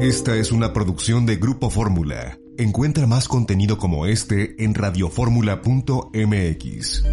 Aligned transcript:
Esta 0.00 0.36
es 0.36 0.52
una 0.52 0.72
producción 0.74 1.24
de 1.24 1.36
Grupo 1.36 1.70
Fórmula. 1.70 2.36
Encuentra 2.58 3.06
más 3.06 3.28
contenido 3.28 3.78
como 3.78 4.04
este 4.04 4.62
en 4.62 4.74
radioformula.mx. 4.74 7.04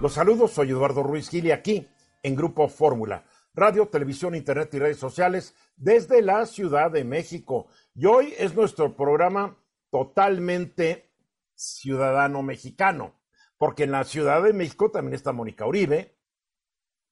Los 0.00 0.14
saludos, 0.14 0.52
soy 0.52 0.70
Eduardo 0.70 1.02
Ruiz 1.02 1.28
Gili 1.28 1.52
aquí 1.52 1.86
en 2.22 2.34
Grupo 2.34 2.68
Fórmula, 2.68 3.26
radio, 3.52 3.88
televisión, 3.88 4.34
internet 4.34 4.72
y 4.72 4.78
redes 4.78 4.96
sociales 4.96 5.54
desde 5.76 6.22
la 6.22 6.46
Ciudad 6.46 6.90
de 6.90 7.04
México. 7.04 7.66
Y 7.94 8.06
hoy 8.06 8.32
es 8.38 8.54
nuestro 8.54 8.96
programa 8.96 9.58
totalmente 9.90 11.12
ciudadano 11.54 12.42
mexicano, 12.42 13.20
porque 13.58 13.84
en 13.84 13.92
la 13.92 14.04
Ciudad 14.04 14.42
de 14.42 14.54
México 14.54 14.90
también 14.90 15.12
está 15.12 15.32
Mónica 15.32 15.66
Uribe. 15.66 16.16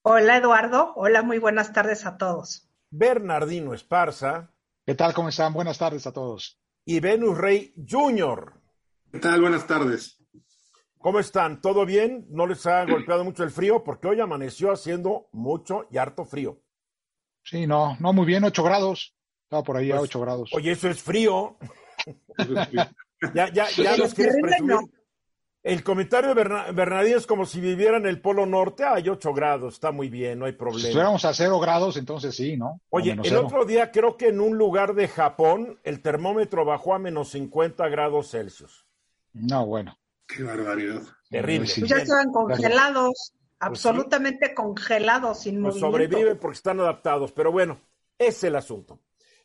Hola 0.00 0.38
Eduardo, 0.38 0.94
hola, 0.96 1.22
muy 1.22 1.38
buenas 1.38 1.74
tardes 1.74 2.06
a 2.06 2.16
todos. 2.16 2.67
Bernardino 2.90 3.74
Esparza. 3.74 4.54
¿Qué 4.86 4.94
tal? 4.94 5.12
¿Cómo 5.12 5.28
están? 5.28 5.52
Buenas 5.52 5.78
tardes 5.78 6.06
a 6.06 6.12
todos. 6.12 6.58
Y 6.84 7.00
Venus 7.00 7.36
Rey 7.36 7.74
Jr. 7.88 8.54
¿Qué 9.12 9.18
tal? 9.18 9.40
Buenas 9.40 9.66
tardes. 9.66 10.18
¿Cómo 10.98 11.20
están? 11.20 11.60
¿Todo 11.60 11.84
bien? 11.86 12.26
¿No 12.30 12.46
les 12.46 12.66
ha 12.66 12.84
golpeado 12.84 13.24
mucho 13.24 13.44
el 13.44 13.50
frío? 13.50 13.84
Porque 13.84 14.08
hoy 14.08 14.20
amaneció 14.20 14.72
haciendo 14.72 15.28
mucho 15.32 15.86
y 15.90 15.98
harto 15.98 16.24
frío. 16.24 16.60
Sí, 17.44 17.66
no, 17.66 17.96
no 18.00 18.12
muy 18.12 18.26
bien, 18.26 18.44
8 18.44 18.62
grados. 18.64 19.14
Estaba 19.44 19.62
por 19.62 19.76
ahí 19.76 19.90
a 19.92 20.00
8 20.00 20.20
grados. 20.20 20.50
Oye, 20.54 20.72
eso 20.72 20.88
es 20.88 21.00
frío. 21.02 21.56
ya, 23.34 23.52
ya, 23.52 23.68
ya 23.70 23.96
los 23.96 24.12
quieres 24.12 24.36
presumir. 24.40 24.76
El 25.62 25.82
comentario 25.82 26.34
de 26.34 26.44
Bernardino 26.72 27.16
es 27.16 27.26
como 27.26 27.44
si 27.44 27.60
viviera 27.60 27.96
en 27.96 28.06
el 28.06 28.20
Polo 28.20 28.46
Norte. 28.46 28.84
Hay 28.84 29.08
8 29.08 29.34
grados, 29.34 29.74
está 29.74 29.90
muy 29.90 30.08
bien, 30.08 30.38
no 30.38 30.46
hay 30.46 30.52
problema. 30.52 30.80
Si 30.80 30.86
estuviéramos 30.86 31.24
a 31.24 31.34
0 31.34 31.58
grados, 31.58 31.96
entonces 31.96 32.34
sí, 32.36 32.56
¿no? 32.56 32.80
Oye, 32.90 33.16
el 33.22 33.36
otro 33.36 33.64
día 33.64 33.90
creo 33.90 34.16
que 34.16 34.28
en 34.28 34.40
un 34.40 34.56
lugar 34.56 34.94
de 34.94 35.08
Japón 35.08 35.80
el 35.82 36.00
termómetro 36.00 36.64
bajó 36.64 36.94
a 36.94 36.98
menos 36.98 37.30
50 37.30 37.88
grados 37.88 38.30
Celsius. 38.30 38.86
No, 39.32 39.66
bueno. 39.66 39.98
Qué 40.26 40.42
barbaridad. 40.42 41.02
Terrible. 41.28 41.70
Pues 41.76 41.88
ya 41.88 41.96
estaban 41.96 42.30
congelados, 42.30 43.34
absolutamente 43.58 44.54
congelados, 44.54 45.40
sin 45.40 45.62
pues 45.62 45.76
Sobreviven 45.76 46.38
porque 46.38 46.56
están 46.56 46.78
adaptados, 46.80 47.32
pero 47.32 47.50
bueno, 47.50 47.80
es 48.16 48.44
el 48.44 48.56
asunto. 48.56 49.00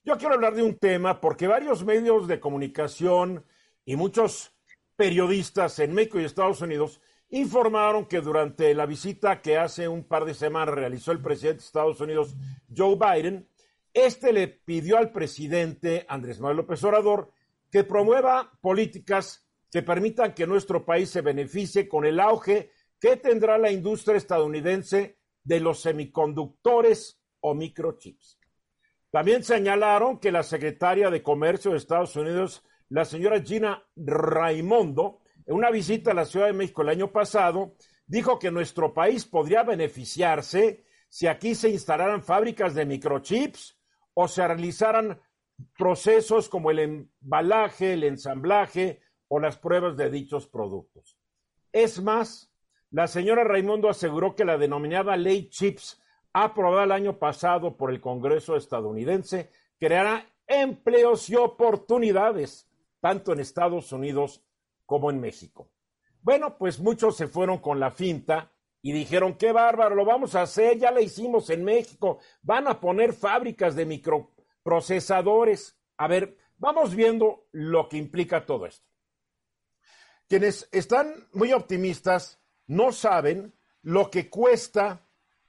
Yo 0.06 0.18
quiero 0.18 0.36
hablar 0.36 0.54
de 0.54 0.64
un 0.64 0.78
tema 0.78 1.22
porque 1.22 1.48
varios 1.48 1.84
medios 1.86 2.28
de 2.28 2.40
comunicación 2.40 3.46
y 3.86 3.96
muchos 3.96 4.54
periodistas 4.96 5.80
en 5.80 5.94
México 5.94 6.20
y 6.20 6.26
Estados 6.26 6.62
Unidos 6.62 7.02
informaron 7.30 8.06
que 8.06 8.22
durante 8.22 8.74
la 8.76 8.86
visita 8.86 9.42
que 9.42 9.58
hace 9.58 9.88
un 9.88 10.04
par 10.04 10.26
de 10.26 10.34
semanas 10.34 10.76
realizó 10.76 11.12
el 11.12 11.22
presidente 11.22 11.62
de 11.62 11.66
Estados 11.66 12.00
Unidos, 12.00 12.36
Joe 12.76 12.96
Biden, 12.96 13.48
este 13.94 14.34
le 14.34 14.48
pidió 14.48 14.98
al 14.98 15.12
presidente 15.12 16.06
Andrés 16.08 16.40
Manuel 16.40 16.58
López 16.58 16.84
Obrador 16.84 17.32
que 17.72 17.84
promueva 17.84 18.52
políticas 18.62 19.48
que 19.72 19.82
permitan 19.82 20.36
que 20.36 20.46
nuestro 20.46 20.86
país 20.86 21.10
se 21.10 21.22
beneficie 21.22 21.88
con 21.88 22.06
el 22.06 22.20
auge 22.20 22.70
que 23.00 23.18
tendrá 23.18 23.58
la 23.58 23.72
industria 23.72 24.18
estadounidense 24.18 25.18
de 25.44 25.60
los 25.60 25.82
semiconductores 25.82 27.20
o 27.40 27.56
microchips. 27.56 28.40
También 29.10 29.44
señalaron 29.44 30.20
que 30.20 30.32
la 30.32 30.44
secretaria 30.44 31.10
de 31.10 31.22
Comercio 31.22 31.72
de 31.72 31.78
Estados 31.78 32.16
Unidos 32.16 32.64
la 32.90 33.06
señora 33.06 33.42
Gina 33.42 33.84
Raimondo, 33.96 35.22
en 35.46 35.56
una 35.56 35.72
visita 35.72 36.12
a 36.12 36.14
la 36.14 36.26
Ciudad 36.26 36.48
de 36.48 36.54
México 36.54 36.82
el 36.82 36.90
año 36.90 37.12
pasado, 37.12 37.76
dijo 38.06 38.40
que 38.40 38.52
nuestro 38.52 38.94
país 38.94 39.26
podría 39.26 39.64
beneficiarse 39.64 40.86
si 41.10 41.28
aquí 41.28 41.56
se 41.56 41.70
instalaran 41.70 42.24
fábricas 42.24 42.74
de 42.74 42.86
microchips 42.86 43.78
o 44.14 44.28
se 44.28 44.48
realizaran 44.48 45.20
procesos 45.78 46.50
como 46.50 46.72
el 46.72 46.80
embalaje, 46.80 47.94
el 47.94 48.04
ensamblaje 48.04 49.02
o 49.28 49.40
las 49.40 49.58
pruebas 49.58 49.98
de 49.98 50.10
dichos 50.10 50.48
productos. 50.48 51.18
Es 51.72 52.02
más, 52.02 52.52
la 52.92 53.08
señora 53.08 53.44
Raimondo 53.44 53.90
aseguró 53.90 54.36
que 54.36 54.46
la 54.46 54.58
denominada 54.58 55.18
ley 55.18 55.50
CHIPS, 55.50 56.02
aprobada 56.34 56.84
el 56.84 56.92
año 56.92 57.20
pasado 57.20 57.78
por 57.78 57.92
el 57.92 58.02
Congreso 58.02 58.56
estadounidense, 58.56 59.50
creará 59.80 60.28
empleos 60.48 61.30
y 61.30 61.36
oportunidades 61.36 62.70
tanto 63.04 63.34
en 63.34 63.42
Estados 63.42 63.92
Unidos 63.92 64.42
como 64.86 65.12
en 65.12 65.20
México. 65.20 65.70
Bueno, 66.22 66.58
pues 66.58 66.80
muchos 66.80 67.18
se 67.18 67.28
fueron 67.28 67.58
con 67.58 67.78
la 67.78 67.92
finta 67.92 68.54
y 68.82 68.94
dijeron, 68.94 69.34
qué 69.38 69.52
bárbaro, 69.52 69.94
lo 69.94 70.06
vamos 70.06 70.36
a 70.36 70.44
hacer, 70.44 70.78
ya 70.78 70.90
lo 70.90 71.02
hicimos 71.02 71.50
en 71.50 71.66
México, 71.66 72.20
van 72.42 72.66
a 72.70 72.80
poner 72.80 73.12
fábricas 73.12 73.76
de 73.76 73.86
microprocesadores. 73.86 75.78
A 75.98 76.08
ver, 76.08 76.38
vamos 76.58 76.96
viendo 76.96 77.50
lo 77.52 77.90
que 77.90 77.98
implica 77.98 78.46
todo 78.46 78.68
esto. 78.68 78.88
Quienes 80.30 80.70
están 80.72 81.28
muy 81.34 81.52
optimistas 81.52 82.40
no 82.68 82.94
saben 82.94 83.54
lo 83.82 84.10
que 84.10 84.30
cuesta 84.30 85.06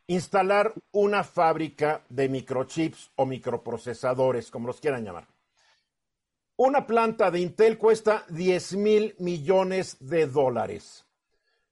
instalar 0.09 0.75
una 0.91 1.23
fábrica 1.23 2.05
de 2.09 2.29
microchips 2.29 3.13
o 3.15 3.25
microprocesadores, 3.27 4.51
como 4.51 4.67
los 4.67 4.81
quieran 4.81 5.05
llamar. 5.05 5.34
Una 6.57 6.87
planta 6.87 7.33
de 7.33 7.41
Intel 7.41 7.77
cuesta 7.79 8.25
10 8.29 8.77
mil 8.77 9.17
millones 9.19 9.97
de 9.99 10.29
dólares, 10.29 11.05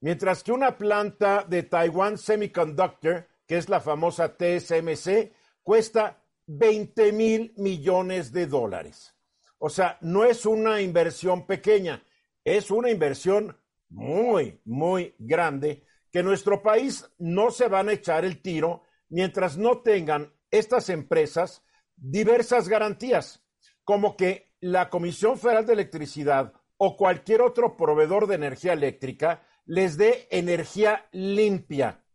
mientras 0.01 0.43
que 0.43 0.51
una 0.51 0.77
planta 0.77 1.45
de 1.47 1.63
Taiwan 1.63 2.17
Semiconductor, 2.17 3.29
que 3.47 3.55
es 3.55 3.69
la 3.69 3.79
famosa 3.79 4.35
TSMC, 4.35 5.31
cuesta 5.61 6.21
20 6.47 7.13
mil 7.13 7.53
millones 7.55 8.33
de 8.33 8.45
dólares. 8.45 9.15
O 9.57 9.69
sea, 9.69 9.97
no 10.01 10.25
es 10.25 10.45
una 10.45 10.81
inversión 10.81 11.47
pequeña, 11.47 12.03
es 12.43 12.69
una 12.69 12.89
inversión 12.89 13.57
muy, 13.87 14.59
muy 14.65 15.15
grande 15.17 15.85
que 16.11 16.23
nuestro 16.23 16.61
país 16.61 17.09
no 17.19 17.51
se 17.51 17.69
van 17.69 17.87
a 17.87 17.93
echar 17.93 18.25
el 18.25 18.41
tiro 18.41 18.83
mientras 19.07 19.57
no 19.57 19.81
tengan 19.81 20.33
estas 20.51 20.89
empresas 20.89 21.63
diversas 21.95 22.67
garantías, 22.67 23.41
como 23.85 24.17
que 24.17 24.52
la 24.63 24.89
Comisión 24.89 25.37
Federal 25.37 25.65
de 25.65 25.73
Electricidad 25.73 26.53
o 26.77 26.95
cualquier 26.95 27.41
otro 27.41 27.75
proveedor 27.75 28.27
de 28.27 28.35
energía 28.35 28.71
eléctrica 28.71 29.45
les 29.65 29.97
dé 29.97 30.25
energía 30.31 31.05
limpia, 31.11 32.05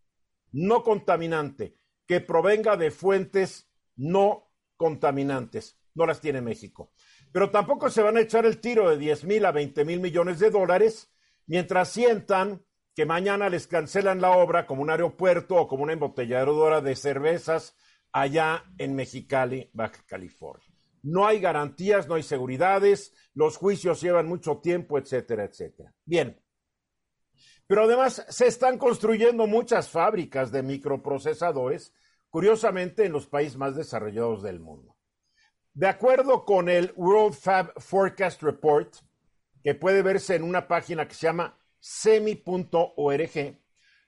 no 0.53 0.83
contaminante, 0.83 1.77
que 2.07 2.23
provenga 2.23 2.79
de 2.79 2.91
fuentes 2.91 3.71
no 3.97 4.51
contaminantes. 4.79 5.79
No 5.95 6.07
las 6.07 6.23
tiene 6.23 6.41
México. 6.41 6.93
Pero 7.33 7.51
tampoco 7.51 7.91
se 7.91 8.01
van 8.01 8.17
a 8.17 8.21
echar 8.21 8.47
el 8.47 8.61
tiro 8.61 8.89
de 8.89 8.97
10 8.97 9.25
mil 9.25 9.45
a 9.45 9.53
20 9.53 9.85
mil 9.85 10.01
millones 10.01 10.39
de 10.39 10.51
dólares 10.51 11.13
mientras 11.47 11.91
sientan 11.91 12.65
que 12.95 13.05
mañana 13.05 13.51
les 13.51 13.67
cancelan 13.67 14.23
la 14.23 14.31
obra 14.31 14.67
como 14.67 14.81
un 14.81 14.89
aeropuerto 14.89 15.57
o 15.57 15.69
como 15.69 15.83
una 15.83 15.93
embotelladora 15.93 16.81
de 16.81 16.97
cervezas 16.97 17.77
allá 18.11 18.65
en 18.79 18.95
Mexicali, 18.95 19.69
Baja 19.75 20.03
California 20.07 20.68
no 21.03 21.27
hay 21.27 21.41
garantías, 21.41 22.09
no 22.09 22.15
hay 22.15 22.23
seguridades, 22.23 23.13
los 23.35 23.57
juicios 23.57 24.01
llevan 24.01 24.27
mucho 24.27 24.59
tiempo, 24.59 24.99
etcétera, 24.99 25.45
etcétera. 25.45 25.95
Bien. 26.05 26.41
Pero 27.67 27.85
además 27.85 28.25
se 28.29 28.47
están 28.47 28.79
construyendo 28.79 29.47
muchas 29.47 29.91
fábricas 29.91 30.51
de 30.51 30.63
microprocesadores, 30.63 31.93
curiosamente 32.31 33.05
en 33.05 33.13
los 33.13 33.27
países 33.27 33.57
más 33.57 33.77
desarrollados 33.77 34.43
del 34.43 34.61
mundo. 34.61 34.97
De 35.75 35.87
acuerdo 35.87 36.45
con 36.45 36.69
el 36.69 36.93
World 36.97 37.35
Fab 37.35 37.73
Forecast 37.81 38.43
Report, 38.43 38.95
que 39.63 39.75
puede 39.75 40.03
verse 40.03 40.35
en 40.35 40.43
una 40.43 40.67
página 40.67 41.07
que 41.07 41.15
se 41.15 41.27
llama 41.27 41.59
semi.org, 41.79 43.61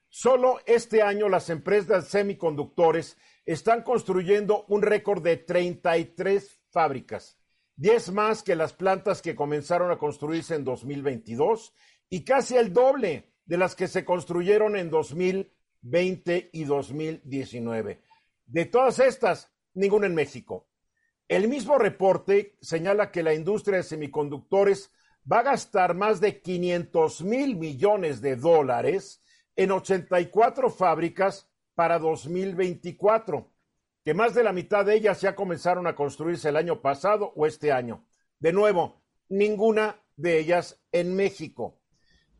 solo 0.08 0.58
este 0.66 1.02
año 1.02 1.28
las 1.28 1.50
empresas 1.50 2.08
semiconductores 2.08 3.16
están 3.44 3.82
construyendo 3.82 4.64
un 4.68 4.82
récord 4.82 5.22
de 5.22 5.36
33 5.36 6.59
fábricas, 6.70 7.38
10 7.76 8.12
más 8.12 8.42
que 8.42 8.56
las 8.56 8.72
plantas 8.72 9.22
que 9.22 9.34
comenzaron 9.34 9.90
a 9.90 9.98
construirse 9.98 10.54
en 10.54 10.64
2022 10.64 11.72
y 12.08 12.24
casi 12.24 12.56
el 12.56 12.72
doble 12.72 13.32
de 13.46 13.56
las 13.56 13.74
que 13.74 13.88
se 13.88 14.04
construyeron 14.04 14.76
en 14.76 14.90
2020 14.90 16.50
y 16.52 16.64
2019. 16.64 18.02
De 18.46 18.64
todas 18.66 18.98
estas, 18.98 19.50
ninguna 19.74 20.06
en 20.06 20.14
México. 20.14 20.68
El 21.28 21.48
mismo 21.48 21.78
reporte 21.78 22.56
señala 22.60 23.10
que 23.10 23.22
la 23.22 23.34
industria 23.34 23.78
de 23.78 23.84
semiconductores 23.84 24.92
va 25.30 25.38
a 25.38 25.44
gastar 25.44 25.94
más 25.94 26.20
de 26.20 26.40
500 26.40 27.22
mil 27.22 27.56
millones 27.56 28.20
de 28.20 28.36
dólares 28.36 29.22
en 29.54 29.70
84 29.70 30.70
fábricas 30.70 31.48
para 31.74 31.98
2024, 31.98 33.50
que 34.04 34.14
más 34.14 34.34
de 34.34 34.42
la 34.42 34.52
mitad 34.52 34.84
de 34.84 34.94
ellas 34.94 35.20
ya 35.20 35.34
comenzaron 35.34 35.86
a 35.86 35.94
construirse 35.94 36.48
el 36.48 36.56
año 36.56 36.80
pasado 36.80 37.32
o 37.36 37.46
este 37.46 37.72
año. 37.72 38.06
De 38.38 38.52
nuevo, 38.52 39.02
ninguna 39.28 40.02
de 40.16 40.38
ellas 40.38 40.82
en 40.92 41.14
México. 41.14 41.80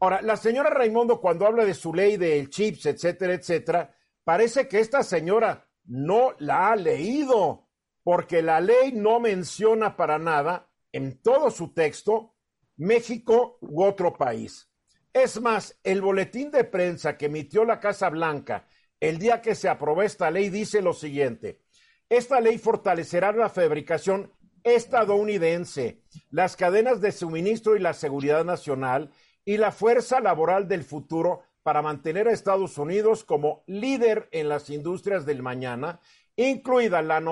Ahora, 0.00 0.22
la 0.22 0.36
señora 0.36 0.70
Raimondo, 0.70 1.20
cuando 1.20 1.46
habla 1.46 1.64
de 1.64 1.74
su 1.74 1.92
ley 1.92 2.16
del 2.16 2.48
chips, 2.48 2.86
etcétera, 2.86 3.34
etcétera, 3.34 3.94
parece 4.24 4.66
que 4.66 4.80
esta 4.80 5.02
señora 5.02 5.68
no 5.84 6.34
la 6.38 6.70
ha 6.70 6.76
leído, 6.76 7.68
porque 8.02 8.40
la 8.40 8.60
ley 8.60 8.92
no 8.94 9.20
menciona 9.20 9.96
para 9.96 10.18
nada 10.18 10.70
en 10.92 11.20
todo 11.20 11.50
su 11.50 11.74
texto 11.74 12.34
México 12.76 13.58
u 13.60 13.84
otro 13.84 14.16
país. 14.16 14.70
Es 15.12 15.40
más, 15.40 15.78
el 15.82 16.00
boletín 16.00 16.50
de 16.50 16.64
prensa 16.64 17.18
que 17.18 17.26
emitió 17.26 17.64
la 17.64 17.80
Casa 17.80 18.08
Blanca 18.08 18.66
el 19.00 19.18
día 19.18 19.40
que 19.40 19.54
se 19.54 19.68
aprobó 19.68 20.02
esta 20.02 20.30
ley 20.30 20.50
dice 20.50 20.82
lo 20.82 20.92
siguiente. 20.92 21.60
Esta 22.08 22.40
ley 22.40 22.58
fortalecerá 22.58 23.32
la 23.32 23.48
fabricación 23.48 24.32
estadounidense, 24.62 26.02
las 26.30 26.56
cadenas 26.56 27.00
de 27.00 27.12
suministro 27.12 27.76
y 27.76 27.80
la 27.80 27.94
seguridad 27.94 28.44
nacional 28.44 29.10
y 29.44 29.56
la 29.56 29.72
fuerza 29.72 30.20
laboral 30.20 30.68
del 30.68 30.84
futuro 30.84 31.42
para 31.62 31.82
mantener 31.82 32.28
a 32.28 32.32
Estados 32.32 32.78
Unidos 32.78 33.24
como 33.24 33.62
líder 33.66 34.28
en 34.32 34.48
las 34.48 34.70
industrias 34.70 35.24
del 35.24 35.42
mañana, 35.42 36.00
incluida 36.36 37.02
la 37.02 37.22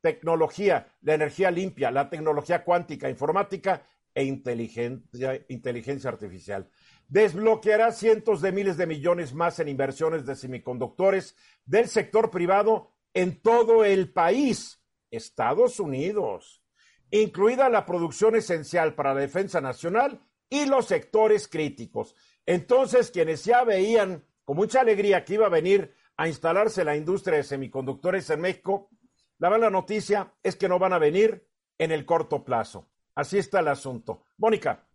tecnología, 0.00 0.88
la 1.02 1.14
energía 1.14 1.50
limpia, 1.50 1.90
la 1.90 2.08
tecnología 2.08 2.64
cuántica, 2.64 3.10
informática 3.10 3.82
e 4.14 4.24
inteligencia, 4.24 5.44
inteligencia 5.48 6.10
artificial. 6.10 6.68
Desbloqueará 7.08 7.90
cientos 7.92 8.42
de 8.42 8.52
miles 8.52 8.76
de 8.76 8.86
millones 8.86 9.32
más 9.32 9.58
en 9.58 9.68
inversiones 9.68 10.26
de 10.26 10.36
semiconductores 10.36 11.34
del 11.64 11.88
sector 11.88 12.30
privado 12.30 12.92
en 13.14 13.40
todo 13.40 13.84
el 13.84 14.12
país, 14.12 14.82
Estados 15.10 15.80
Unidos, 15.80 16.62
incluida 17.10 17.70
la 17.70 17.86
producción 17.86 18.36
esencial 18.36 18.94
para 18.94 19.14
la 19.14 19.20
defensa 19.20 19.62
nacional 19.62 20.20
y 20.50 20.66
los 20.66 20.86
sectores 20.86 21.48
críticos. 21.48 22.14
Entonces, 22.44 23.10
quienes 23.10 23.44
ya 23.44 23.64
veían 23.64 24.24
con 24.44 24.56
mucha 24.56 24.82
alegría 24.82 25.24
que 25.24 25.34
iba 25.34 25.46
a 25.46 25.50
venir 25.50 25.94
a 26.16 26.28
instalarse 26.28 26.84
la 26.84 26.96
industria 26.96 27.38
de 27.38 27.44
semiconductores 27.44 28.28
en 28.30 28.40
México, 28.40 28.90
la 29.38 29.50
mala 29.50 29.70
noticia 29.70 30.34
es 30.42 30.56
que 30.56 30.68
no 30.68 30.78
van 30.78 30.92
a 30.92 30.98
venir 30.98 31.46
en 31.78 31.90
el 31.90 32.04
corto 32.04 32.44
plazo. 32.44 32.88
Así 33.14 33.38
está 33.38 33.60
el 33.60 33.68
asunto. 33.68 34.24
Mónica. 34.36 34.86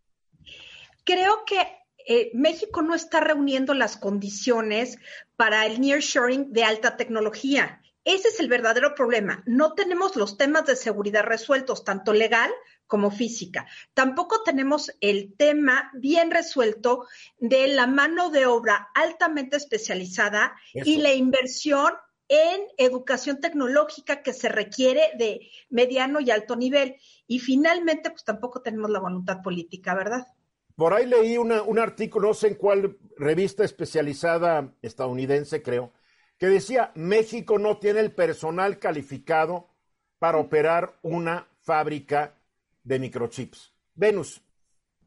Creo 1.04 1.44
que 1.46 1.83
eh, 2.08 2.32
México 2.34 2.82
no 2.82 2.96
está 2.96 3.20
reuniendo 3.20 3.74
las 3.74 3.98
condiciones 3.98 4.98
para 5.36 5.66
el 5.66 5.82
nearshoring 5.82 6.52
de 6.54 6.64
alta 6.64 6.98
tecnología. 6.98 7.82
Ese 8.06 8.28
es 8.28 8.40
el 8.40 8.50
verdadero 8.50 8.96
problema. 8.96 9.44
No 9.46 9.74
tenemos 9.74 10.16
los 10.16 10.38
temas 10.38 10.66
de 10.66 10.76
seguridad 10.76 11.24
resueltos, 11.24 11.86
tanto 11.86 12.12
legal 12.12 12.52
como 12.86 13.12
física. 13.12 13.66
Tampoco 13.94 14.44
tenemos 14.44 14.92
el 15.00 15.34
tema 15.38 15.90
bien 15.94 16.30
resuelto 16.30 17.08
de 17.40 17.68
la 17.68 17.88
mano 17.88 18.30
de 18.30 18.46
obra 18.46 18.90
altamente 18.94 19.56
especializada 19.56 20.54
y 20.74 20.98
la 20.98 21.14
inversión 21.14 21.94
en 22.28 22.62
educación 22.78 23.40
tecnológica 23.40 24.22
que 24.22 24.34
se 24.34 24.50
requiere 24.50 25.12
de 25.18 25.50
mediano 25.70 26.20
y 26.20 26.30
alto 26.32 26.56
nivel. 26.56 26.98
Y 27.26 27.40
finalmente, 27.40 28.10
pues 28.10 28.24
tampoco 28.24 28.62
tenemos 28.62 28.90
la 28.90 29.00
voluntad 29.00 29.42
política, 29.42 29.96
¿verdad? 29.96 30.28
Por 30.76 30.94
ahí 30.94 31.06
leí 31.06 31.38
un 31.38 31.80
artículo, 31.80 32.30
no 32.30 32.34
sé 32.34 32.48
en 32.48 32.56
cuál 32.56 32.98
revista 33.18 33.64
especializada 33.64 34.74
estadounidense, 34.82 35.62
creo, 35.62 35.94
que 36.38 36.48
decía, 36.48 36.92
México 36.96 37.60
no 37.60 37.78
tiene 37.78 38.00
el 38.00 38.12
personal 38.12 38.80
calificado 38.80 39.70
para 40.18 40.40
operar 40.40 40.98
una 41.04 41.48
fábrica 41.62 42.36
de 42.84 43.00
microchips. 43.00 43.74
Venus. 43.94 44.42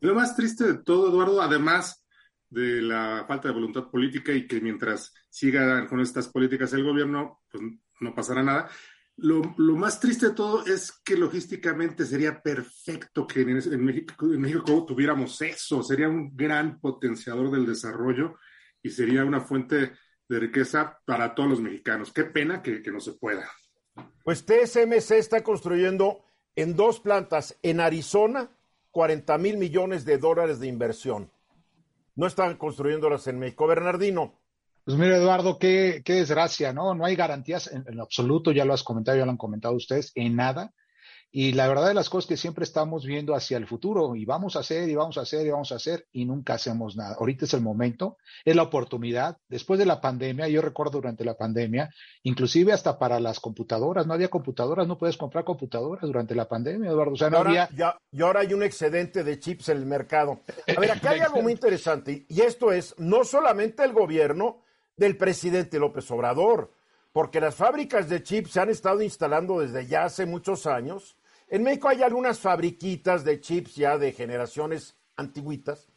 Lo 0.00 0.14
más 0.14 0.36
triste 0.36 0.64
de 0.64 0.74
todo, 0.78 1.08
Eduardo, 1.10 1.42
además 1.42 2.06
de 2.48 2.80
la 2.82 3.24
falta 3.26 3.48
de 3.48 3.54
voluntad 3.54 3.90
política 3.90 4.32
y 4.32 4.46
que 4.46 4.60
mientras 4.60 5.12
siga 5.28 5.86
con 5.88 6.00
estas 6.00 6.28
políticas 6.28 6.72
el 6.74 6.84
gobierno, 6.84 7.42
pues 7.50 7.64
no 8.00 8.14
pasará 8.14 8.42
nada. 8.42 8.68
Lo, 9.18 9.42
más 9.56 9.98
triste 9.98 10.28
de 10.28 10.34
todo 10.34 10.66
es 10.66 10.92
que 11.04 11.16
logísticamente 11.16 12.04
sería 12.04 12.42
perfecto 12.42 13.26
que 13.26 13.40
en, 13.40 13.84
México, 13.84 14.26
en 14.26 14.40
México 14.40 14.84
tuviéramos 14.86 15.40
eso, 15.40 15.82
sería 15.82 16.08
un 16.08 16.36
gran 16.36 16.78
potenciador 16.80 17.50
del 17.50 17.64
desarrollo 17.64 18.34
y 18.82 18.90
sería 18.90 19.24
una 19.24 19.40
fuente 19.40 19.92
de 20.28 20.38
riqueza 20.38 20.98
para 21.06 21.34
todos 21.34 21.48
los 21.48 21.60
mexicanos. 21.60 22.12
Qué 22.12 22.24
pena 22.24 22.62
que, 22.62 22.82
que 22.82 22.92
no 22.92 23.00
se 23.00 23.12
pueda. 23.14 23.50
Pues 24.22 24.44
TSMC 24.44 25.12
está 25.12 25.42
construyendo 25.42 26.22
en 26.54 26.76
dos 26.76 27.00
plantas 27.00 27.56
en 27.62 27.80
Arizona 27.80 28.50
40 28.90 29.38
mil 29.38 29.58
millones 29.58 30.04
de 30.04 30.18
dólares 30.18 30.58
de 30.58 30.68
inversión. 30.68 31.30
No 32.14 32.26
están 32.26 32.56
construyéndolas 32.56 33.26
en 33.26 33.38
México. 33.38 33.66
Bernardino. 33.66 34.38
Pues 34.86 34.96
mire, 34.96 35.16
Eduardo, 35.16 35.58
qué, 35.58 36.00
qué 36.04 36.12
desgracia, 36.12 36.72
¿no? 36.72 36.94
No 36.94 37.04
hay 37.04 37.16
garantías 37.16 37.66
en, 37.66 37.84
en, 37.88 37.98
absoluto, 37.98 38.52
ya 38.52 38.64
lo 38.64 38.72
has 38.72 38.84
comentado, 38.84 39.18
ya 39.18 39.24
lo 39.24 39.32
han 39.32 39.36
comentado 39.36 39.74
ustedes, 39.74 40.12
en 40.14 40.36
nada. 40.36 40.72
Y 41.32 41.54
la 41.54 41.66
verdad 41.66 41.88
de 41.88 41.94
las 41.94 42.08
cosas 42.08 42.28
que 42.28 42.36
siempre 42.36 42.62
estamos 42.62 43.04
viendo 43.04 43.34
hacia 43.34 43.56
el 43.56 43.66
futuro 43.66 44.14
y 44.14 44.24
vamos 44.24 44.54
a 44.54 44.60
hacer 44.60 44.88
y 44.88 44.94
vamos 44.94 45.18
a 45.18 45.22
hacer 45.22 45.44
y 45.44 45.50
vamos 45.50 45.72
a 45.72 45.74
hacer 45.74 46.06
y 46.12 46.24
nunca 46.24 46.54
hacemos 46.54 46.96
nada. 46.96 47.16
Ahorita 47.18 47.46
es 47.46 47.54
el 47.54 47.62
momento, 47.62 48.16
es 48.44 48.54
la 48.54 48.62
oportunidad. 48.62 49.38
Después 49.48 49.80
de 49.80 49.86
la 49.86 50.00
pandemia, 50.00 50.46
yo 50.46 50.62
recuerdo 50.62 50.92
durante 50.92 51.24
la 51.24 51.36
pandemia, 51.36 51.92
inclusive 52.22 52.72
hasta 52.72 52.96
para 52.96 53.18
las 53.18 53.40
computadoras, 53.40 54.06
no 54.06 54.14
había 54.14 54.28
computadoras, 54.28 54.86
no 54.86 54.98
puedes 54.98 55.16
comprar 55.16 55.42
computadoras 55.42 56.02
durante 56.02 56.36
la 56.36 56.46
pandemia, 56.46 56.90
Eduardo. 56.90 57.14
O 57.14 57.16
sea, 57.16 57.28
no 57.28 57.38
ahora, 57.38 57.50
había... 57.50 57.68
ya, 57.76 57.98
y 58.12 58.22
ahora 58.22 58.40
hay 58.40 58.54
un 58.54 58.62
excedente 58.62 59.24
de 59.24 59.40
chips 59.40 59.68
en 59.68 59.78
el 59.78 59.86
mercado. 59.86 60.42
A 60.76 60.80
ver, 60.80 60.92
aquí 60.92 61.08
hay 61.08 61.18
algo 61.26 61.42
muy 61.42 61.52
interesante 61.52 62.24
y 62.28 62.40
esto 62.42 62.70
es 62.70 62.94
no 62.98 63.24
solamente 63.24 63.82
el 63.82 63.92
gobierno 63.92 64.62
del 64.96 65.16
presidente 65.16 65.78
López 65.78 66.10
Obrador, 66.10 66.72
porque 67.12 67.40
las 67.40 67.54
fábricas 67.54 68.08
de 68.08 68.22
chips 68.22 68.52
se 68.52 68.60
han 68.60 68.70
estado 68.70 69.02
instalando 69.02 69.60
desde 69.60 69.86
ya 69.86 70.04
hace 70.04 70.26
muchos 70.26 70.66
años. 70.66 71.16
En 71.48 71.62
México 71.62 71.88
hay 71.88 72.02
algunas 72.02 72.40
fabriquitas 72.40 73.24
de 73.24 73.40
chips 73.40 73.76
ya 73.76 73.98
de 73.98 74.12
generaciones 74.12 74.96
antiguitas, 75.16 75.88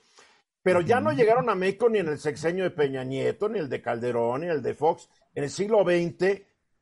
pero 0.62 0.82
ya 0.82 1.00
no 1.00 1.12
llegaron 1.12 1.50
a 1.50 1.56
México 1.56 1.90
ni 1.90 2.00
en 2.00 2.10
el 2.10 2.20
sexenio 2.20 2.64
de 2.64 2.72
Peña 2.72 3.04
Nieto, 3.04 3.50
ni 3.50 3.60
el 3.60 3.70
de 3.70 3.82
Calderón, 3.82 4.42
ni 4.42 4.48
el 4.48 4.62
de 4.62 4.74
Fox. 4.74 5.10
En 5.34 5.44
el 5.44 5.50
siglo 5.50 5.84
XX 5.84 6.42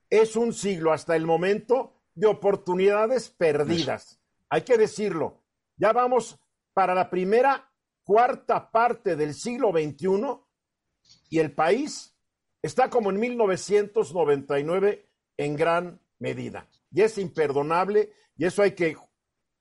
es 0.09 0.35
un 0.35 0.53
siglo 0.53 0.91
hasta 0.91 1.15
el 1.15 1.25
momento 1.25 1.93
de 2.15 2.27
oportunidades 2.27 3.29
perdidas. 3.29 4.19
Hay 4.49 4.61
que 4.61 4.77
decirlo. 4.77 5.43
Ya 5.75 5.93
vamos 5.93 6.39
para 6.73 6.95
la 6.95 7.09
primera 7.09 7.71
cuarta 8.03 8.71
parte 8.71 9.15
del 9.15 9.33
siglo 9.33 9.71
XXI 9.71 10.46
y 11.29 11.39
el 11.39 11.51
país 11.51 12.15
está 12.61 12.89
como 12.89 13.09
en 13.09 13.19
1999 13.19 15.09
en 15.37 15.55
gran 15.55 15.99
medida. 16.19 16.67
Y 16.91 17.01
es 17.01 17.17
imperdonable 17.17 18.11
y 18.37 18.45
eso 18.45 18.61
hay 18.61 18.71
que 18.71 18.97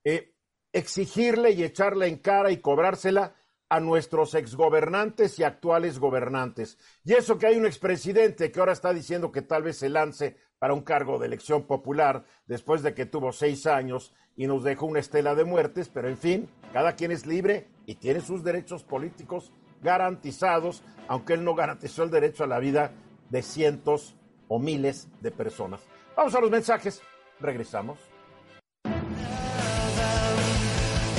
eh, 0.04 0.34
exigirle 0.72 1.52
y 1.52 1.64
echarle 1.64 2.06
en 2.06 2.18
cara 2.18 2.50
y 2.50 2.58
cobrársela 2.58 3.34
a 3.68 3.80
nuestros 3.80 4.34
exgobernantes 4.34 5.38
y 5.38 5.42
actuales 5.42 5.98
gobernantes. 5.98 6.78
Y 7.04 7.14
eso 7.14 7.38
que 7.38 7.48
hay 7.48 7.56
un 7.56 7.66
expresidente 7.66 8.52
que 8.52 8.60
ahora 8.60 8.72
está 8.72 8.92
diciendo 8.92 9.32
que 9.32 9.42
tal 9.42 9.64
vez 9.64 9.78
se 9.78 9.88
lance 9.88 10.36
para 10.58 10.74
un 10.74 10.82
cargo 10.82 11.18
de 11.18 11.26
elección 11.26 11.66
popular 11.66 12.24
después 12.46 12.82
de 12.82 12.94
que 12.94 13.06
tuvo 13.06 13.32
seis 13.32 13.66
años 13.66 14.14
y 14.36 14.46
nos 14.46 14.62
dejó 14.62 14.86
una 14.86 15.00
estela 15.00 15.34
de 15.34 15.44
muertes, 15.44 15.88
pero 15.88 16.08
en 16.08 16.16
fin, 16.16 16.48
cada 16.72 16.94
quien 16.94 17.10
es 17.10 17.26
libre 17.26 17.68
y 17.86 17.96
tiene 17.96 18.20
sus 18.20 18.44
derechos 18.44 18.84
políticos 18.84 19.52
garantizados, 19.86 20.82
aunque 21.06 21.34
él 21.34 21.44
no 21.44 21.54
garantizó 21.54 22.02
el 22.02 22.10
derecho 22.10 22.42
a 22.42 22.48
la 22.48 22.58
vida 22.58 22.90
de 23.30 23.40
cientos 23.42 24.16
o 24.48 24.58
miles 24.58 25.08
de 25.20 25.30
personas. 25.30 25.80
Vamos 26.16 26.34
a 26.34 26.40
los 26.40 26.50
mensajes, 26.50 27.00
regresamos. 27.38 27.98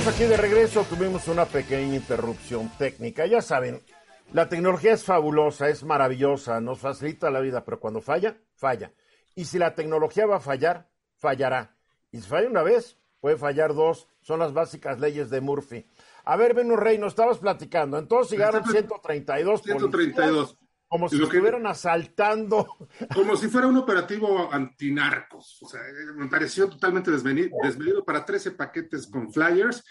Aquí 0.06 0.24
de 0.24 0.36
regreso 0.36 0.84
tuvimos 0.84 1.28
una 1.28 1.46
pequeña 1.46 1.96
interrupción 1.96 2.70
técnica. 2.78 3.26
Ya 3.26 3.40
saben, 3.40 3.80
la 4.32 4.48
tecnología 4.48 4.92
es 4.92 5.04
fabulosa, 5.04 5.68
es 5.68 5.82
maravillosa, 5.82 6.60
nos 6.60 6.78
facilita 6.78 7.30
la 7.30 7.40
vida, 7.40 7.64
pero 7.64 7.80
cuando 7.80 8.02
falla, 8.02 8.36
falla. 8.54 8.92
Y 9.34 9.46
si 9.46 9.58
la 9.58 9.74
tecnología 9.74 10.26
va 10.26 10.36
a 10.36 10.40
fallar, 10.40 10.90
fallará. 11.16 11.76
Y 12.10 12.20
si 12.20 12.28
falla 12.28 12.48
una 12.48 12.62
vez, 12.62 12.98
puede 13.20 13.36
fallar 13.36 13.74
dos. 13.74 14.08
Son 14.20 14.38
las 14.38 14.52
básicas 14.52 14.98
leyes 14.98 15.30
de 15.30 15.40
Murphy. 15.40 15.86
A 16.28 16.36
ver, 16.36 16.52
Venus 16.52 16.78
Rey, 16.78 16.98
nos 16.98 17.12
estabas 17.12 17.38
platicando. 17.38 17.96
Entonces 17.96 18.32
llegaron 18.32 18.62
132 18.62 19.62
132. 19.62 20.58
como 20.86 21.08
si 21.08 21.22
estuvieran 21.22 21.66
asaltando. 21.66 22.66
Como 23.14 23.34
si 23.34 23.48
fuera 23.48 23.66
un 23.66 23.78
operativo 23.78 24.52
antinarcos. 24.52 25.58
O 25.62 25.68
sea, 25.68 25.80
me 26.16 26.28
pareció 26.28 26.68
totalmente 26.68 27.10
desmedido, 27.10 27.56
desmedido 27.62 28.04
para 28.04 28.26
13 28.26 28.50
paquetes 28.50 29.06
con 29.06 29.32
flyers. 29.32 29.82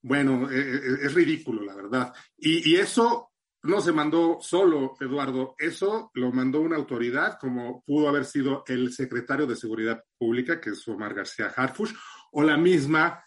Bueno, 0.00 0.50
eh, 0.50 0.56
eh, 0.58 0.98
es 1.02 1.12
ridículo, 1.12 1.62
la 1.62 1.74
verdad. 1.74 2.14
Y, 2.38 2.72
y 2.72 2.76
eso 2.76 3.32
no 3.64 3.82
se 3.82 3.92
mandó 3.92 4.38
solo, 4.40 4.94
Eduardo, 4.98 5.54
eso 5.58 6.10
lo 6.14 6.32
mandó 6.32 6.60
una 6.60 6.76
autoridad, 6.76 7.38
como 7.38 7.82
pudo 7.84 8.08
haber 8.08 8.24
sido 8.24 8.64
el 8.68 8.92
secretario 8.92 9.46
de 9.46 9.56
Seguridad 9.56 10.02
Pública, 10.16 10.60
que 10.60 10.70
es 10.70 10.88
Omar 10.88 11.12
García 11.12 11.52
Harfush, 11.54 11.92
o 12.32 12.42
la 12.42 12.56
misma 12.56 13.22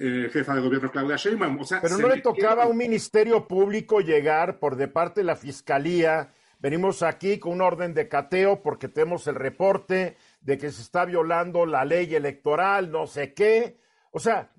eh, 0.00 0.30
jefa 0.32 0.54
de 0.54 0.60
gobierno 0.60 0.90
Claudia 0.90 1.16
Sheinbaum. 1.16 1.60
O 1.60 1.64
sea, 1.64 1.80
Pero 1.80 1.98
no 1.98 2.08
le 2.08 2.20
tocaba 2.20 2.64
a 2.64 2.66
un 2.66 2.76
ministerio 2.76 3.48
público 3.48 4.00
llegar 4.00 4.58
por 4.58 4.76
de 4.76 4.88
parte 4.88 5.20
de 5.20 5.24
la 5.24 5.36
fiscalía. 5.36 6.32
Venimos 6.60 7.02
aquí 7.02 7.38
con 7.38 7.52
un 7.52 7.60
orden 7.60 7.94
de 7.94 8.08
cateo 8.08 8.62
porque 8.62 8.88
tenemos 8.88 9.26
el 9.26 9.34
reporte 9.34 10.16
de 10.40 10.58
que 10.58 10.70
se 10.70 10.82
está 10.82 11.04
violando 11.04 11.66
la 11.66 11.84
ley 11.84 12.14
electoral, 12.14 12.90
no 12.90 13.06
sé 13.06 13.34
qué. 13.34 13.78
O 14.10 14.18
sea, 14.18 14.50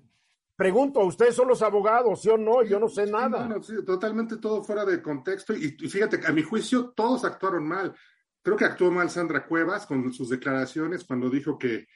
Pregunto, 0.60 1.00
¿ustedes 1.00 1.34
son 1.34 1.48
los 1.48 1.62
abogados, 1.62 2.20
sí 2.20 2.28
o 2.28 2.36
no? 2.36 2.62
Yo 2.62 2.78
no 2.78 2.86
sé 2.86 3.06
nada. 3.06 3.48
totalmente 3.86 4.36
todo 4.36 4.62
fuera 4.62 4.84
de 4.84 5.00
contexto. 5.00 5.54
Y, 5.54 5.70
fíjate, 5.70 6.20
a 6.26 6.32
mi 6.32 6.42
juicio, 6.42 6.90
todos 6.90 7.24
actuaron 7.24 7.66
mal. 7.66 7.94
Creo 8.42 8.58
que 8.58 8.66
actuó 8.66 8.90
mal 8.90 9.08
Sandra 9.08 9.46
Cuevas 9.46 9.86
con 9.86 10.12
sus 10.12 10.28
declaraciones 10.28 11.04
cuando 11.04 11.30
dijo 11.30 11.58
que, 11.58 11.86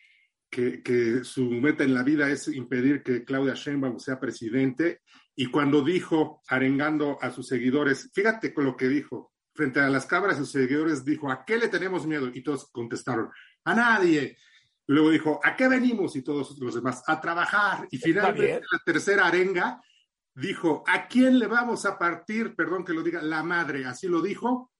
que, 0.54 1.24
su 1.24 1.50
meta 1.50 1.84
en 1.84 1.94
la 1.94 2.02
vida 2.02 2.30
es 2.30 2.48
impedir 2.48 3.02
que 3.02 3.24
Claudia 3.24 3.54
Sheinbaum 3.54 3.98
sea 3.98 4.20
presidente. 4.20 5.00
Y 5.34 5.46
cuando 5.46 5.82
dijo, 5.82 6.42
arengando 6.48 7.18
a 7.20 7.30
sus 7.30 7.48
seguidores, 7.48 8.10
fíjate 8.14 8.54
con 8.54 8.64
lo 8.64 8.76
que 8.76 8.88
dijo, 8.88 9.32
frente 9.52 9.80
a 9.80 9.88
las 9.88 10.06
cámaras, 10.06 10.38
sus 10.38 10.52
seguidores 10.52 11.04
dijo, 11.04 11.30
¿a 11.30 11.44
qué 11.44 11.56
le 11.56 11.68
tenemos 11.68 12.06
miedo? 12.06 12.30
Y 12.32 12.42
todos 12.42 12.70
contestaron, 12.70 13.30
a 13.64 13.74
nadie. 13.74 14.38
Luego 14.86 15.10
dijo, 15.10 15.40
¿a 15.42 15.56
qué 15.56 15.68
venimos? 15.68 16.14
Y 16.14 16.22
todos 16.22 16.56
los 16.58 16.74
demás, 16.74 17.02
a 17.06 17.20
trabajar. 17.20 17.88
Y 17.90 17.98
finalmente 17.98 18.60
la 18.70 18.78
tercera 18.84 19.26
arenga 19.26 19.80
dijo, 20.34 20.84
¿a 20.86 21.08
quién 21.08 21.38
le 21.38 21.46
vamos 21.46 21.84
a 21.86 21.98
partir? 21.98 22.54
Perdón 22.54 22.84
que 22.84 22.92
lo 22.92 23.02
diga, 23.02 23.22
la 23.22 23.42
madre. 23.42 23.86
Así 23.86 24.06
lo 24.06 24.22
dijo. 24.22 24.70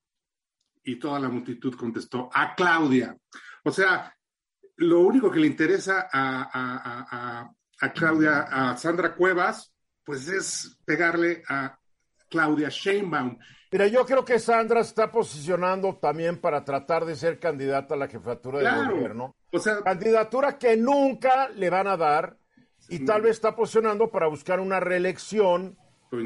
Y 0.85 0.97
toda 0.97 1.19
la 1.19 1.31
multitud 1.31 1.75
contestó, 1.75 2.28
a 2.33 2.54
Claudia. 2.54 3.16
O 3.64 3.73
sea, 3.73 4.13
lo 4.76 5.00
único 5.00 5.31
que 5.31 5.40
le 5.40 5.47
interesa 5.47 6.09
a, 6.12 7.50
a 7.81 7.93
Claudia, 7.93 8.47
a 8.50 8.76
Sandra 8.76 9.14
Cuevas, 9.14 9.73
pues 10.04 10.28
es 10.28 10.78
pegarle 10.85 11.43
a 11.49 11.78
Claudia 12.28 12.69
Sheinbaum. 12.69 13.38
Mira, 13.71 13.87
yo 13.88 14.07
creo 14.07 14.25
que 14.25 14.38
Sandra 14.38 14.81
está 14.81 15.11
posicionando 15.11 15.97
también 15.97 16.40
para 16.40 16.64
tratar 16.64 17.04
de 17.04 17.16
ser 17.16 17.40
candidata 17.40 17.95
a 17.95 17.97
la 17.97 18.09
jefatura 18.09 18.59
del 18.61 18.88
gobierno. 18.88 19.35
O 19.52 19.59
sea, 19.59 19.83
candidatura 19.83 20.59
que 20.59 20.76
nunca 20.76 21.49
le 21.49 21.71
van 21.71 21.88
a 21.88 21.97
dar 21.97 22.37
y 22.88 23.04
tal 23.04 23.23
vez 23.23 23.33
está 23.33 23.57
posicionando 23.57 24.11
para 24.11 24.28
buscar 24.28 24.61
una 24.61 24.78
reelección 24.78 25.76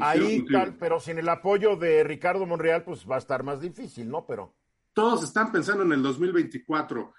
ahí 0.01 0.45
tal, 0.51 0.75
pero 0.75 0.99
sin 0.99 1.17
el 1.17 1.29
apoyo 1.29 1.75
de 1.75 2.03
Ricardo 2.03 2.45
Monreal 2.45 2.83
pues 2.83 3.09
va 3.09 3.15
a 3.15 3.19
estar 3.19 3.43
más 3.43 3.61
difícil, 3.61 4.09
¿no? 4.09 4.25
Pero 4.27 4.53
todos 4.93 5.23
están 5.23 5.51
pensando 5.51 5.83
en 5.83 5.93
el 5.93 6.03
2024. 6.03 7.13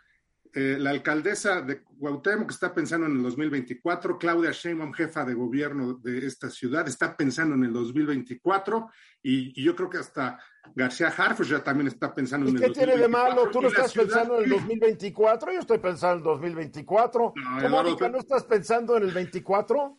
Eh, 0.52 0.76
la 0.80 0.90
alcaldesa 0.90 1.62
de 1.62 1.83
Cuauhtémoc 1.83 2.50
está 2.50 2.75
pensando 2.75 3.07
en 3.07 3.16
el 3.16 3.23
2024, 3.23 4.19
Claudia 4.19 4.50
Sheinbaum, 4.50 4.92
jefa 4.92 5.25
de 5.25 5.35
gobierno 5.35 5.95
de 5.95 6.26
esta 6.26 6.50
ciudad, 6.50 6.88
está 6.88 7.16
pensando 7.16 7.54
en 7.54 7.64
el 7.64 7.73
2024 7.73 8.90
y, 9.23 9.62
yo 9.62 9.76
creo 9.76 9.88
que 9.88 9.99
hasta 9.99 10.40
García 10.75 11.09
Harfuch 11.09 11.49
ya 11.49 11.62
también 11.62 11.87
está 11.87 12.12
pensando 12.12 12.49
en 12.49 12.57
el 12.57 12.62
2024. 12.62 12.75
¿Qué 12.75 12.87
tiene 12.87 13.00
de 13.00 13.09
malo? 13.09 13.50
¿Tú 13.50 13.62
no 13.62 13.69
estás 13.69 13.92
pensando 13.92 14.38
en 14.38 14.45
el 14.45 14.50
2024? 14.50 15.52
Yo 15.52 15.61
estoy 15.61 15.78
pensando 15.78 16.16
en 16.16 16.21
el 16.23 16.54
2024. 16.54 17.33
No, 17.37 17.62
¿Cómo, 17.62 18.09
no 18.09 18.19
estás 18.19 18.42
pensando 18.45 18.97
en 18.97 19.04
el 19.04 19.12
24? 19.12 19.99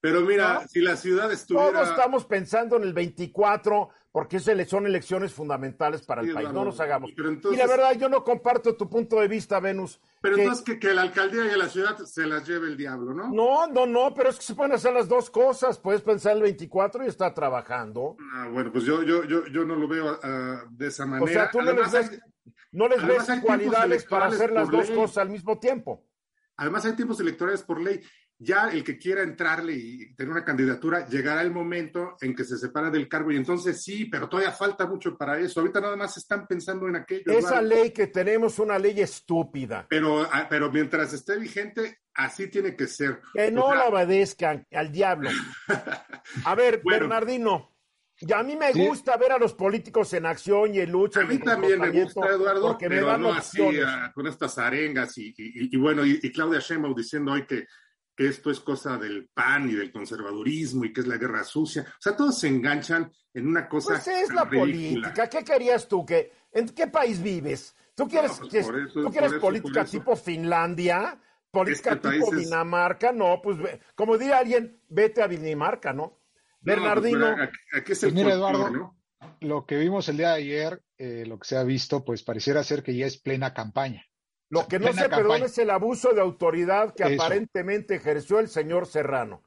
Pero 0.00 0.20
mira, 0.20 0.68
si 0.68 0.80
la 0.80 0.96
ciudad 0.96 1.32
estuviera... 1.32 1.72
Todos 1.72 1.88
estamos 1.88 2.26
pensando 2.26 2.76
en 2.76 2.82
el 2.82 2.92
24 2.92 3.88
porque 4.14 4.38
son 4.38 4.86
elecciones 4.86 5.32
fundamentales 5.32 6.02
para 6.02 6.22
el 6.22 6.32
país. 6.32 6.52
no 6.52 6.64
nos 6.64 6.78
hagamos. 6.78 7.10
y 7.10 7.56
la 7.56 7.66
verdad, 7.66 7.98
yo 7.98 8.08
no 8.08 8.22
comparto 8.22 8.76
tu 8.76 8.88
punto 8.88 9.20
de 9.20 9.26
vista, 9.26 9.58
Venus. 9.58 10.00
Pero 10.20 10.36
entonces 10.36 10.78
que, 10.78 10.94
la 10.94 11.02
alcaldía 11.02 11.52
y 11.52 11.58
la 11.58 11.68
ciudad 11.68 11.98
se 11.98 12.24
las 12.24 12.46
lleve 12.46 12.68
el 12.68 12.76
diablo, 12.76 13.12
¿no? 13.12 13.32
No, 13.32 13.66
no, 13.66 13.86
no, 13.86 14.14
pero 14.14 14.28
es 14.28 14.36
que 14.36 14.44
se 14.44 14.54
pueden 14.54 14.70
hacer 14.70 14.92
las 14.92 15.08
dos 15.08 15.30
cosas. 15.30 15.80
Puedes 15.80 16.00
pensar 16.02 16.36
el 16.36 16.42
24 16.42 17.02
y 17.02 17.08
está 17.08 17.34
trabajando. 17.34 18.16
Ah, 18.36 18.48
bueno, 18.52 18.70
pues 18.70 18.84
yo, 18.84 19.02
yo, 19.02 19.24
yo, 19.24 19.48
yo 19.48 19.64
no 19.64 19.74
lo 19.74 19.88
veo 19.88 20.16
ah, 20.22 20.62
de 20.70 20.86
esa 20.86 21.06
manera. 21.06 21.24
O 21.24 21.26
sea, 21.26 21.50
tú 21.50 21.60
no 22.70 22.86
les 22.86 23.04
ves, 23.04 23.40
cualidades 23.42 24.04
para 24.04 24.26
hacer 24.26 24.52
las 24.52 24.70
dos 24.70 24.92
cosas 24.92 25.18
al 25.18 25.30
mismo 25.30 25.58
tiempo. 25.58 26.06
Además, 26.56 26.84
hay 26.84 26.92
tiempos 26.92 27.18
electorales 27.18 27.64
por 27.64 27.80
ley 27.80 28.00
ya 28.38 28.68
el 28.68 28.82
que 28.82 28.98
quiera 28.98 29.22
entrarle 29.22 29.72
y 29.74 30.14
tener 30.14 30.32
una 30.32 30.44
candidatura, 30.44 31.06
llegará 31.06 31.42
el 31.42 31.50
momento 31.50 32.16
en 32.20 32.34
que 32.34 32.44
se 32.44 32.58
separa 32.58 32.90
del 32.90 33.08
cargo 33.08 33.30
y 33.30 33.36
entonces 33.36 33.82
sí, 33.82 34.06
pero 34.06 34.28
todavía 34.28 34.52
falta 34.52 34.86
mucho 34.86 35.16
para 35.16 35.38
eso. 35.38 35.60
Ahorita 35.60 35.80
nada 35.80 35.96
más 35.96 36.16
están 36.16 36.46
pensando 36.46 36.88
en 36.88 36.96
aquello. 36.96 37.24
Esa 37.26 37.62
ley 37.62 37.90
que 37.92 38.08
tenemos, 38.08 38.58
una 38.58 38.78
ley 38.78 39.00
estúpida. 39.00 39.86
Pero, 39.88 40.22
ah, 40.22 40.46
pero 40.48 40.70
mientras 40.70 41.12
esté 41.12 41.38
vigente, 41.38 42.00
así 42.14 42.48
tiene 42.48 42.76
que 42.76 42.86
ser. 42.86 43.20
Que 43.32 43.50
no 43.50 43.74
la 43.74 43.86
obedezcan 43.86 44.66
al 44.72 44.90
diablo. 44.90 45.30
A 46.44 46.54
ver, 46.54 46.82
Bernardino. 46.84 47.70
Ya 48.20 48.38
a 48.38 48.42
mí 48.44 48.56
me 48.56 48.72
gusta 48.72 49.16
ver 49.16 49.32
a 49.32 49.38
los 49.38 49.54
políticos 49.54 50.12
en 50.14 50.24
acción 50.24 50.72
y 50.72 50.78
en 50.78 50.92
lucha. 50.92 51.20
A 51.20 51.24
mí 51.24 51.38
también 51.38 51.80
me 51.80 51.90
gusta, 51.90 52.28
Eduardo, 52.28 52.68
porque 52.68 52.88
me 52.88 53.00
dan 53.00 53.20
no 53.20 53.32
así, 53.32 53.60
ah, 53.84 54.12
con 54.14 54.26
estas 54.28 54.56
arengas 54.58 55.18
y, 55.18 55.34
y, 55.36 55.76
bueno, 55.76 56.06
y, 56.06 56.20
Claudia 56.30 56.60
Sheinbaum 56.60 56.94
diciendo 56.94 57.32
hoy 57.32 57.44
que 57.44 57.66
que 58.16 58.28
esto 58.28 58.50
es 58.50 58.60
cosa 58.60 58.96
del 58.96 59.28
PAN 59.32 59.68
y 59.70 59.74
del 59.74 59.92
conservadurismo 59.92 60.84
y 60.84 60.92
que 60.92 61.00
es 61.00 61.06
la 61.06 61.16
guerra 61.16 61.42
sucia. 61.44 61.82
O 61.82 62.00
sea, 62.00 62.16
todos 62.16 62.38
se 62.38 62.48
enganchan 62.48 63.12
en 63.32 63.46
una 63.46 63.68
cosa. 63.68 63.94
Pues 63.94 64.06
es 64.08 64.32
la 64.32 64.48
política. 64.48 65.28
¿Qué 65.28 65.44
querías 65.44 65.88
tú? 65.88 66.04
Que, 66.06 66.32
¿En 66.52 66.68
qué 66.68 66.86
país 66.86 67.20
vives? 67.22 67.74
¿Tú 67.94 68.08
quieres, 68.08 68.40
pues 68.40 68.92
¿tú 68.92 69.10
quieres 69.10 69.34
política 69.34 69.84
tipo 69.84 70.16
Finlandia? 70.16 71.18
¿Política 71.50 72.00
tipo 72.00 72.34
Dinamarca? 72.34 73.12
No, 73.12 73.40
pues 73.42 73.58
como 73.94 74.18
diría 74.18 74.38
alguien, 74.38 74.80
vete 74.88 75.22
a 75.22 75.28
Dinamarca, 75.28 75.92
¿no? 75.92 76.18
Pues, 76.64 76.76
Bernardino. 76.76 77.36
aquí, 77.72 77.92
es 77.92 78.02
el 78.02 78.14
mira, 78.14 78.32
Eduardo, 78.32 78.96
lo 79.40 79.66
que 79.66 79.78
vimos 79.78 80.08
el 80.08 80.16
día 80.16 80.30
de 80.30 80.34
ayer, 80.34 80.82
eh, 80.98 81.24
lo 81.26 81.38
que 81.38 81.46
se 81.46 81.56
ha 81.56 81.62
visto, 81.62 82.04
pues 82.04 82.22
pareciera 82.22 82.64
ser 82.64 82.82
que 82.82 82.96
ya 82.96 83.06
es 83.06 83.18
plena 83.18 83.54
campaña. 83.54 84.04
Lo 84.50 84.66
que 84.66 84.78
no 84.78 84.92
se 84.92 85.08
perdona 85.08 85.46
es 85.46 85.58
el 85.58 85.70
abuso 85.70 86.12
de 86.12 86.20
autoridad 86.20 86.94
que 86.94 87.04
aparentemente 87.04 87.96
ejerció 87.96 88.38
el 88.38 88.48
señor 88.48 88.86
Serrano. 88.86 89.42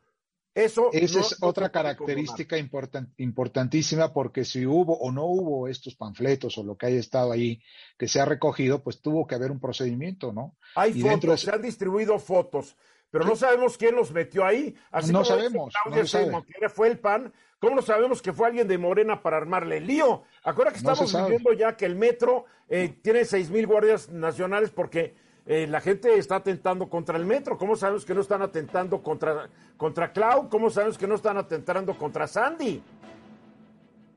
Eso 0.57 0.89
Esa 0.91 1.19
es 1.19 1.37
otra 1.41 1.69
característica 1.69 2.57
importantísima 2.57 4.11
porque 4.11 4.43
si 4.43 4.65
hubo 4.65 4.97
o 4.97 5.11
no 5.11 5.25
hubo 5.25 5.67
estos 5.67 5.95
panfletos 5.95 6.57
o 6.57 6.63
lo 6.63 6.75
que 6.75 6.87
haya 6.87 6.99
estado 6.99 7.31
ahí 7.31 7.61
que 7.95 8.07
se 8.07 8.19
ha 8.19 8.25
recogido, 8.25 8.81
pues 8.81 8.99
tuvo 8.99 9.27
que 9.27 9.35
haber 9.35 9.51
un 9.51 9.59
procedimiento, 9.59 10.33
¿no? 10.33 10.55
Hay 10.73 10.99
fotos, 10.99 11.41
se 11.41 11.51
han 11.51 11.61
distribuido 11.61 12.17
fotos, 12.17 12.75
pero 13.11 13.25
no 13.25 13.35
sabemos 13.35 13.77
quién 13.77 13.95
los 13.95 14.11
metió 14.11 14.45
ahí. 14.45 14.75
Así 14.91 15.11
no 15.11 15.23
sabemos. 15.23 15.73
No 15.85 16.69
fue 16.69 16.87
el 16.89 16.99
PAN, 16.99 17.33
¿Cómo 17.59 17.75
no 17.75 17.81
sabemos 17.81 18.21
que 18.21 18.33
fue 18.33 18.47
alguien 18.47 18.67
de 18.67 18.77
Morena 18.77 19.23
para 19.23 19.37
armarle 19.37 19.77
el 19.77 19.87
lío? 19.87 20.23
Acuérdate 20.43 20.75
que 20.79 20.87
estamos 20.87 21.27
viendo 21.27 21.53
ya 21.53 21.75
que 21.75 21.85
el 21.85 21.95
metro 21.95 22.45
eh, 22.69 22.99
tiene 23.01 23.25
seis 23.25 23.49
mil 23.49 23.65
guardias 23.65 24.09
nacionales 24.09 24.69
porque 24.69 25.15
eh, 25.47 25.65
la 25.65 25.81
gente 25.81 26.15
está 26.19 26.35
atentando 26.35 26.87
contra 26.87 27.17
el 27.17 27.25
metro. 27.25 27.57
¿Cómo 27.57 27.75
sabemos 27.75 28.05
que 28.05 28.13
no 28.13 28.21
están 28.21 28.43
atentando 28.43 29.01
contra, 29.01 29.49
contra 29.75 30.11
Clau? 30.13 30.49
¿Cómo 30.49 30.69
sabemos 30.69 30.99
que 30.99 31.07
no 31.07 31.15
están 31.15 31.37
atentando 31.37 31.97
contra 31.97 32.27
Sandy? 32.27 32.83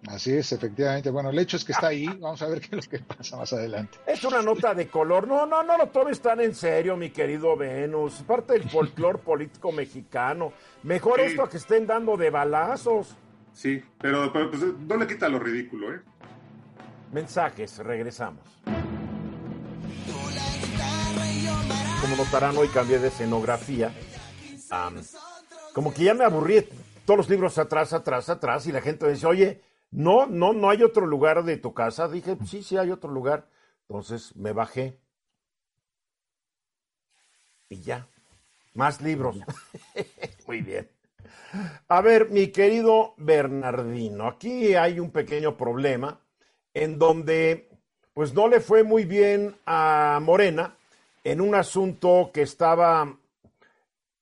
Así 0.06 0.32
es, 0.32 0.50
efectivamente. 0.52 1.10
Bueno, 1.10 1.30
el 1.30 1.38
hecho 1.38 1.56
es 1.56 1.64
que 1.64 1.72
está 1.72 1.88
ahí. 1.88 2.06
Vamos 2.06 2.40
a 2.42 2.48
ver 2.48 2.60
qué 2.68 2.76
es 2.76 2.86
lo 2.86 2.90
que 2.90 2.98
pasa 3.00 3.36
más 3.36 3.52
adelante. 3.52 3.98
Es 4.06 4.24
una 4.24 4.42
nota 4.42 4.74
de 4.74 4.88
color. 4.88 5.28
No, 5.28 5.46
no, 5.46 5.62
no 5.62 5.76
lo 5.76 5.88
tomes 5.88 6.20
tan 6.20 6.40
en 6.40 6.54
serio, 6.54 6.96
mi 6.96 7.10
querido 7.10 7.56
Venus. 7.56 8.22
Parte 8.26 8.54
del 8.54 8.68
folclore 8.68 9.18
político 9.24 9.72
mexicano. 9.72 10.52
Mejor 10.82 11.20
esto 11.20 11.42
a 11.42 11.50
que 11.50 11.58
estén 11.58 11.86
dando 11.86 12.16
de 12.16 12.30
balazos. 12.30 13.16
Sí, 13.52 13.82
pero, 14.00 14.32
pues, 14.32 14.62
no 14.62 14.96
le 14.96 15.06
quita 15.06 15.28
lo 15.28 15.38
ridículo, 15.38 15.94
¿eh? 15.94 16.00
Mensajes, 17.12 17.78
regresamos. 17.78 18.44
Como 22.00 22.16
notarán, 22.16 22.56
hoy 22.56 22.68
cambié 22.68 22.98
de 22.98 23.08
escenografía. 23.08 23.92
como 25.74 25.92
que 25.92 26.04
ya 26.04 26.14
me 26.14 26.24
aburrí 26.24 26.64
todos 27.04 27.18
los 27.18 27.28
libros 27.28 27.58
atrás, 27.58 27.92
atrás, 27.92 28.28
atrás, 28.30 28.66
y 28.66 28.72
la 28.72 28.80
gente 28.80 29.10
dice, 29.10 29.26
oye, 29.26 29.60
no, 29.90 30.26
no, 30.26 30.52
no 30.52 30.70
hay 30.70 30.82
otro 30.82 31.06
lugar 31.06 31.44
de 31.44 31.56
tu 31.56 31.74
casa. 31.74 32.08
Dije, 32.08 32.36
sí, 32.46 32.62
sí 32.62 32.76
hay 32.76 32.90
otro 32.90 33.10
lugar. 33.10 33.48
Entonces 33.88 34.34
me 34.36 34.52
bajé. 34.52 34.98
Y 37.68 37.82
ya. 37.82 38.06
Más 38.74 39.00
libros. 39.00 39.36
Muy 40.46 40.62
bien. 40.62 40.88
A 41.88 42.00
ver, 42.00 42.30
mi 42.30 42.48
querido 42.48 43.14
Bernardino, 43.18 44.28
aquí 44.28 44.74
hay 44.74 45.00
un 45.00 45.10
pequeño 45.10 45.56
problema. 45.56 46.20
en 46.74 46.98
donde 46.98 47.68
pues 48.14 48.34
no 48.34 48.48
le 48.48 48.60
fue 48.60 48.82
muy 48.84 49.04
bien 49.04 49.56
a 49.66 50.20
Morena 50.22 50.76
en 51.24 51.40
un 51.40 51.54
asunto 51.54 52.30
que 52.32 52.42
estaba 52.42 53.16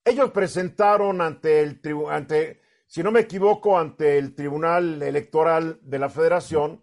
ellos 0.04 0.30
presentaron 0.30 1.20
ante 1.20 1.60
el 1.60 1.80
ante 2.10 2.60
si 2.88 3.02
no 3.02 3.12
me 3.12 3.20
equivoco 3.20 3.78
ante 3.78 4.16
el 4.16 4.34
Tribunal 4.34 5.02
Electoral 5.02 5.78
de 5.82 5.98
la 5.98 6.08
Federación 6.08 6.82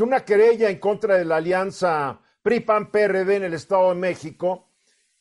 una 0.00 0.24
querella 0.24 0.68
en 0.68 0.78
contra 0.78 1.16
de 1.16 1.24
la 1.24 1.36
alianza 1.36 2.20
PRI-PAN-PRD 2.42 3.36
en 3.36 3.44
el 3.44 3.54
Estado 3.54 3.90
de 3.90 3.94
México 3.94 4.72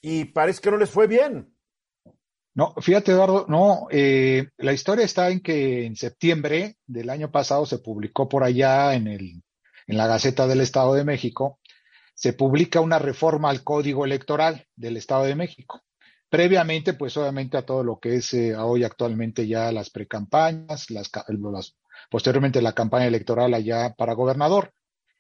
y 0.02 0.26
parece 0.26 0.60
que 0.60 0.72
no 0.72 0.78
les 0.78 0.90
fue 0.90 1.08
bien. 1.08 1.56
No, 2.56 2.74
fíjate 2.82 3.12
Eduardo, 3.12 3.46
no, 3.48 3.88
eh, 3.92 4.50
la 4.58 4.74
historia 4.74 5.06
está 5.06 5.30
en 5.30 5.42
que 5.42 5.86
en 5.86 5.96
septiembre 5.96 6.78
del 6.88 7.10
año 7.10 7.32
pasado 7.32 7.66
se 7.66 7.80
publicó 7.80 8.28
por 8.28 8.44
allá 8.44 8.96
en, 8.96 9.08
el, 9.08 9.44
en 9.88 9.98
la 9.98 10.08
Gaceta 10.08 10.48
del 10.48 10.62
Estado 10.62 10.96
de 10.96 11.04
México, 11.04 11.60
se 12.16 12.34
publica 12.34 12.80
una 12.80 12.98
reforma 12.98 13.50
al 13.50 13.64
Código 13.64 14.04
Electoral 14.04 14.66
del 14.76 14.98
Estado 14.98 15.26
de 15.26 15.36
México. 15.36 15.85
Previamente, 16.36 16.96
pues 16.96 17.16
obviamente 17.16 17.56
a 17.56 17.66
todo 17.66 17.82
lo 17.82 17.98
que 17.98 18.16
es 18.16 18.34
eh, 18.34 18.58
hoy 18.58 18.84
actualmente 18.84 19.48
ya 19.48 19.72
las 19.72 19.90
precampañas, 19.90 20.92
las, 20.92 21.10
las, 21.30 21.78
posteriormente 22.10 22.62
la 22.62 22.74
campaña 22.74 23.06
electoral 23.06 23.54
allá 23.54 23.94
para 23.98 24.16
gobernador. 24.16 24.74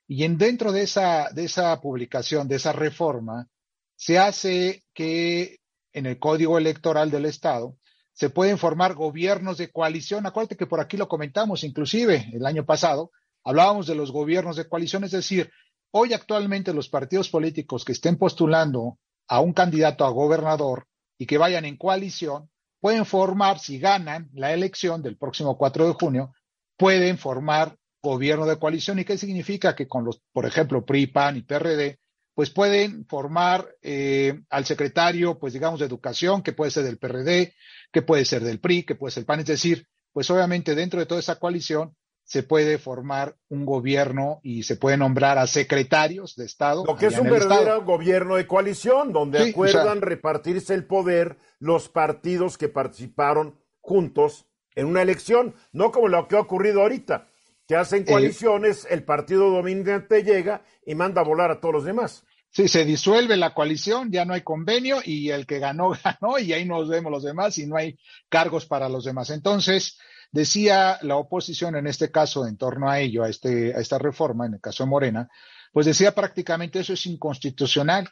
Y 0.09 0.25
en 0.25 0.37
dentro 0.37 0.73
de 0.73 0.81
esa, 0.81 1.29
de 1.29 1.45
esa 1.45 1.79
publicación, 1.79 2.49
de 2.49 2.57
esa 2.57 2.73
reforma, 2.73 3.47
se 3.95 4.19
hace 4.19 4.83
que 4.93 5.59
en 5.93 6.05
el 6.05 6.19
Código 6.19 6.57
Electoral 6.57 7.09
del 7.09 7.27
Estado 7.27 7.77
se 8.11 8.29
pueden 8.29 8.57
formar 8.57 8.93
gobiernos 8.93 9.57
de 9.57 9.71
coalición. 9.71 10.25
Acuérdate 10.25 10.57
que 10.57 10.67
por 10.67 10.81
aquí 10.81 10.97
lo 10.97 11.07
comentamos, 11.07 11.63
inclusive 11.63 12.29
el 12.33 12.45
año 12.45 12.65
pasado, 12.65 13.11
hablábamos 13.41 13.87
de 13.87 13.95
los 13.95 14.11
gobiernos 14.11 14.57
de 14.57 14.67
coalición, 14.67 15.05
es 15.05 15.11
decir, 15.11 15.49
hoy 15.91 16.11
actualmente 16.11 16.73
los 16.73 16.89
partidos 16.89 17.29
políticos 17.29 17.85
que 17.85 17.93
estén 17.93 18.17
postulando 18.17 18.99
a 19.29 19.39
un 19.39 19.53
candidato 19.53 20.03
a 20.03 20.09
gobernador 20.09 20.87
y 21.17 21.25
que 21.25 21.37
vayan 21.37 21.65
en 21.65 21.77
coalición, 21.77 22.49
pueden 22.79 23.05
formar, 23.05 23.59
si 23.59 23.79
ganan 23.79 24.29
la 24.33 24.53
elección 24.53 25.01
del 25.01 25.17
próximo 25.17 25.57
4 25.57 25.87
de 25.87 25.93
junio, 25.93 26.33
pueden 26.77 27.17
formar 27.17 27.77
gobierno 28.01 28.45
de 28.45 28.59
coalición. 28.59 28.99
¿Y 28.99 29.05
qué 29.05 29.17
significa? 29.17 29.75
Que 29.75 29.87
con 29.87 30.05
los, 30.05 30.21
por 30.31 30.45
ejemplo, 30.45 30.85
PRI, 30.85 31.07
PAN 31.07 31.37
y 31.37 31.41
PRD, 31.41 31.99
pues 32.33 32.49
pueden 32.49 33.05
formar 33.07 33.67
eh, 33.81 34.41
al 34.49 34.65
secretario, 34.65 35.39
pues 35.39 35.53
digamos, 35.53 35.79
de 35.79 35.85
educación, 35.85 36.43
que 36.43 36.53
puede 36.53 36.71
ser 36.71 36.83
del 36.83 36.97
PRD, 36.97 37.53
que 37.91 38.01
puede 38.01 38.25
ser 38.25 38.43
del 38.43 38.59
PRI, 38.59 38.83
que 38.83 38.95
puede 38.95 39.11
ser 39.11 39.21
del 39.21 39.27
PAN. 39.27 39.39
Es 39.39 39.45
decir, 39.47 39.87
pues 40.11 40.29
obviamente 40.29 40.75
dentro 40.75 40.99
de 40.99 41.05
toda 41.05 41.19
esa 41.19 41.39
coalición 41.39 41.95
se 42.25 42.41
puede 42.41 42.79
formar 42.79 43.37
un 43.49 43.65
gobierno 43.65 44.41
y 44.43 44.63
se 44.63 44.75
puede 44.75 44.97
nombrar 44.97 45.37
a 45.37 45.45
secretarios 45.45 46.35
de 46.35 46.45
Estado. 46.45 46.83
Lo 46.83 46.95
que 46.95 47.05
es 47.05 47.19
un 47.19 47.29
verdadero 47.29 47.83
gobierno 47.85 48.35
de 48.35 48.47
coalición, 48.47 49.13
donde 49.13 49.51
acuerdan 49.51 50.01
repartirse 50.01 50.73
el 50.73 50.85
poder 50.85 51.37
los 51.59 51.87
partidos 51.87 52.57
que 52.57 52.67
participaron 52.67 53.59
juntos 53.79 54.47
en 54.73 54.87
una 54.87 55.03
elección, 55.03 55.53
no 55.71 55.91
como 55.91 56.07
lo 56.07 56.27
que 56.27 56.35
ha 56.35 56.39
ocurrido 56.39 56.81
ahorita, 56.81 57.27
que 57.67 57.75
hacen 57.75 58.01
eh, 58.01 58.05
coaliciones, 58.05 58.87
el 58.89 59.03
partido 59.03 59.51
dominante 59.51 60.23
llega 60.23 60.63
y 60.83 60.95
manda 60.95 61.21
a 61.21 61.25
volar 61.25 61.51
a 61.51 61.61
todos 61.61 61.75
los 61.75 61.85
demás. 61.85 62.23
Sí, 62.49 62.67
se 62.67 62.85
disuelve 62.85 63.37
la 63.37 63.53
coalición, 63.53 64.11
ya 64.11 64.25
no 64.25 64.33
hay 64.33 64.41
convenio 64.41 64.97
y 65.03 65.29
el 65.29 65.45
que 65.45 65.59
ganó, 65.59 65.91
ganó 66.03 66.39
y 66.39 66.53
ahí 66.53 66.65
nos 66.65 66.89
vemos 66.89 67.11
los 67.11 67.23
demás 67.23 67.55
y 67.59 67.67
no 67.67 67.77
hay 67.77 67.99
cargos 68.29 68.65
para 68.65 68.89
los 68.89 69.05
demás. 69.05 69.29
Entonces, 69.29 69.99
decía 70.35 70.99
la 71.01 71.15
oposición 71.15 71.77
en 71.77 71.87
este 71.87 72.11
caso 72.11 72.45
en 72.45 72.57
torno 72.57 72.89
a 72.89 72.99
ello, 72.99 73.23
a, 73.23 73.29
este, 73.29 73.73
a 73.73 73.79
esta 73.79 73.97
reforma, 73.97 74.45
en 74.45 74.55
el 74.55 74.59
caso 74.59 74.83
de 74.83 74.89
Morena, 74.89 75.29
pues 75.71 75.85
decía 75.85 76.13
prácticamente 76.13 76.79
eso 76.79 76.91
es 76.91 77.05
inconstitucional. 77.05 78.09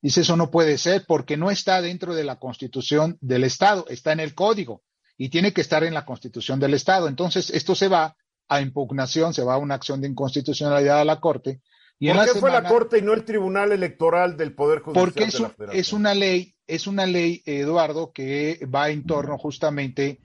Dice, 0.00 0.20
eso 0.20 0.36
no 0.36 0.52
puede 0.52 0.78
ser 0.78 1.04
porque 1.06 1.36
no 1.36 1.50
está 1.50 1.82
dentro 1.82 2.14
de 2.14 2.22
la 2.22 2.38
constitución 2.38 3.18
del 3.20 3.42
Estado, 3.42 3.86
está 3.88 4.12
en 4.12 4.20
el 4.20 4.34
código 4.34 4.84
y 5.16 5.30
tiene 5.30 5.52
que 5.52 5.62
estar 5.62 5.82
en 5.82 5.94
la 5.94 6.04
constitución 6.04 6.60
del 6.60 6.74
Estado. 6.74 7.08
Entonces, 7.08 7.50
esto 7.50 7.74
se 7.74 7.88
va 7.88 8.16
a 8.46 8.60
impugnación, 8.60 9.34
se 9.34 9.42
va 9.42 9.54
a 9.54 9.58
una 9.58 9.74
acción 9.74 10.00
de 10.00 10.08
inconstitucionalidad 10.08 11.00
a 11.00 11.04
la 11.04 11.18
Corte. 11.18 11.60
Y 11.98 12.12
¿Por 12.12 12.24
qué 12.24 12.38
fue 12.38 12.52
la 12.52 12.68
Corte 12.68 12.98
y 12.98 13.02
no 13.02 13.14
el 13.14 13.24
Tribunal 13.24 13.72
Electoral 13.72 14.36
del 14.36 14.54
Poder 14.54 14.80
Judicial? 14.80 15.06
Porque 15.56 15.78
es 15.78 15.92
una 15.92 16.14
ley, 16.14 16.54
es 16.68 16.86
una 16.86 17.06
ley, 17.06 17.42
Eduardo, 17.46 18.12
que 18.12 18.60
va 18.72 18.90
en 18.90 19.06
torno 19.06 19.38
justamente 19.38 20.20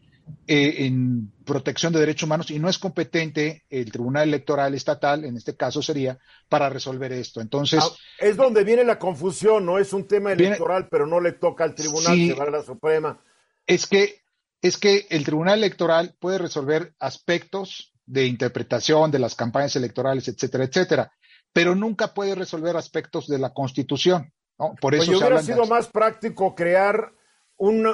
eh, 0.48 0.86
en 0.86 1.32
protección 1.46 1.94
de 1.94 2.00
derechos 2.00 2.24
humanos 2.24 2.52
y 2.52 2.60
no 2.60 2.70
es 2.70 2.78
competente 2.78 3.64
el 3.70 3.92
Tribunal 3.92 4.28
Electoral 4.28 4.74
Estatal, 4.74 5.26
en 5.26 5.38
este 5.38 5.56
caso 5.56 5.82
sería, 5.82 6.18
para 6.48 6.70
resolver 6.70 7.12
esto. 7.12 7.42
Entonces. 7.42 7.80
Ah, 7.84 7.90
es 8.20 8.38
donde 8.38 8.64
viene 8.64 8.84
la 8.84 9.00
confusión, 9.00 9.66
no 9.66 9.80
es 9.80 9.94
un 9.94 10.08
tema 10.08 10.34
electoral, 10.34 10.88
pero 10.90 11.06
no 11.08 11.20
le 11.20 11.34
toca 11.34 11.64
al 11.64 11.76
Tribunal, 11.76 12.16
que 12.16 12.34
va 12.34 12.46
a 12.46 12.52
la 12.52 12.64
Suprema. 12.64 13.22
Es 13.66 13.88
que 13.88 14.22
es 14.62 14.78
que 14.78 15.08
el 15.10 15.24
Tribunal 15.24 15.60
Electoral 15.60 16.16
puede 16.20 16.38
resolver 16.38 16.94
aspectos 17.00 17.94
de 18.06 18.26
interpretación 18.26 19.12
de 19.12 19.20
las 19.20 19.36
campañas 19.36 19.76
electorales, 19.76 20.28
etcétera, 20.28 20.66
etcétera, 20.66 21.12
pero 21.54 21.76
nunca 21.76 22.14
puede 22.14 22.36
resolver 22.36 22.76
aspectos 22.76 23.28
de 23.28 23.40
la 23.40 23.54
Constitución. 23.54 24.34
¿no? 24.58 24.76
Por 24.82 24.96
eso 24.96 25.06
pues 25.06 25.20
hubiera 25.20 25.42
sido 25.42 25.66
más 25.66 25.88
práctico 25.88 26.56
crear 26.56 27.14
un, 27.58 27.86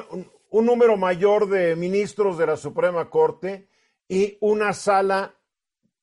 número 0.62 0.98
mayor 0.98 1.50
de 1.50 1.76
ministros 1.76 2.38
de 2.38 2.48
la 2.48 2.58
Suprema 2.58 3.10
Corte 3.10 3.68
y 4.08 4.38
una 4.42 4.74
sala 4.74 5.36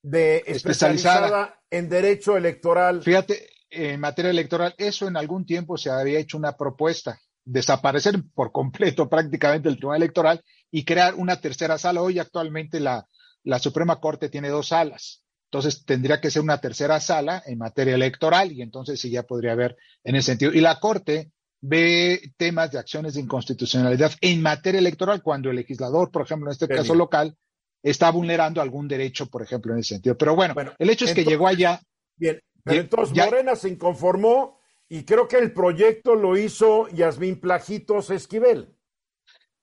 de 0.01 0.43
especializada, 0.45 1.61
en 1.69 1.89
derecho 1.89 2.35
electoral. 2.35 3.01
Fíjate, 3.01 3.49
en 3.69 3.99
materia 3.99 4.31
electoral, 4.31 4.75
eso 4.77 5.07
en 5.07 5.17
algún 5.17 5.45
tiempo 5.45 5.77
se 5.77 5.89
había 5.89 6.19
hecho 6.19 6.37
una 6.37 6.55
propuesta 6.55 7.19
desaparecer 7.45 8.21
por 8.33 8.51
completo 8.51 9.09
prácticamente 9.09 9.69
el 9.69 9.77
Tribunal 9.77 10.01
Electoral 10.01 10.43
y 10.71 10.85
crear 10.85 11.15
una 11.15 11.39
tercera 11.39 11.77
sala. 11.77 12.01
Hoy 12.01 12.19
actualmente 12.19 12.79
la, 12.79 13.07
la 13.43 13.59
Suprema 13.59 13.99
Corte 13.99 14.29
tiene 14.29 14.49
dos 14.49 14.67
salas. 14.67 15.23
Entonces 15.45 15.85
tendría 15.85 16.19
que 16.19 16.31
ser 16.31 16.41
una 16.41 16.59
tercera 16.59 16.99
sala 16.99 17.43
en 17.45 17.59
materia 17.59 17.93
electoral 17.93 18.51
y 18.51 18.63
entonces 18.63 18.99
sí 18.99 19.11
ya 19.11 19.23
podría 19.23 19.51
haber 19.51 19.77
en 20.03 20.15
ese 20.15 20.31
sentido. 20.31 20.51
Y 20.51 20.61
la 20.61 20.79
Corte 20.79 21.31
ve 21.65 22.33
temas 22.35 22.71
de 22.71 22.77
acciones 22.77 23.13
de 23.13 23.21
inconstitucionalidad 23.21 24.11
en 24.19 24.41
materia 24.41 24.79
electoral 24.79 25.21
cuando 25.21 25.49
el 25.49 25.55
legislador, 25.55 26.11
por 26.11 26.23
ejemplo, 26.23 26.49
en 26.49 26.51
este 26.51 26.67
caso 26.67 26.93
local, 26.93 27.37
está 27.81 28.11
vulnerando 28.11 28.61
algún 28.61 28.89
derecho, 28.89 29.27
por 29.27 29.41
ejemplo, 29.41 29.71
en 29.71 29.79
ese 29.79 29.95
sentido. 29.95 30.17
Pero 30.17 30.35
bueno, 30.35 30.55
el 30.77 30.89
hecho 30.89 31.05
es 31.05 31.13
que 31.13 31.23
llegó 31.23 31.47
allá. 31.47 31.81
Bien, 32.17 32.41
pero 32.65 32.81
entonces 32.81 33.15
Morena 33.15 33.55
se 33.55 33.69
inconformó 33.69 34.59
y 34.89 35.03
creo 35.03 35.29
que 35.29 35.37
el 35.37 35.53
proyecto 35.53 36.15
lo 36.15 36.37
hizo 36.37 36.89
Yasmín 36.89 37.39
Plajitos 37.39 38.09
Esquivel. 38.09 38.75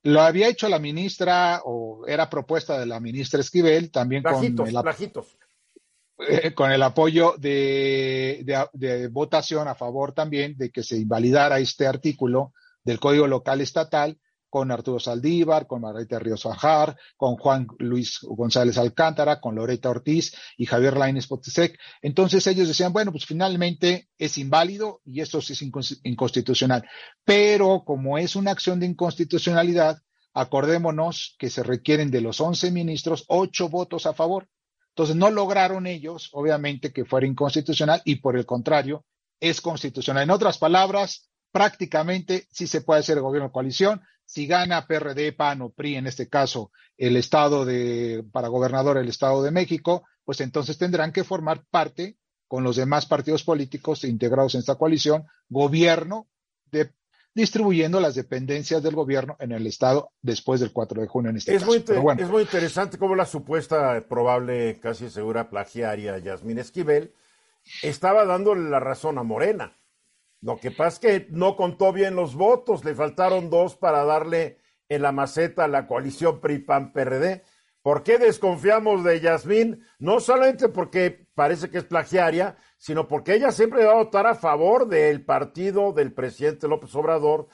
Lo 0.02 0.22
había 0.22 0.48
hecho 0.48 0.70
la 0.70 0.78
ministra, 0.78 1.60
o 1.66 2.06
era 2.06 2.30
propuesta 2.30 2.78
de 2.78 2.86
la 2.86 2.98
ministra 2.98 3.40
Esquivel, 3.40 3.90
también 3.90 4.22
con, 4.22 4.42
el, 4.42 4.74
eh, 6.28 6.54
con 6.54 6.72
el 6.72 6.82
apoyo 6.82 7.34
de, 7.38 9.08
votación 9.10 9.68
a 9.68 9.74
favor 9.74 10.12
también 10.12 10.56
de 10.56 10.70
que 10.70 10.82
se 10.82 10.96
invalidara 10.96 11.58
este 11.58 11.86
artículo 11.86 12.52
del 12.84 13.00
Código 13.00 13.26
Local 13.26 13.60
Estatal 13.60 14.18
con 14.50 14.72
Arturo 14.72 14.98
Saldívar, 14.98 15.66
con 15.66 15.80
Margarita 15.80 16.18
Ríos 16.18 16.42
Fajar, 16.42 16.96
con 17.16 17.36
Juan 17.36 17.68
Luis 17.78 18.18
González 18.22 18.76
Alcántara, 18.78 19.40
con 19.40 19.54
Loreta 19.54 19.88
Ortiz 19.88 20.34
y 20.56 20.66
Javier 20.66 20.96
Lainez 20.96 21.28
Potesec. 21.28 21.78
Entonces 22.02 22.46
ellos 22.48 22.66
decían, 22.66 22.92
bueno, 22.92 23.12
pues 23.12 23.24
finalmente 23.26 24.08
es 24.18 24.36
inválido 24.38 25.00
y 25.04 25.20
esto 25.20 25.38
es 25.38 25.62
inconstitucional. 26.02 26.84
Pero 27.24 27.84
como 27.86 28.18
es 28.18 28.34
una 28.34 28.50
acción 28.50 28.80
de 28.80 28.86
inconstitucionalidad, 28.86 30.02
acordémonos 30.34 31.36
que 31.38 31.48
se 31.48 31.62
requieren 31.62 32.10
de 32.10 32.20
los 32.20 32.40
11 32.40 32.72
ministros 32.72 33.24
ocho 33.28 33.68
votos 33.68 34.06
a 34.06 34.14
favor. 34.14 34.48
Entonces 35.00 35.16
no 35.16 35.30
lograron 35.30 35.86
ellos, 35.86 36.28
obviamente, 36.34 36.92
que 36.92 37.06
fuera 37.06 37.26
inconstitucional 37.26 38.02
y 38.04 38.16
por 38.16 38.36
el 38.36 38.44
contrario, 38.44 39.06
es 39.40 39.62
constitucional. 39.62 40.24
En 40.24 40.30
otras 40.30 40.58
palabras, 40.58 41.30
prácticamente 41.50 42.46
sí 42.50 42.66
se 42.66 42.82
puede 42.82 43.00
hacer 43.00 43.18
gobierno 43.18 43.48
de 43.48 43.52
coalición, 43.52 44.02
si 44.26 44.46
gana 44.46 44.86
PRD, 44.86 45.32
PAN 45.32 45.62
o 45.62 45.70
PRI, 45.70 45.96
en 45.96 46.06
este 46.06 46.28
caso, 46.28 46.70
el 46.98 47.16
Estado 47.16 47.64
de, 47.64 48.26
para 48.30 48.48
gobernador 48.48 48.98
el 48.98 49.08
Estado 49.08 49.42
de 49.42 49.50
México, 49.50 50.04
pues 50.22 50.42
entonces 50.42 50.76
tendrán 50.76 51.12
que 51.12 51.24
formar 51.24 51.64
parte 51.70 52.18
con 52.46 52.62
los 52.62 52.76
demás 52.76 53.06
partidos 53.06 53.42
políticos 53.42 54.04
integrados 54.04 54.54
en 54.54 54.58
esta 54.58 54.74
coalición, 54.74 55.24
gobierno 55.48 56.28
de, 56.66 56.92
distribuyendo 57.34 58.00
las 58.00 58.14
dependencias 58.14 58.82
del 58.82 58.94
gobierno 58.94 59.36
en 59.38 59.52
el 59.52 59.66
Estado 59.66 60.12
después 60.20 60.60
del 60.60 60.72
4 60.72 61.02
de 61.02 61.06
junio 61.06 61.30
en 61.30 61.36
este 61.36 61.54
es 61.54 61.64
Muy 61.64 61.84
Es 62.18 62.28
muy 62.28 62.42
interesante 62.42 62.98
cómo 62.98 63.14
la 63.14 63.26
supuesta, 63.26 64.04
probable, 64.08 64.78
casi 64.80 65.08
segura 65.10 65.48
plagiaria 65.48 66.18
Yasmín 66.18 66.58
Esquivel 66.58 67.14
estaba 67.82 68.24
dándole 68.24 68.68
la 68.68 68.80
razón 68.80 69.18
a 69.18 69.22
Morena. 69.22 69.76
Lo 70.42 70.58
que 70.58 70.70
pasa 70.70 70.88
es 70.88 70.98
que 70.98 71.26
no 71.30 71.56
contó 71.56 71.92
bien 71.92 72.16
los 72.16 72.34
votos, 72.34 72.84
le 72.84 72.94
faltaron 72.94 73.50
dos 73.50 73.76
para 73.76 74.04
darle 74.04 74.58
en 74.88 75.02
la 75.02 75.12
maceta 75.12 75.64
a 75.64 75.68
la 75.68 75.86
coalición 75.86 76.40
PRI-PAN-PRD, 76.40 77.42
¿Por 77.82 78.02
qué 78.02 78.18
desconfiamos 78.18 79.04
de 79.04 79.20
Yasmín? 79.20 79.82
No 79.98 80.20
solamente 80.20 80.68
porque 80.68 81.26
parece 81.34 81.70
que 81.70 81.78
es 81.78 81.84
plagiaria, 81.84 82.56
sino 82.76 83.08
porque 83.08 83.34
ella 83.34 83.52
siempre 83.52 83.84
va 83.84 83.92
a 83.92 84.02
votar 84.02 84.26
a 84.26 84.34
favor 84.34 84.86
del 84.86 85.24
partido 85.24 85.92
del 85.92 86.12
presidente 86.12 86.68
López 86.68 86.94
Obrador, 86.94 87.48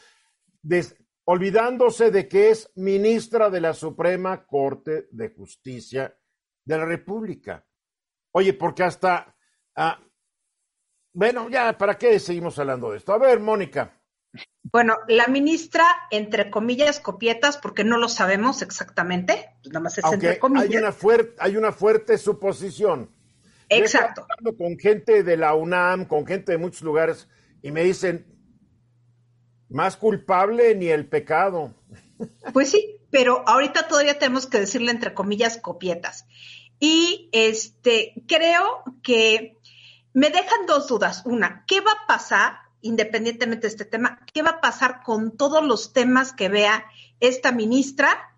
olvidándose 1.25 2.11
de 2.11 2.27
que 2.29 2.51
es 2.51 2.73
ministra 2.75 3.51
de 3.51 3.61
la 3.61 3.73
Suprema 3.73 4.45
Corte 4.47 5.07
de 5.13 5.31
Justicia 5.31 6.17
de 6.65 6.79
la 6.79 6.85
República. 6.85 7.65
Oye, 8.33 8.53
porque 8.53 8.83
hasta... 8.83 9.37
Ah, 9.77 10.01
bueno, 11.13 11.49
ya, 11.49 11.79
¿para 11.79 11.97
qué 11.97 12.19
seguimos 12.19 12.59
hablando 12.59 12.91
de 12.91 12.99
esto? 12.99 13.13
A 13.13 13.19
ver, 13.19 13.41
Mónica. 13.41 13.96
Bueno, 14.63 14.97
la 15.09 15.27
ministra, 15.29 15.85
entre 16.11 16.51
comillas, 16.51 17.01
copietas, 17.01 17.57
porque 17.57 17.85
no 17.85 17.99
lo 17.99 18.09
sabemos 18.09 18.63
exactamente, 18.63 19.51
pues 19.63 19.73
nada 19.73 19.85
más 19.85 19.99
es 19.99 20.05
entre 20.05 20.39
comillas. 20.39 20.69
Hay 20.71 20.77
una, 20.77 20.93
fuerte, 20.93 21.35
hay 21.39 21.57
una 21.57 21.73
fuerte 21.73 22.19
suposición. 22.19 23.11
Exacto. 23.69 24.27
hablando 24.29 24.57
con 24.57 24.79
gente 24.79 25.23
de 25.23 25.37
la 25.37 25.55
UNAM, 25.55 26.05
con 26.05 26.27
gente 26.27 26.53
de 26.53 26.59
muchos 26.59 26.83
lugares, 26.83 27.29
y 27.63 27.71
me 27.73 27.83
dicen, 27.83 28.27
más 29.69 29.97
culpable 29.97 30.75
ni 30.75 30.89
el 30.89 31.09
pecado. 31.09 31.75
Pues 32.55 32.71
sí, 32.71 32.99
pero 33.11 33.47
ahorita 33.47 33.89
todavía 33.89 34.19
tenemos 34.19 34.47
que 34.47 34.61
decirle 34.61 34.91
entre 34.91 35.13
comillas 35.13 35.59
copietas. 35.59 36.27
Y 36.81 37.29
este, 37.33 38.15
creo 38.27 38.85
que 39.03 39.59
me 40.15 40.31
dejan 40.31 40.65
dos 40.67 40.89
dudas. 40.89 41.23
Una, 41.27 41.65
¿qué 41.67 41.83
va 41.83 41.93
a 41.93 42.07
pasar 42.07 42.66
independientemente 42.83 43.67
de 43.67 43.71
este 43.73 43.85
tema, 43.85 44.21
¿qué 44.33 44.43
va 44.43 44.51
a 44.51 44.61
pasar 44.61 45.03
con 45.03 45.37
todos 45.37 45.65
los 45.65 45.93
temas 45.93 46.33
que 46.33 46.49
vea 46.49 46.85
esta 47.21 47.53
ministra? 47.53 48.33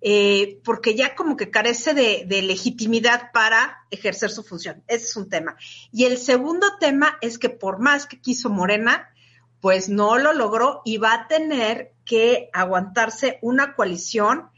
Eh, 0.00 0.60
porque 0.64 0.94
ya 0.94 1.14
como 1.14 1.36
que 1.36 1.50
carece 1.50 1.94
de, 1.94 2.24
de, 2.26 2.42
legitimidad 2.42 3.32
para 3.32 3.78
ejercer 3.90 4.30
su 4.30 4.42
función. 4.42 4.82
Ese 4.86 5.06
es 5.06 5.16
un 5.16 5.30
tema. 5.30 5.56
Y 5.92 6.04
el 6.04 6.18
segundo 6.18 6.76
tema 6.78 7.16
es 7.22 7.38
que 7.38 7.48
por 7.48 7.78
más 7.78 8.06
que 8.06 8.20
quiso 8.20 8.50
Morena, 8.50 9.08
pues 9.62 9.88
no 9.88 10.18
lo 10.18 10.34
logró 10.34 10.82
y 10.84 10.98
va 10.98 11.14
a 11.14 11.26
tener 11.26 11.94
que 12.04 12.50
aguantarse 12.52 13.38
una 13.40 13.74
coalición 13.74 14.50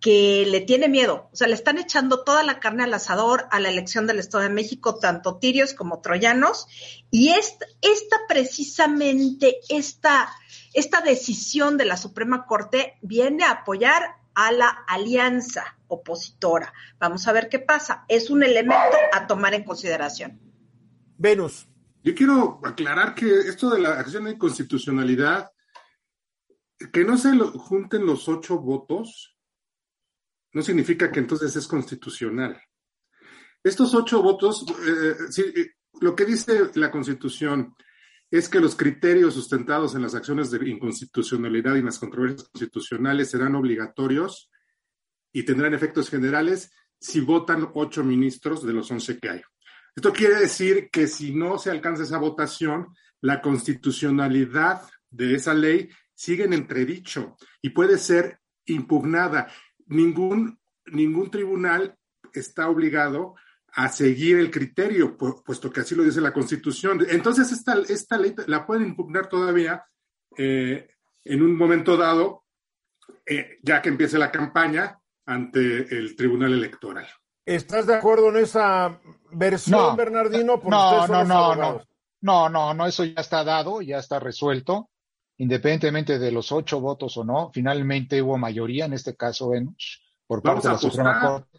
que 0.00 0.46
le 0.46 0.60
tiene 0.60 0.88
miedo, 0.88 1.28
o 1.32 1.36
sea, 1.36 1.48
le 1.48 1.54
están 1.54 1.78
echando 1.78 2.22
toda 2.22 2.42
la 2.44 2.60
carne 2.60 2.84
al 2.84 2.94
asador 2.94 3.46
a 3.50 3.58
la 3.58 3.68
elección 3.68 4.06
del 4.06 4.20
Estado 4.20 4.44
de 4.44 4.50
México, 4.50 4.98
tanto 4.98 5.38
tirios 5.38 5.74
como 5.74 6.00
troyanos, 6.00 6.66
y 7.10 7.30
esta, 7.30 7.66
esta 7.82 8.16
precisamente, 8.28 9.58
esta, 9.68 10.28
esta 10.72 11.00
decisión 11.00 11.76
de 11.76 11.84
la 11.86 11.96
Suprema 11.96 12.46
Corte 12.46 12.98
viene 13.02 13.44
a 13.44 13.50
apoyar 13.50 14.02
a 14.34 14.52
la 14.52 14.68
alianza 14.86 15.76
opositora. 15.88 16.72
Vamos 17.00 17.26
a 17.26 17.32
ver 17.32 17.48
qué 17.48 17.58
pasa. 17.58 18.04
Es 18.06 18.30
un 18.30 18.44
elemento 18.44 18.96
a 19.12 19.26
tomar 19.26 19.54
en 19.54 19.64
consideración. 19.64 20.40
Venus. 21.16 21.66
Yo 22.04 22.14
quiero 22.14 22.60
aclarar 22.64 23.16
que 23.16 23.26
esto 23.26 23.68
de 23.70 23.80
la 23.80 23.98
acción 23.98 24.24
de 24.24 24.30
inconstitucionalidad, 24.30 25.50
que 26.92 27.04
no 27.04 27.18
se 27.18 27.36
junten 27.36 28.06
los 28.06 28.28
ocho 28.28 28.58
votos, 28.60 29.37
no 30.58 30.64
significa 30.64 31.12
que 31.12 31.20
entonces 31.20 31.54
es 31.54 31.68
constitucional. 31.68 32.60
Estos 33.62 33.94
ocho 33.94 34.20
votos, 34.20 34.66
eh, 34.84 35.14
eh, 35.38 35.70
lo 36.00 36.16
que 36.16 36.24
dice 36.24 36.72
la 36.74 36.90
Constitución 36.90 37.76
es 38.28 38.48
que 38.48 38.58
los 38.58 38.74
criterios 38.74 39.34
sustentados 39.34 39.94
en 39.94 40.02
las 40.02 40.16
acciones 40.16 40.50
de 40.50 40.68
inconstitucionalidad 40.68 41.76
y 41.76 41.82
las 41.82 42.00
controversias 42.00 42.48
constitucionales 42.48 43.30
serán 43.30 43.54
obligatorios 43.54 44.50
y 45.32 45.44
tendrán 45.44 45.74
efectos 45.74 46.10
generales 46.10 46.72
si 46.98 47.20
votan 47.20 47.70
ocho 47.74 48.02
ministros 48.02 48.66
de 48.66 48.72
los 48.72 48.90
once 48.90 49.16
que 49.16 49.30
hay. 49.30 49.42
Esto 49.94 50.12
quiere 50.12 50.40
decir 50.40 50.90
que 50.90 51.06
si 51.06 51.32
no 51.32 51.56
se 51.56 51.70
alcanza 51.70 52.02
esa 52.02 52.18
votación, 52.18 52.88
la 53.20 53.40
constitucionalidad 53.40 54.82
de 55.08 55.36
esa 55.36 55.54
ley 55.54 55.88
sigue 56.14 56.46
en 56.46 56.52
entredicho 56.52 57.36
y 57.62 57.70
puede 57.70 57.96
ser 57.96 58.40
impugnada 58.66 59.46
ningún, 59.88 60.58
ningún 60.86 61.30
tribunal 61.30 61.96
está 62.32 62.68
obligado 62.68 63.34
a 63.72 63.88
seguir 63.88 64.38
el 64.38 64.50
criterio, 64.50 65.16
puesto 65.16 65.70
que 65.70 65.80
así 65.80 65.94
lo 65.94 66.02
dice 66.02 66.20
la 66.20 66.32
Constitución. 66.32 67.06
Entonces, 67.08 67.52
esta, 67.52 67.74
esta 67.88 68.16
ley 68.16 68.34
la 68.46 68.66
pueden 68.66 68.88
impugnar 68.88 69.28
todavía 69.28 69.84
eh, 70.36 70.88
en 71.24 71.42
un 71.42 71.56
momento 71.56 71.96
dado, 71.96 72.44
eh, 73.26 73.58
ya 73.62 73.82
que 73.82 73.90
empiece 73.90 74.18
la 74.18 74.30
campaña 74.30 74.98
ante 75.26 75.60
el 75.96 76.16
Tribunal 76.16 76.54
Electoral. 76.54 77.06
¿Estás 77.44 77.86
de 77.86 77.96
acuerdo 77.96 78.30
en 78.30 78.38
esa 78.38 79.00
versión, 79.32 79.96
Bernardino? 79.96 80.60
no, 80.64 81.06
no, 81.06 81.24
no, 81.24 81.54
no. 81.54 81.82
No, 82.20 82.48
no, 82.48 82.74
no, 82.74 82.86
eso 82.86 83.04
ya 83.04 83.20
está 83.20 83.44
dado, 83.44 83.80
ya 83.80 83.98
está 83.98 84.18
resuelto 84.18 84.90
independientemente 85.38 86.18
de 86.18 86.32
los 86.32 86.52
ocho 86.52 86.80
votos 86.80 87.16
o 87.16 87.24
no, 87.24 87.50
finalmente 87.52 88.20
hubo 88.20 88.36
mayoría, 88.36 88.84
en 88.84 88.92
este 88.92 89.16
caso 89.16 89.50
Venus, 89.50 90.02
por 90.26 90.42
parte 90.42 90.68
de 90.68 90.74
la 90.74 90.78
Suprema 90.78 91.20
Corte. 91.20 91.58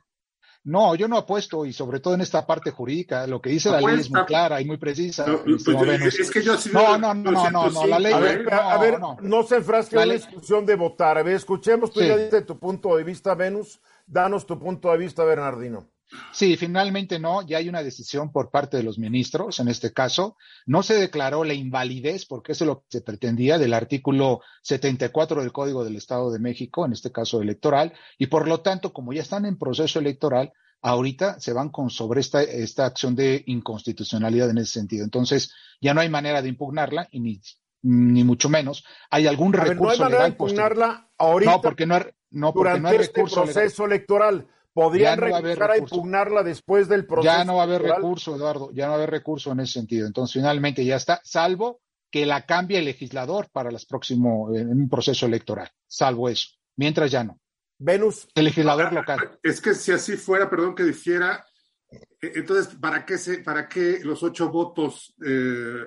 No, 0.62 0.94
yo 0.94 1.08
no 1.08 1.18
apuesto, 1.18 1.66
y 1.66 1.72
sobre 1.72 2.02
todo 2.02 2.14
en 2.14 2.22
esta 2.22 2.46
parte 2.46 2.70
jurídica, 2.72 3.26
lo 3.26 3.42
que 3.42 3.50
dice 3.50 3.72
la 3.72 3.80
ley 3.80 4.02
es 4.02 4.12
muy 4.12 4.26
clara 4.26 4.60
y 4.60 4.66
muy 4.66 4.78
precisa. 4.78 5.26
No, 5.26 5.42
pues, 5.44 6.20
es 6.20 6.30
que 6.30 6.44
yo 6.44 6.58
sí 6.58 6.70
no, 6.74 6.98
no, 6.98 7.14
no, 7.14 7.32
no, 7.32 7.50
no, 7.50 7.70
no, 7.70 7.88
la 7.88 7.98
ley. 7.98 8.12
A 8.12 8.20
ver, 8.20 8.54
a 8.54 8.78
ver 8.78 9.00
no, 9.22 9.44
se 9.44 9.56
enfrasque 9.56 9.96
en 9.96 10.10
la 10.10 10.14
discusión 10.16 10.66
de 10.66 10.76
votar. 10.76 11.18
A 11.18 11.24
ver, 11.24 11.36
escuchemos, 11.36 11.92
tú 11.92 12.02
ya 12.02 12.18
dices 12.18 12.46
tu 12.46 12.60
punto 12.60 12.98
de 12.98 13.06
vista, 13.06 13.34
Venus, 13.36 13.80
danos 14.06 14.46
tu 14.46 14.60
punto 14.60 14.92
de 14.92 14.98
vista, 14.98 15.24
Bernardino. 15.24 15.88
Sí, 16.32 16.58
finalmente 16.58 17.20
no, 17.20 17.46
ya 17.46 17.58
hay 17.58 17.70
una 17.70 17.84
decisión 17.84 18.32
por 18.32 18.50
parte 18.50 18.78
de 18.78 18.84
los 18.84 18.98
ministros, 18.98 19.60
en 19.60 19.68
este 19.68 19.94
caso. 19.94 20.38
No 20.66 20.82
se 20.82 20.96
declaró 20.96 21.44
la 21.44 21.54
invalidez, 21.54 22.26
porque 22.26 22.54
eso 22.54 22.64
es 22.64 22.68
lo 22.68 22.80
que 22.82 22.86
se 22.90 23.02
pretendía 23.02 23.58
del 23.58 23.74
artículo 23.74 24.42
74 24.64 25.42
del 25.42 25.52
Código 25.52 25.84
del 25.84 25.96
Estado 25.96 26.32
de 26.32 26.40
México, 26.40 26.86
en 26.86 26.94
este 26.94 27.12
caso 27.12 27.42
electoral, 27.42 27.94
y 28.18 28.28
por 28.28 28.48
lo 28.48 28.62
tanto, 28.62 28.92
como 28.92 29.14
ya 29.14 29.22
están 29.22 29.46
en 29.46 29.58
proceso 29.58 30.00
electoral, 30.00 30.52
ahorita 30.82 31.40
se 31.40 31.54
van 31.54 31.70
con 31.70 31.90
sobre 31.90 32.22
esta, 32.22 32.42
esta 32.42 32.86
acción 32.86 33.16
de 33.16 33.44
inconstitucionalidad 33.48 34.50
en 34.50 34.60
ese 34.60 34.80
sentido. 34.80 35.04
Entonces, 35.04 35.54
ya 35.82 35.94
no 35.94 36.02
hay 36.02 36.10
manera 36.10 36.42
de 36.42 36.50
impugnarla 36.50 37.08
y 37.12 37.20
ni, 37.20 37.42
ni 37.82 38.24
mucho 38.24 38.50
menos. 38.50 38.84
Hay 39.10 39.28
algún 39.28 39.54
recurso 39.54 40.04
no 40.04 40.10
legal. 40.10 40.24
De 40.24 40.30
impugnarla 40.30 41.10
ahorita. 41.18 41.52
No, 41.52 41.62
porque 41.62 41.86
no 41.86 41.96
hay, 41.96 42.04
no, 42.32 42.54
porque 42.54 42.70
durante 42.70 42.82
no 42.82 42.90
hay 42.90 42.98
este 42.98 43.24
proceso 43.24 43.86
electoral 43.86 44.48
podrían 44.80 45.20
no 45.20 45.26
regresar 45.26 45.72
a, 45.72 45.78
impugnarla 45.78 46.44
después 46.44 46.88
del 46.88 47.06
proceso. 47.06 47.36
Ya 47.36 47.44
no 47.44 47.56
va 47.56 47.62
a 47.62 47.66
haber 47.66 47.82
recurso, 47.82 48.36
Eduardo, 48.36 48.72
ya 48.72 48.86
no 48.86 48.92
va 48.92 48.96
a 48.96 48.98
haber 49.00 49.12
recurso 49.12 49.52
en 49.52 49.60
ese 49.60 49.74
sentido. 49.74 50.08
Entonces, 50.08 50.34
finalmente 50.34 50.86
ya 50.86 50.96
está, 50.96 51.20
salvo 51.24 51.82
que 52.10 52.26
la 52.26 52.46
cambie 52.46 52.80
el 52.80 52.86
legislador 52.86 53.50
para 53.52 53.72
los 53.72 53.86
próximos, 53.86 54.56
en 54.56 54.70
un 54.70 54.90
proceso 54.90 55.26
electoral, 55.26 55.70
salvo 55.86 56.30
eso. 56.30 56.50
Mientras 56.78 57.12
ya 57.12 57.24
no. 57.24 57.40
Venus. 57.78 58.28
El 58.34 58.46
legislador 58.46 58.92
local. 58.94 59.40
Es 59.44 59.62
que 59.62 59.74
si 59.74 59.92
así 59.92 60.16
fuera, 60.16 60.50
perdón 60.50 60.76
que 60.76 60.84
difiera, 60.84 61.46
e, 61.92 62.32
entonces, 62.36 62.76
¿para 62.76 63.06
qué, 63.06 63.18
se, 63.18 63.40
para 63.40 63.68
qué 63.68 64.00
los 64.04 64.24
ocho 64.24 64.50
votos? 64.50 65.14
Eh, 65.26 65.84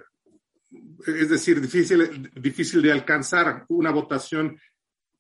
es 1.06 1.28
decir, 1.28 1.60
difícil, 1.60 2.30
difícil 2.34 2.80
de 2.80 2.92
alcanzar 2.92 3.64
una 3.68 3.90
votación 3.90 4.58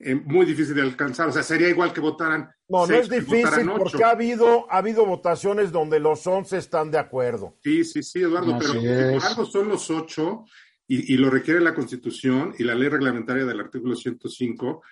eh, 0.02 0.14
muy 0.14 0.44
difícil 0.44 0.74
de 0.74 0.82
alcanzar. 0.82 1.28
O 1.28 1.32
sea, 1.32 1.42
sería 1.42 1.68
igual 1.68 1.92
que 1.92 2.00
votaran. 2.00 2.50
No, 2.68 2.86
no 2.86 2.94
es 2.94 3.08
difícil 3.08 3.70
porque 3.76 4.02
ha 4.02 4.10
habido, 4.10 4.70
ha 4.70 4.78
habido 4.78 5.06
votaciones 5.06 5.70
donde 5.70 6.00
los 6.00 6.26
11 6.26 6.58
están 6.58 6.90
de 6.90 6.98
acuerdo. 6.98 7.56
Sí, 7.62 7.84
sí, 7.84 8.02
sí, 8.02 8.20
Eduardo, 8.20 8.58
pero 8.58 8.72
por 8.74 9.24
algo 9.24 9.44
son 9.46 9.68
los 9.68 9.90
ocho 9.90 10.44
y, 10.88 11.16
lo 11.16 11.30
requiere 11.30 11.60
la 11.60 11.74
Constitución 11.74 12.54
y 12.58 12.64
la 12.64 12.74
ley 12.74 12.88
reglamentaria 12.88 13.44
del 13.44 13.60
artículo 13.60 13.94
105. 13.94 14.82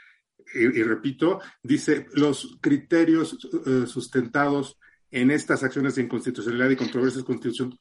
Y, 0.54 0.80
y 0.80 0.82
repito, 0.82 1.40
dice 1.62 2.06
los 2.12 2.58
criterios 2.60 3.36
eh, 3.66 3.86
sustentados 3.86 4.78
en 5.10 5.30
estas 5.30 5.62
acciones 5.62 5.96
de 5.96 6.02
inconstitucionalidad 6.02 6.70
y 6.70 6.76
controversias 6.76 7.24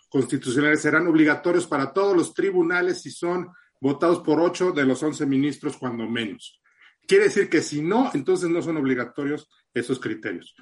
constitucionales 0.10 0.82
serán 0.82 1.08
obligatorios 1.08 1.68
para 1.68 1.94
todos 1.94 2.18
los 2.18 2.34
tribunales 2.34 3.02
si 3.02 3.12
son 3.12 3.50
votados 3.80 4.20
por 4.20 4.40
ocho 4.40 4.72
de 4.72 4.86
los 4.86 5.02
once 5.04 5.26
ministros, 5.26 5.78
cuando 5.78 6.08
menos. 6.08 6.60
Quiere 7.10 7.24
decir 7.24 7.50
que 7.50 7.64
si 7.64 7.82
no, 7.82 8.12
entonces 8.14 8.52
no 8.52 8.62
son 8.62 8.78
obligatorios 8.78 9.50
esos 9.74 10.00
criterios. 10.00 10.54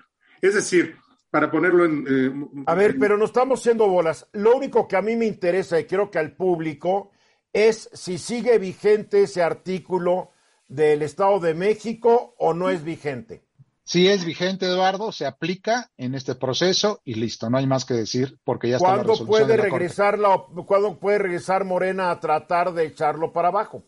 Es 0.42 0.54
decir, 0.54 0.96
para 1.30 1.52
ponerlo 1.52 1.84
en... 1.84 2.06
Eh, 2.10 2.64
a 2.66 2.74
ver, 2.74 2.96
pero 2.98 3.18
no 3.18 3.26
estamos 3.26 3.62
siendo 3.62 3.86
bolas. 3.90 4.26
Lo 4.32 4.56
único 4.56 4.88
que 4.88 4.96
a 4.96 5.02
mí 5.02 5.18
me 5.18 5.26
interesa 5.26 5.78
y 5.78 5.84
creo 5.84 6.10
que 6.10 6.20
al 6.20 6.38
público 6.38 7.12
es 7.52 7.90
si 7.92 8.18
sigue 8.18 8.58
vigente 8.60 9.24
ese 9.24 9.44
artículo 9.44 10.32
del 10.70 11.02
Estado 11.02 11.42
de 11.42 11.54
México 11.54 12.34
o 12.38 12.54
no 12.54 12.70
es 12.70 12.82
vigente. 12.82 13.44
Si 13.84 14.08
es 14.08 14.24
vigente, 14.24 14.68
Eduardo, 14.68 15.12
se 15.12 15.26
aplica 15.26 15.92
en 15.98 16.16
este 16.16 16.36
proceso 16.36 17.02
y 17.04 17.16
listo, 17.16 17.50
no 17.50 17.58
hay 17.58 17.68
más 17.68 17.84
que 17.84 17.94
decir 17.94 18.40
porque 18.46 18.70
ya 18.70 18.78
está 18.78 18.96
la 18.96 19.04
resolución 19.04 19.28
puede 19.28 19.58
regresar 19.58 20.18
la, 20.18 20.46
¿Cuándo 20.66 20.98
puede 20.98 21.18
regresar 21.18 21.66
Morena 21.66 22.10
a 22.10 22.22
tratar 22.22 22.74
de 22.74 22.86
echarlo 22.86 23.34
para 23.34 23.50
abajo? 23.50 23.84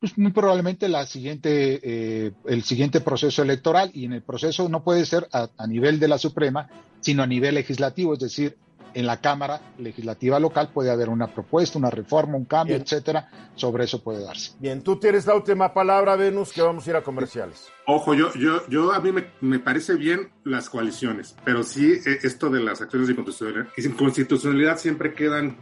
Pues 0.00 0.16
muy 0.16 0.32
probablemente 0.32 0.88
la 0.88 1.06
siguiente, 1.06 1.80
eh, 1.82 2.32
el 2.46 2.62
siguiente 2.62 3.00
proceso 3.00 3.42
electoral 3.42 3.90
y 3.92 4.04
en 4.04 4.12
el 4.12 4.22
proceso 4.22 4.68
no 4.68 4.84
puede 4.84 5.04
ser 5.04 5.28
a, 5.32 5.48
a 5.56 5.66
nivel 5.66 5.98
de 5.98 6.08
la 6.08 6.18
Suprema, 6.18 6.68
sino 7.00 7.22
a 7.22 7.26
nivel 7.26 7.56
legislativo, 7.56 8.14
es 8.14 8.20
decir, 8.20 8.56
en 8.94 9.06
la 9.06 9.20
Cámara 9.20 9.60
Legislativa 9.78 10.40
local 10.40 10.70
puede 10.72 10.90
haber 10.90 11.08
una 11.08 11.26
propuesta, 11.28 11.78
una 11.78 11.90
reforma, 11.90 12.36
un 12.36 12.44
cambio, 12.44 12.76
etcétera. 12.76 13.28
Sobre 13.54 13.84
eso 13.84 14.02
puede 14.02 14.24
darse. 14.24 14.52
Bien, 14.58 14.82
tú 14.82 14.98
tienes 14.98 15.26
la 15.26 15.34
última 15.34 15.72
palabra, 15.72 16.16
Venus, 16.16 16.52
que 16.52 16.62
vamos 16.62 16.86
a 16.86 16.90
ir 16.90 16.96
a 16.96 17.02
comerciales. 17.02 17.66
Ojo, 17.86 18.14
yo, 18.14 18.32
yo, 18.34 18.66
yo 18.68 18.92
a 18.92 19.00
mí 19.00 19.12
me, 19.12 19.26
me 19.40 19.58
parece 19.58 19.94
bien 19.94 20.30
las 20.44 20.70
coaliciones, 20.70 21.36
pero 21.44 21.62
sí 21.62 21.92
eh, 21.92 22.18
esto 22.22 22.50
de 22.50 22.60
las 22.60 22.80
acciones 22.80 23.08
de 23.08 23.14
inconstitucionalidad, 23.14 23.72
inconstitucionalidad 23.76 24.78
siempre 24.78 25.14
quedan. 25.14 25.56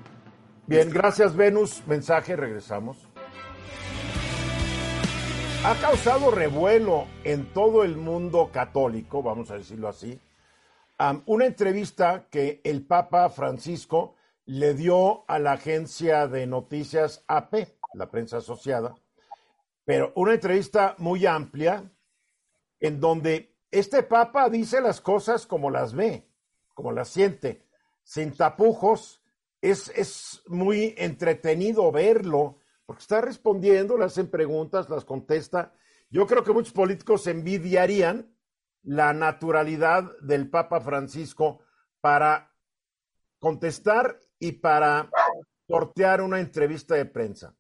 Bien, 0.67 0.91
gracias, 0.91 1.37
Venus. 1.37 1.83
Mensaje, 1.87 2.37
regresamos. 2.37 3.06
Ha 5.65 5.75
causado 5.81 6.31
revuelo 6.31 7.07
en 7.25 7.53
todo 7.53 7.83
el 7.83 7.97
mundo 7.97 8.51
católico, 8.53 9.23
vamos 9.23 9.51
a 9.51 9.59
decirlo 9.59 9.89
así, 9.89 10.21
una 11.27 11.47
entrevista 11.47 12.29
que 12.31 12.61
el 12.65 12.87
Papa 12.87 13.29
Francisco 13.31 14.15
le 14.45 14.75
dio 14.75 15.29
a 15.29 15.39
la 15.39 15.53
agencia 15.53 16.29
de 16.29 16.47
noticias 16.47 17.25
AP, 17.27 17.69
la 17.95 18.11
prensa 18.11 18.39
asociada, 18.39 18.95
pero 19.85 20.13
una 20.15 20.35
entrevista 20.35 20.95
muy 20.99 21.27
amplia 21.27 21.91
en 22.81 23.01
donde 23.01 23.57
este 23.71 24.03
Papa 24.03 24.49
dice 24.49 24.81
las 24.81 25.01
cosas 25.01 25.47
como 25.47 25.71
las 25.71 25.95
ve, 25.95 26.29
como 26.75 26.93
las 26.93 27.09
siente, 27.09 27.67
sin 28.05 28.33
tapujos. 28.37 29.23
Es, 29.61 29.89
es 29.97 30.43
muy 30.47 30.95
entretenido 30.97 31.91
verlo, 31.91 32.59
porque 32.87 33.03
está 33.03 33.21
respondiendo, 33.21 33.99
le 33.99 34.05
hacen 34.05 34.31
preguntas, 34.31 34.89
las 34.89 35.05
contesta. 35.05 35.75
Yo 36.09 36.27
creo 36.27 36.45
que 36.45 36.53
muchos 36.53 36.73
políticos 36.73 37.27
envidiarían 37.27 38.33
la 38.85 39.13
naturalidad 39.13 40.17
del 40.21 40.49
Papa 40.49 40.81
Francisco 40.81 41.63
para 42.01 42.55
contestar 43.41 44.21
y 44.39 44.53
para 44.53 45.11
sortear 45.67 46.23
una 46.23 46.39
entrevista 46.39 46.95
de 46.95 47.07
prensa. 47.07 47.57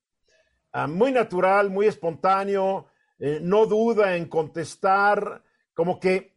Ah, 0.72 0.86
muy 0.86 1.10
natural, 1.10 1.70
muy 1.70 1.86
espontáneo, 1.86 2.86
eh, 3.18 3.40
no 3.42 3.66
duda 3.66 4.16
en 4.16 4.28
contestar, 4.28 5.42
como 5.74 5.98
que 5.98 6.36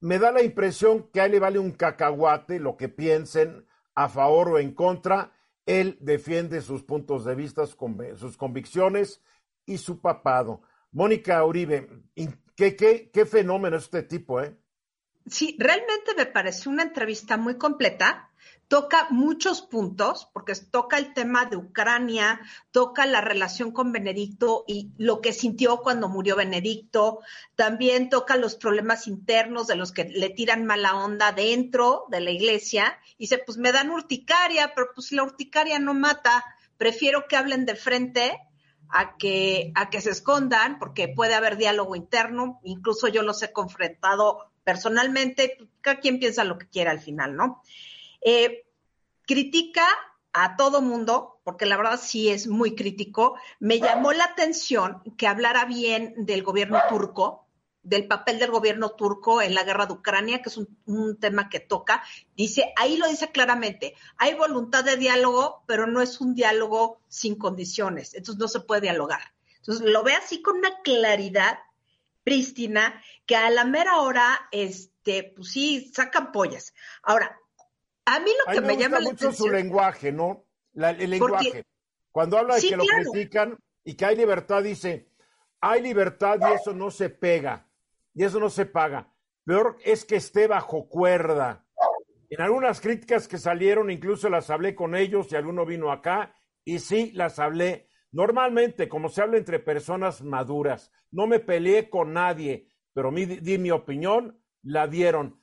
me 0.00 0.18
da 0.18 0.30
la 0.32 0.42
impresión 0.42 1.08
que 1.10 1.22
a 1.22 1.24
él 1.24 1.32
le 1.32 1.40
vale 1.40 1.58
un 1.58 1.72
cacahuate 1.72 2.60
lo 2.60 2.76
que 2.76 2.90
piensen 2.90 3.66
a 3.94 4.10
favor 4.10 4.50
o 4.50 4.58
en 4.58 4.74
contra. 4.74 5.32
Él 5.66 5.96
defiende 6.00 6.60
sus 6.60 6.82
puntos 6.82 7.24
de 7.24 7.34
vista, 7.34 7.66
sus 7.66 8.36
convicciones 8.36 9.22
y 9.66 9.78
su 9.78 10.00
papado. 10.00 10.62
Mónica 10.92 11.44
Uribe, 11.44 11.88
¿Qué, 12.56 12.76
qué, 12.76 13.10
qué 13.12 13.26
fenómeno 13.26 13.76
es 13.76 13.84
este 13.84 14.02
tipo, 14.02 14.40
¿eh? 14.40 14.56
Sí, 15.26 15.56
realmente 15.58 16.12
me 16.16 16.26
pareció 16.26 16.70
una 16.70 16.82
entrevista 16.82 17.36
muy 17.36 17.56
completa. 17.56 18.30
Toca 18.74 19.06
muchos 19.10 19.62
puntos, 19.62 20.28
porque 20.32 20.52
toca 20.56 20.98
el 20.98 21.14
tema 21.14 21.44
de 21.44 21.56
Ucrania, 21.56 22.40
toca 22.72 23.06
la 23.06 23.20
relación 23.20 23.70
con 23.70 23.92
Benedicto 23.92 24.64
y 24.66 24.90
lo 24.98 25.20
que 25.20 25.32
sintió 25.32 25.76
cuando 25.76 26.08
murió 26.08 26.34
Benedicto, 26.34 27.20
también 27.54 28.08
toca 28.08 28.34
los 28.34 28.56
problemas 28.56 29.06
internos 29.06 29.68
de 29.68 29.76
los 29.76 29.92
que 29.92 30.06
le 30.06 30.28
tiran 30.28 30.66
mala 30.66 30.96
onda 30.96 31.30
dentro 31.30 32.06
de 32.08 32.18
la 32.18 32.32
iglesia. 32.32 32.98
Y 33.16 33.26
dice, 33.26 33.38
pues 33.38 33.58
me 33.58 33.70
dan 33.70 33.90
urticaria, 33.90 34.72
pero 34.74 34.88
pues 34.92 35.12
la 35.12 35.22
urticaria 35.22 35.78
no 35.78 35.94
mata, 35.94 36.44
prefiero 36.76 37.28
que 37.28 37.36
hablen 37.36 37.66
de 37.66 37.76
frente 37.76 38.40
a 38.88 39.16
que, 39.16 39.70
a 39.76 39.88
que 39.88 40.00
se 40.00 40.10
escondan, 40.10 40.80
porque 40.80 41.06
puede 41.06 41.34
haber 41.34 41.58
diálogo 41.58 41.94
interno, 41.94 42.58
incluso 42.64 43.06
yo 43.06 43.22
los 43.22 43.40
he 43.44 43.52
confrontado 43.52 44.50
personalmente, 44.64 45.58
cada 45.80 46.00
quien 46.00 46.18
piensa 46.18 46.42
lo 46.42 46.58
que 46.58 46.66
quiera 46.66 46.90
al 46.90 46.98
final, 46.98 47.36
¿no? 47.36 47.62
Eh, 48.24 48.63
critica 49.26 49.86
a 50.32 50.56
todo 50.56 50.82
mundo, 50.82 51.40
porque 51.44 51.64
la 51.64 51.76
verdad 51.76 52.00
sí 52.02 52.28
es 52.28 52.48
muy 52.48 52.74
crítico. 52.74 53.36
Me 53.60 53.78
llamó 53.78 54.12
la 54.12 54.24
atención 54.24 55.02
que 55.16 55.28
hablara 55.28 55.64
bien 55.64 56.14
del 56.16 56.42
gobierno 56.42 56.80
turco, 56.88 57.46
del 57.84 58.08
papel 58.08 58.38
del 58.38 58.50
gobierno 58.50 58.90
turco 58.90 59.42
en 59.42 59.54
la 59.54 59.62
guerra 59.62 59.86
de 59.86 59.92
Ucrania, 59.92 60.42
que 60.42 60.48
es 60.48 60.56
un, 60.56 61.16
tema 61.20 61.48
que 61.48 61.60
toca. 61.60 62.02
Dice, 62.34 62.72
ahí 62.76 62.96
lo 62.96 63.06
dice 63.06 63.30
claramente, 63.30 63.94
hay 64.16 64.34
voluntad 64.34 64.82
de 64.82 64.96
diálogo, 64.96 65.62
pero 65.66 65.86
no 65.86 66.02
es 66.02 66.20
un 66.20 66.34
diálogo 66.34 66.98
sin 67.08 67.36
condiciones, 67.36 68.14
entonces 68.14 68.40
no 68.40 68.48
se 68.48 68.60
puede 68.60 68.80
dialogar. 68.80 69.20
Entonces 69.58 69.86
lo 69.88 70.02
ve 70.02 70.14
así 70.14 70.42
con 70.42 70.56
una 70.56 70.80
claridad 70.82 71.58
prístina 72.24 73.00
que 73.26 73.36
a 73.36 73.50
la 73.50 73.64
mera 73.64 73.98
hora, 73.98 74.48
este, 74.50 75.32
pues 75.36 75.52
sí, 75.52 75.92
sacan 75.94 76.32
pollas. 76.32 76.74
Ahora, 77.02 77.38
a 78.06 78.20
mí 78.20 78.30
lo 78.46 78.52
que 78.52 78.60
me, 78.60 78.76
llama 78.76 79.00
la 79.00 79.10
mucho 79.10 79.32
su 79.32 79.48
lenguaje, 79.48 80.12
¿no? 80.12 80.46
el 80.74 81.10
lenguaje. 81.10 81.64
Cuando 82.10 82.38
habla 82.38 82.56
de 82.56 82.62
que 82.62 82.76
lo 82.76 82.84
critican 82.84 83.58
y 83.82 83.94
que 83.94 84.04
hay 84.04 84.16
libertad, 84.16 84.62
dice, 84.62 85.08
hay 85.60 85.82
libertad 85.82 86.38
y 86.40 86.54
eso 86.54 86.72
no 86.72 86.90
se 86.90 87.10
pega 87.10 87.68
y 88.14 88.24
eso 88.24 88.38
no 88.38 88.50
se 88.50 88.66
paga. 88.66 89.12
Peor 89.44 89.76
es 89.84 90.04
que 90.04 90.16
esté 90.16 90.46
bajo 90.46 90.88
cuerda. 90.88 91.66
En 92.30 92.40
algunas 92.40 92.80
críticas 92.80 93.28
que 93.28 93.38
salieron, 93.38 93.90
incluso 93.90 94.28
las 94.28 94.50
hablé 94.50 94.74
con 94.74 94.94
ellos 94.94 95.30
y 95.30 95.36
alguno 95.36 95.66
vino 95.66 95.92
acá 95.92 96.34
y 96.64 96.78
sí 96.78 97.12
las 97.12 97.38
hablé. 97.38 97.88
Normalmente, 98.12 98.88
como 98.88 99.08
se 99.08 99.22
habla 99.22 99.38
entre 99.38 99.58
personas 99.58 100.22
maduras, 100.22 100.92
no 101.10 101.26
me 101.26 101.40
peleé 101.40 101.90
con 101.90 102.12
nadie, 102.12 102.68
pero 102.92 103.10
di 103.10 103.58
mi 103.58 103.70
opinión, 103.70 104.40
la 104.62 104.86
dieron. 104.86 105.40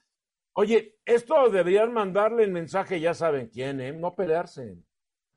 Oye, 0.53 0.99
esto 1.05 1.49
deberían 1.49 1.93
mandarle 1.93 2.43
el 2.43 2.51
mensaje, 2.51 2.99
ya 2.99 3.13
saben 3.13 3.47
quién, 3.47 3.79
¿eh? 3.79 3.93
No 3.93 4.15
pelearse. 4.15 4.77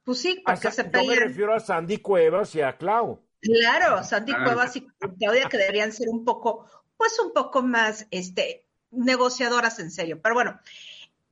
Pues 0.02 0.18
sí, 0.18 0.42
para 0.44 0.58
que 0.58 0.70
se 0.70 0.84
peleen. 0.84 1.08
Yo 1.08 1.20
me 1.20 1.26
refiero 1.26 1.54
a 1.54 1.60
Sandy 1.60 1.98
Cuevas 1.98 2.54
y 2.54 2.60
a 2.60 2.76
Clau. 2.76 3.24
Claro, 3.40 4.02
Sandy 4.02 4.32
Cuevas 4.32 4.76
y 4.76 4.86
Claudia 5.18 5.48
que 5.48 5.58
deberían 5.58 5.92
ser 5.92 6.08
un 6.08 6.24
poco, 6.24 6.66
pues 6.96 7.18
un 7.20 7.32
poco 7.32 7.62
más 7.62 8.06
este, 8.10 8.66
negociadoras 8.90 9.78
en 9.78 9.90
serio. 9.90 10.20
Pero 10.22 10.34
bueno, 10.34 10.60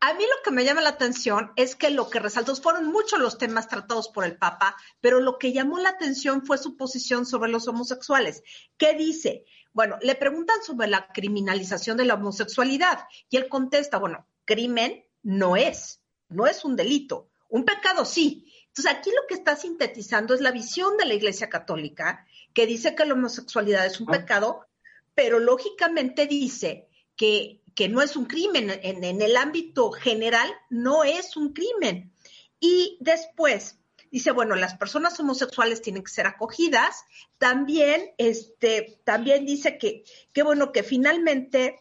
a 0.05 0.15
mí 0.15 0.25
lo 0.25 0.43
que 0.43 0.51
me 0.51 0.65
llama 0.65 0.81
la 0.81 0.89
atención 0.89 1.53
es 1.55 1.77
que 1.77 1.89
lo 1.89 2.11
que 2.11 2.19
resaltó 2.19 2.57
fueron 2.57 2.89
muchos 2.89 3.21
los 3.21 3.39
temas 3.39 3.69
tratados 3.69 4.09
por 4.09 4.25
el 4.25 4.37
Papa, 4.37 4.75
pero 5.01 5.21
lo 5.21 5.39
que 5.39 5.53
llamó 5.53 5.79
la 5.79 5.91
atención 5.91 6.45
fue 6.45 6.59
su 6.59 6.77
posición 6.77 7.25
sobre 7.25 7.53
los 7.53 7.69
homosexuales. 7.69 8.43
¿Qué 8.77 8.95
dice? 8.95 9.45
Bueno, 9.73 9.99
le 10.03 10.17
preguntan 10.17 10.61
sobre 10.65 10.89
la 10.89 11.07
criminalización 11.07 11.97
de 11.97 12.05
la 12.05 12.15
homosexualidad 12.15 13.05
y 13.31 13.37
él 13.37 13.49
contesta, 13.49 13.99
bueno, 13.99 14.27
crimen 14.45 15.05
no 15.23 15.55
es, 15.55 16.01
no 16.29 16.49
es 16.49 16.65
un 16.65 16.75
delito, 16.75 17.31
un 17.49 17.65
pecado 17.65 18.05
sí. 18.05 18.53
Entonces 18.67 18.93
aquí 18.93 19.11
lo 19.11 19.29
que 19.29 19.35
está 19.35 19.55
sintetizando 19.55 20.35
es 20.35 20.41
la 20.41 20.51
visión 20.51 20.97
de 20.97 21.07
la 21.07 21.15
Iglesia 21.15 21.49
Católica, 21.49 22.27
que 22.53 22.67
dice 22.67 22.97
que 22.97 23.07
la 23.07 23.15
homosexualidad 23.15 23.87
es 23.87 24.01
un 24.01 24.09
ah. 24.09 24.19
pecado, 24.19 24.67
pero 25.15 25.39
lógicamente 25.39 26.27
dice 26.27 26.89
que, 27.15 27.62
que 27.75 27.89
no 27.89 28.03
es 28.03 28.17
un 28.17 28.27
crimen, 28.27 28.71
en, 28.83 29.23
el 29.23 29.37
ámbito 29.37 29.91
general 29.93 30.53
no 30.71 31.05
es 31.05 31.37
un 31.37 31.53
crimen. 31.53 32.13
Y 32.61 32.99
después 33.01 33.79
dice, 34.11 34.31
bueno, 34.31 34.55
las 34.55 34.75
personas 34.75 35.19
homosexuales 35.19 35.83
tienen 35.83 36.05
que 36.05 36.13
ser 36.13 36.27
acogidas. 36.27 37.05
También, 37.39 38.13
este, 38.19 39.01
también 39.05 39.47
dice 39.47 39.79
que, 39.79 40.05
que 40.33 40.43
bueno, 40.43 40.71
que 40.71 40.83
finalmente 40.83 41.81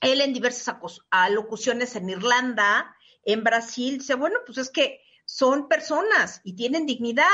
él 0.00 0.20
en 0.20 0.32
diversas 0.32 0.76
alocuciones 1.10 1.96
en 1.96 2.10
Irlanda, 2.10 2.94
en 3.24 3.42
Brasil, 3.42 3.98
dice, 3.98 4.14
bueno, 4.14 4.38
pues 4.44 4.58
es 4.58 4.70
que 4.70 5.00
son 5.24 5.68
personas 5.68 6.40
y 6.44 6.54
tienen 6.54 6.84
dignidad 6.84 7.24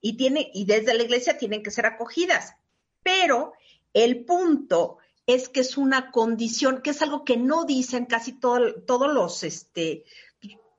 y, 0.00 0.16
tiene, 0.16 0.50
y 0.52 0.64
desde 0.66 0.94
la 0.94 1.02
iglesia 1.02 1.38
tienen 1.38 1.62
que 1.62 1.70
ser 1.70 1.86
acogidas. 1.86 2.54
Pero 3.02 3.54
el 3.94 4.24
punto 4.24 4.98
es 5.34 5.48
que 5.48 5.60
es 5.60 5.76
una 5.76 6.10
condición, 6.10 6.82
que 6.82 6.90
es 6.90 7.02
algo 7.02 7.24
que 7.24 7.36
no 7.36 7.64
dicen 7.64 8.06
casi 8.06 8.32
todos 8.32 9.12
los, 9.12 9.42
este, 9.42 10.04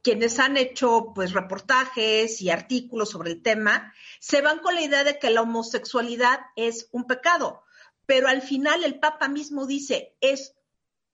quienes 0.01 0.39
han 0.39 0.57
hecho 0.57 1.11
pues 1.13 1.33
reportajes 1.33 2.41
y 2.41 2.49
artículos 2.49 3.09
sobre 3.11 3.31
el 3.31 3.41
tema, 3.41 3.93
se 4.19 4.41
van 4.41 4.59
con 4.59 4.75
la 4.75 4.81
idea 4.81 5.03
de 5.03 5.19
que 5.19 5.29
la 5.29 5.41
homosexualidad 5.41 6.39
es 6.55 6.89
un 6.91 7.05
pecado, 7.05 7.63
pero 8.05 8.27
al 8.27 8.41
final 8.41 8.83
el 8.83 8.99
Papa 8.99 9.27
mismo 9.27 9.67
dice, 9.67 10.15
es 10.21 10.55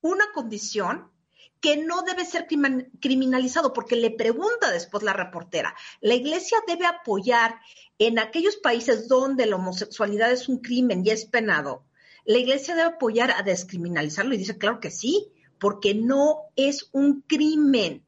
una 0.01 0.25
condición 0.33 1.11
que 1.59 1.75
no 1.75 2.03
debe 2.03 2.23
ser 2.23 2.45
criminalizado, 2.47 3.73
porque 3.73 3.95
le 3.95 4.11
pregunta 4.11 4.71
después 4.71 5.03
la 5.03 5.13
reportera, 5.13 5.75
la 6.01 6.13
iglesia 6.13 6.59
debe 6.67 6.85
apoyar 6.85 7.59
en 7.97 8.19
aquellos 8.19 8.57
países 8.57 9.07
donde 9.07 9.47
la 9.47 9.55
homosexualidad 9.55 10.31
es 10.31 10.47
un 10.47 10.59
crimen 10.59 11.03
y 11.03 11.09
es 11.09 11.25
penado, 11.25 11.86
la 12.27 12.37
iglesia 12.37 12.75
debe 12.75 12.89
apoyar 12.89 13.31
a 13.31 13.41
descriminalizarlo 13.41 14.35
y 14.35 14.37
dice, 14.37 14.57
claro 14.57 14.81
que 14.81 14.91
sí, 14.91 15.31
porque 15.59 15.95
no 15.95 16.41
es 16.57 16.89
un 16.91 17.21
crimen, 17.21 18.05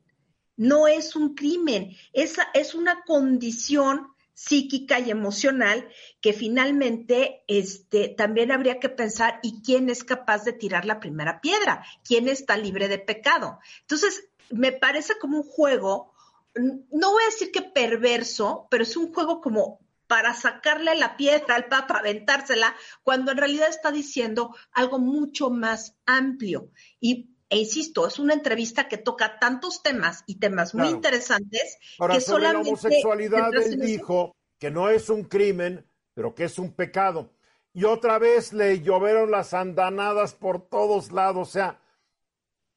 no 0.58 0.89
es 0.89 1.15
un 1.15 1.36
crimen, 1.36 1.95
esa 2.12 2.43
es 2.53 2.75
una 2.75 3.03
condición 3.05 4.08
psíquica 4.34 4.99
y 4.99 5.10
emocional 5.10 5.88
que 6.19 6.34
finalmente 6.34 7.43
este, 7.47 8.10
también 8.10 8.51
habría 8.51 8.79
que 8.79 8.89
pensar 8.89 9.39
y 9.41 9.62
quién 9.62 9.89
es 9.89 10.03
capaz 10.03 10.43
de 10.43 10.51
tirar 10.51 10.84
la 10.84 10.99
primera 10.99 11.39
piedra, 11.39 11.86
quién 12.03 12.27
está 12.27 12.58
libre 12.58 12.89
de 12.89 12.99
pecado. 12.99 13.60
Entonces, 13.82 14.25
me 14.49 14.73
parece 14.73 15.17
como 15.17 15.38
un 15.38 15.43
juego, 15.43 16.12
no 16.55 17.12
voy 17.12 17.23
a 17.23 17.32
decir 17.32 17.51
que 17.51 17.62
perverso, 17.62 18.67
pero 18.69 18.84
es 18.84 18.97
un 18.97 19.13
juego 19.13 19.39
como 19.39 19.79
para 20.10 20.34
sacarle 20.34 20.95
la 20.95 21.17
piedra 21.17 21.54
al 21.54 21.67
Papa, 21.67 22.00
aventársela, 22.00 22.76
cuando 23.04 23.32
en 23.32 23.38
realidad 23.38 23.69
está 23.69 23.91
diciendo 23.91 24.56
algo 24.72 24.98
mucho 24.98 25.52
más 25.52 26.00
amplio. 26.08 26.72
Y 27.00 27.36
e 27.48 27.58
insisto, 27.60 28.08
es 28.08 28.17
una 28.17 28.34
entrevista 28.34 28.88
que 28.88 28.98
toca 28.98 29.38
tantos 29.38 29.84
temas 29.84 30.24
y 30.26 30.39
temas 30.39 30.74
muy 30.74 30.88
interesantes 30.88 31.78
Ahora, 32.00 32.15
que 32.15 32.22
sobre 32.22 32.43
solamente 32.43 32.69
la 32.69 32.69
homosexualidad 32.72 33.54
él 33.54 33.80
dijo 33.80 34.36
que 34.58 34.72
no 34.72 34.89
es 34.89 35.10
un 35.10 35.26
crimen, 35.26 35.86
pero 36.15 36.34
que 36.34 36.45
es 36.45 36.58
un 36.58 36.74
pecado. 36.74 37.32
Y 37.74 37.84
otra 37.84 38.17
vez 38.17 38.52
le 38.52 38.82
llovieron 38.82 39.30
las 39.30 39.54
andanadas 39.54 40.34
por 40.34 40.69
todos 40.69 41.12
lados, 41.12 41.50
o 41.50 41.52
sea, 41.52 41.80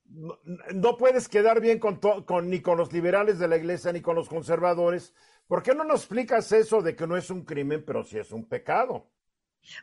no, 0.04 0.38
no 0.74 0.98
puedes 0.98 1.30
quedar 1.30 1.62
bien 1.62 1.78
con, 1.78 1.96
con, 1.96 2.50
ni 2.50 2.60
con 2.60 2.76
los 2.76 2.92
liberales 2.92 3.38
de 3.38 3.48
la 3.48 3.56
iglesia 3.56 3.90
ni 3.90 4.02
con 4.02 4.16
los 4.16 4.28
conservadores. 4.28 5.14
¿Por 5.46 5.62
qué 5.62 5.74
no 5.74 5.84
nos 5.84 6.00
explicas 6.00 6.50
eso 6.52 6.80
de 6.82 6.96
que 6.96 7.06
no 7.06 7.16
es 7.16 7.30
un 7.30 7.44
crimen, 7.44 7.84
pero 7.84 8.04
sí 8.04 8.18
es 8.18 8.32
un 8.32 8.44
pecado? 8.46 9.10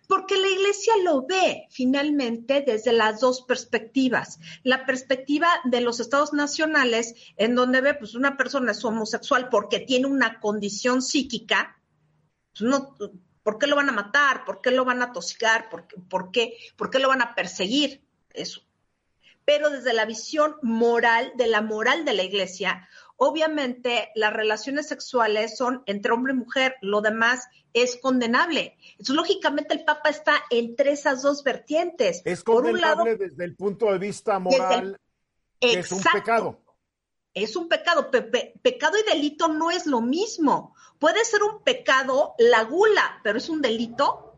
Porque 0.07 0.37
la 0.37 0.47
iglesia 0.47 0.93
lo 1.03 1.25
ve 1.25 1.67
finalmente 1.69 2.61
desde 2.65 2.91
las 2.91 3.21
dos 3.21 3.43
perspectivas. 3.43 4.39
La 4.63 4.85
perspectiva 4.85 5.47
de 5.63 5.81
los 5.81 5.99
estados 5.99 6.33
nacionales, 6.33 7.15
en 7.37 7.55
donde 7.55 7.81
ve, 7.81 7.93
pues 7.93 8.15
una 8.15 8.35
persona 8.35 8.71
es 8.73 8.83
homosexual 8.83 9.49
porque 9.49 9.79
tiene 9.79 10.07
una 10.07 10.39
condición 10.39 11.01
psíquica, 11.01 11.81
pues 12.51 12.61
no, 12.69 12.97
¿por 13.43 13.57
qué 13.57 13.67
lo 13.67 13.75
van 13.75 13.89
a 13.89 13.93
matar? 13.93 14.45
¿Por 14.45 14.61
qué 14.61 14.71
lo 14.71 14.85
van 14.85 15.01
a 15.01 15.13
qué, 15.13 15.69
por 16.09 16.31
qué, 16.31 16.57
por 16.75 16.89
qué 16.89 16.99
lo 16.99 17.07
van 17.07 17.21
a 17.21 17.35
perseguir? 17.35 18.03
Eso. 18.33 18.61
Pero 19.45 19.69
desde 19.69 19.93
la 19.93 20.05
visión 20.05 20.57
moral, 20.61 21.31
de 21.35 21.47
la 21.47 21.61
moral 21.61 22.05
de 22.05 22.13
la 22.13 22.23
iglesia, 22.23 22.87
obviamente 23.19 24.09
las 24.15 24.33
relaciones 24.33 24.87
sexuales 24.87 25.57
son 25.57 25.83
entre 25.85 26.13
hombre 26.13 26.33
y 26.33 26.37
mujer, 26.37 26.75
lo 26.81 27.01
demás 27.01 27.47
es 27.73 27.97
condenable. 27.97 28.77
Entonces, 28.91 29.15
lógicamente, 29.15 29.73
el 29.73 29.83
Papa 29.83 30.09
está 30.09 30.35
entre 30.49 30.93
esas 30.93 31.21
dos 31.21 31.43
vertientes. 31.43 32.21
Es 32.25 32.43
condenable 32.43 32.81
Por 32.81 33.01
un 33.01 33.05
lado, 33.05 33.17
desde 33.17 33.43
el 33.43 33.55
punto 33.55 33.91
de 33.91 33.99
vista 33.99 34.39
moral, 34.39 34.99
el, 35.59 35.77
es 35.77 35.91
un 35.91 36.01
pecado. 36.01 36.61
Es 37.33 37.55
un 37.55 37.67
pecado. 37.67 38.09
Pe 38.09 38.21
pe 38.21 38.53
pecado 38.61 38.97
y 38.97 39.11
delito 39.11 39.49
no 39.49 39.69
es 39.69 39.85
lo 39.85 40.01
mismo. 40.01 40.73
Puede 40.97 41.23
ser 41.25 41.43
un 41.43 41.61
pecado 41.61 42.35
la 42.39 42.63
gula, 42.63 43.19
pero 43.21 43.37
es 43.37 43.49
un 43.49 43.61
delito. 43.61 44.33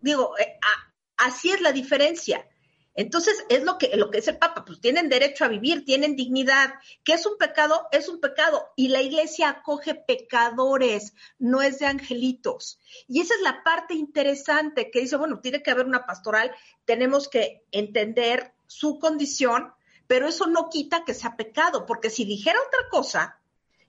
Digo, 0.00 0.36
eh, 0.38 0.58
a, 0.62 1.26
así 1.26 1.50
es 1.50 1.60
la 1.60 1.72
diferencia. 1.72 2.48
Entonces, 2.96 3.44
es 3.50 3.62
lo 3.62 3.76
que, 3.76 3.94
lo 3.94 4.10
que 4.10 4.18
es 4.18 4.28
el 4.28 4.38
Papa, 4.38 4.64
pues 4.64 4.80
tienen 4.80 5.10
derecho 5.10 5.44
a 5.44 5.48
vivir, 5.48 5.84
tienen 5.84 6.16
dignidad. 6.16 6.74
¿Qué 7.04 7.12
es 7.12 7.26
un 7.26 7.36
pecado? 7.36 7.86
Es 7.92 8.08
un 8.08 8.20
pecado. 8.20 8.72
Y 8.74 8.88
la 8.88 9.02
iglesia 9.02 9.50
acoge 9.50 9.94
pecadores, 9.94 11.12
no 11.38 11.60
es 11.60 11.78
de 11.78 11.86
angelitos. 11.86 12.80
Y 13.06 13.20
esa 13.20 13.34
es 13.34 13.42
la 13.42 13.62
parte 13.62 13.94
interesante 13.94 14.90
que 14.90 15.00
dice, 15.00 15.16
bueno, 15.16 15.40
tiene 15.40 15.62
que 15.62 15.70
haber 15.70 15.84
una 15.84 16.06
pastoral, 16.06 16.50
tenemos 16.86 17.28
que 17.28 17.62
entender 17.70 18.54
su 18.66 18.98
condición, 18.98 19.74
pero 20.06 20.26
eso 20.26 20.46
no 20.46 20.70
quita 20.70 21.04
que 21.04 21.12
sea 21.12 21.36
pecado, 21.36 21.84
porque 21.84 22.08
si 22.08 22.24
dijera 22.24 22.58
otra 22.66 22.88
cosa, 22.90 23.38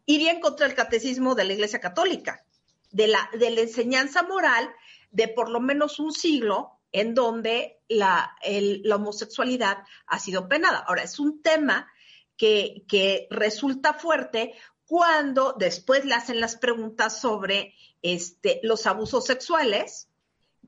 iría 0.06 0.32
en 0.32 0.41
contra 0.41 0.67
del 0.67 0.76
catecismo 0.76 1.34
de 1.34 1.46
la 1.46 1.54
iglesia 1.54 1.80
católica, 1.80 2.43
de 2.91 3.08
la, 3.08 3.30
de 3.39 3.52
la 3.52 3.62
enseñanza 3.62 4.24
moral 4.24 4.70
de 5.12 5.30
por 5.30 5.50
lo 5.50 5.62
menos 5.62 6.00
un 6.00 6.12
siglo 6.12 6.77
en 6.99 7.13
donde 7.13 7.79
la, 7.88 8.36
la, 8.83 8.95
homosexualidad 8.95 9.79
ha 10.07 10.19
sido 10.19 10.47
penada. 10.47 10.79
Ahora, 10.79 11.03
es 11.03 11.19
un 11.19 11.41
tema 11.41 11.91
que, 12.36 12.83
que, 12.88 13.27
resulta 13.29 13.93
fuerte 13.93 14.53
cuando 14.86 15.53
después 15.57 16.05
le 16.05 16.15
hacen 16.15 16.39
las 16.39 16.55
preguntas 16.55 17.19
sobre 17.19 17.73
este, 18.01 18.60
los 18.63 18.88
abusos 18.88 19.25
sexuales, 19.25 20.10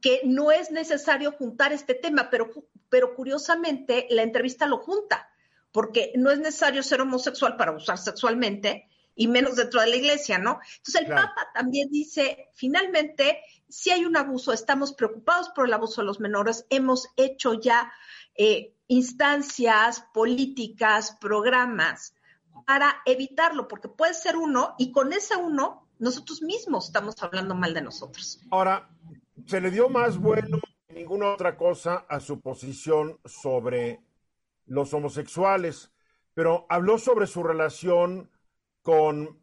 que 0.02 0.22
no 0.26 0.52
es 0.52 0.72
necesario 0.72 1.32
juntar 1.32 1.74
este 1.74 1.94
tema, 1.94 2.30
pero, 2.30 2.50
pero 2.90 3.16
curiosamente 3.16 4.08
la 4.10 4.24
entrevista 4.24 4.66
lo 4.66 4.78
junta, 4.78 5.30
porque 5.72 6.12
no 6.16 6.32
es 6.32 6.40
necesario 6.40 6.84
ser 6.84 7.02
homosexual 7.02 7.56
para 7.56 7.72
abusar 7.72 7.98
sexualmente, 7.98 8.89
y 9.20 9.28
menos 9.28 9.58
dentro 9.58 9.82
de 9.82 9.88
la 9.88 9.98
iglesia, 9.98 10.40
¿no? 10.40 10.62
Entonces 10.78 11.02
el 11.02 11.08
claro. 11.08 11.28
Papa 11.28 11.50
también 11.54 11.90
dice, 11.92 12.48
finalmente, 12.54 13.42
si 13.68 13.92
hay 13.92 14.06
un 14.06 14.16
abuso, 14.16 14.54
estamos 14.54 14.94
preocupados 14.94 15.50
por 15.50 15.68
el 15.68 15.74
abuso 15.74 16.00
de 16.00 16.08
los 16.08 16.22
menores, 16.22 16.66
hemos 16.70 17.10
hecho 17.18 17.56
ya 17.56 17.92
eh, 18.36 18.74
instancias 18.88 20.06
políticas, 20.14 21.18
programas 21.20 22.16
para 22.66 23.02
evitarlo, 23.06 23.68
porque 23.68 23.90
puede 23.90 24.14
ser 24.14 24.38
uno 24.38 24.76
y 24.78 24.94
con 24.94 25.12
ese 25.12 25.36
uno 25.36 25.90
nosotros 26.00 26.42
mismos 26.42 26.86
estamos 26.86 27.22
hablando 27.22 27.56
mal 27.56 27.74
de 27.74 27.82
nosotros. 27.82 28.40
Ahora, 28.52 28.90
se 29.46 29.60
le 29.60 29.70
dio 29.70 29.90
más 29.90 30.18
bueno 30.18 30.62
que 30.88 30.94
ninguna 30.94 31.34
otra 31.34 31.58
cosa 31.58 32.06
a 32.08 32.22
su 32.22 32.40
posición 32.40 33.20
sobre 33.26 34.00
los 34.66 34.94
homosexuales, 34.94 35.92
pero 36.34 36.66
habló 36.70 36.98
sobre 36.98 37.28
su 37.28 37.44
relación 37.44 38.30
con 38.90 39.40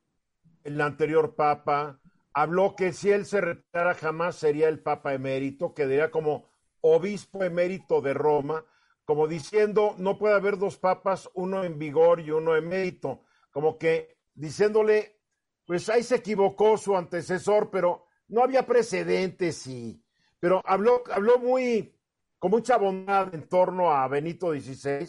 el 0.65 0.81
anterior 0.81 1.37
papa, 1.37 2.01
habló 2.33 2.75
que 2.75 2.93
si 2.93 3.13
él 3.13 3.25
se 3.25 3.41
retirara 3.41 3.95
jamás 3.95 4.35
sería 4.35 4.69
el 4.69 4.81
papa 4.81 5.15
emérito, 5.15 5.73
quedaría 5.73 6.11
como 6.11 6.49
obispo 6.81 7.45
emérito 7.45 8.01
de 8.01 8.13
Roma, 8.13 8.65
como 9.05 9.29
diciendo 9.29 9.95
no 9.99 10.19
puede 10.19 10.35
haber 10.35 10.59
dos 10.59 10.79
papas, 10.79 11.31
uno 11.35 11.63
en 11.63 11.79
vigor 11.79 12.19
y 12.19 12.33
uno 12.33 12.57
emérito, 12.57 13.23
como 13.53 13.79
que 13.79 14.19
diciéndole, 14.35 15.21
pues 15.65 15.89
ahí 15.91 16.03
se 16.03 16.17
equivocó 16.17 16.77
su 16.77 16.97
antecesor, 16.97 17.71
pero 17.71 18.07
no 18.27 18.43
había 18.43 18.67
precedentes 18.67 19.65
y, 19.69 20.03
pero 20.41 20.61
habló, 20.65 21.05
habló 21.13 21.39
muy, 21.39 21.95
con 22.41 22.51
mucha 22.51 22.79
bondad 22.79 23.33
en 23.33 23.49
torno 23.49 23.93
a 23.93 24.09
Benito 24.09 24.51
XVI. 24.51 25.09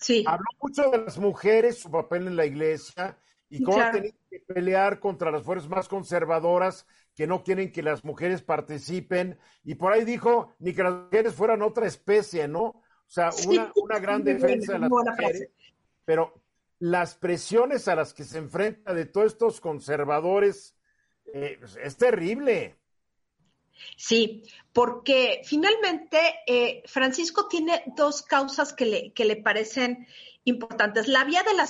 Sí. 0.00 0.24
Habló 0.26 0.48
mucho 0.60 0.90
de 0.90 0.98
las 0.98 1.16
mujeres, 1.16 1.78
su 1.78 1.92
papel 1.92 2.26
en 2.26 2.34
la 2.34 2.44
iglesia, 2.44 3.16
y 3.50 3.62
cómo 3.62 3.76
claro. 3.78 3.98
tenido 3.98 4.16
que 4.30 4.40
pelear 4.40 5.00
contra 5.00 5.30
las 5.30 5.42
fuerzas 5.42 5.68
más 5.68 5.88
conservadoras 5.88 6.86
que 7.14 7.26
no 7.26 7.42
quieren 7.42 7.72
que 7.72 7.82
las 7.82 8.04
mujeres 8.04 8.42
participen. 8.42 9.38
Y 9.64 9.74
por 9.76 9.92
ahí 9.92 10.04
dijo, 10.04 10.54
ni 10.58 10.74
que 10.74 10.82
las 10.82 10.94
mujeres 10.94 11.34
fueran 11.34 11.62
otra 11.62 11.86
especie, 11.86 12.46
¿no? 12.46 12.62
O 12.62 13.10
sea, 13.10 13.32
sí, 13.32 13.48
una, 13.48 13.72
una, 13.76 13.98
gran 13.98 14.22
defensa 14.22 14.74
de 14.74 14.78
las 14.80 14.90
mujeres. 14.90 15.48
Pero 16.04 16.42
las 16.78 17.14
presiones 17.14 17.88
a 17.88 17.94
las 17.94 18.14
que 18.14 18.24
se 18.24 18.38
enfrenta 18.38 18.94
de 18.94 19.06
todos 19.06 19.32
estos 19.32 19.60
conservadores 19.60 20.76
eh, 21.32 21.58
es 21.82 21.96
terrible. 21.96 22.76
Sí, 23.96 24.42
porque 24.72 25.42
finalmente 25.44 26.18
eh, 26.46 26.82
Francisco 26.86 27.46
tiene 27.48 27.82
dos 27.96 28.22
causas 28.22 28.72
que 28.72 28.86
le, 28.86 29.12
que 29.12 29.24
le 29.24 29.36
parecen 29.36 30.06
importantes. 30.48 31.08
La 31.08 31.24
vía 31.24 31.42
de 31.42 31.54
la 31.54 31.66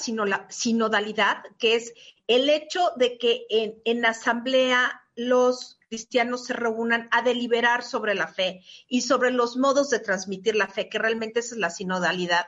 sinodalidad, 0.48 1.42
que 1.58 1.74
es 1.74 1.92
el 2.26 2.48
hecho 2.48 2.92
de 2.96 3.18
que 3.18 3.46
en, 3.50 3.74
en 3.84 4.04
asamblea 4.04 5.02
los 5.16 5.78
cristianos 5.88 6.44
se 6.44 6.52
reúnan 6.52 7.08
a 7.10 7.22
deliberar 7.22 7.82
sobre 7.82 8.14
la 8.14 8.28
fe 8.28 8.62
y 8.88 9.02
sobre 9.02 9.30
los 9.30 9.56
modos 9.56 9.90
de 9.90 9.98
transmitir 9.98 10.54
la 10.54 10.68
fe, 10.68 10.88
que 10.88 10.98
realmente 10.98 11.40
esa 11.40 11.54
es 11.54 11.60
la 11.60 11.70
sinodalidad. 11.70 12.46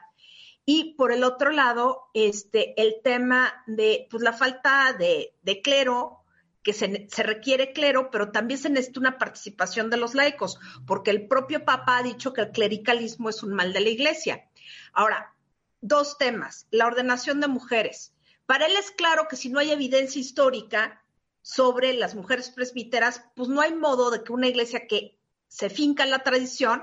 Y 0.65 0.95
por 0.95 1.11
el 1.11 1.25
otro 1.25 1.51
lado, 1.51 2.11
este, 2.15 2.81
el 2.81 2.97
tema 3.03 3.65
de 3.67 4.07
pues, 4.11 4.23
la 4.23 4.33
falta 4.33 4.95
de, 4.97 5.35
de 5.43 5.63
clero, 5.63 6.19
que 6.63 6.75
se, 6.75 7.09
se, 7.11 7.23
requiere 7.23 7.73
clero, 7.73 8.11
pero 8.11 8.31
también 8.31 8.61
se 8.61 8.69
necesita 8.69 9.01
una 9.01 9.17
participación 9.17 9.89
de 9.89 9.97
los 9.97 10.15
laicos, 10.15 10.61
porque 10.87 11.11
el 11.11 11.27
propio 11.27 11.65
Papa 11.65 11.97
ha 11.97 12.03
dicho 12.03 12.35
que 12.35 12.43
el 12.43 12.53
clericalismo 12.53 13.31
es 13.31 13.43
un 13.43 13.55
mal 13.55 13.73
de 13.73 13.81
la 13.81 13.89
iglesia. 13.89 14.47
Ahora, 14.93 15.35
dos 15.81 16.19
temas. 16.19 16.67
La 16.71 16.87
ordenación 16.87 17.41
de 17.41 17.49
mujeres. 17.49 18.15
Para 18.47 18.67
él 18.67 18.73
es 18.77 18.91
claro 18.91 19.29
que 19.29 19.37
si 19.37 19.49
no 19.49 19.61
hay 19.61 19.71
evidencia 19.71 20.21
histórica 20.21 21.03
sobre 21.43 21.93
las 21.95 22.15
mujeres 22.15 22.51
presbíteras, 22.51 23.25
pues 23.35 23.49
no 23.49 23.61
hay 23.61 23.75
modo 23.75 24.11
de 24.11 24.23
que 24.23 24.33
una 24.33 24.49
iglesia 24.49 24.87
que 24.87 25.19
se 25.49 25.71
finca 25.71 26.05
en 26.05 26.11
la 26.11 26.23
tradición 26.23 26.83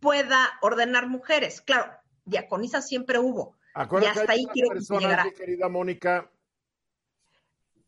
pueda 0.00 0.50
ordenar 0.62 1.08
mujeres. 1.08 1.60
Claro, 1.60 1.92
diaconisas 2.24 2.88
siempre 2.88 3.18
hubo. 3.18 3.56
Acuérdate 3.74 4.18
y 4.18 4.20
hasta 4.20 4.32
ahí 4.32 4.46
quiero 4.52 4.70
personas, 4.70 5.24
mi 5.24 5.32
querida 5.32 5.68
Mónica. 5.68 6.30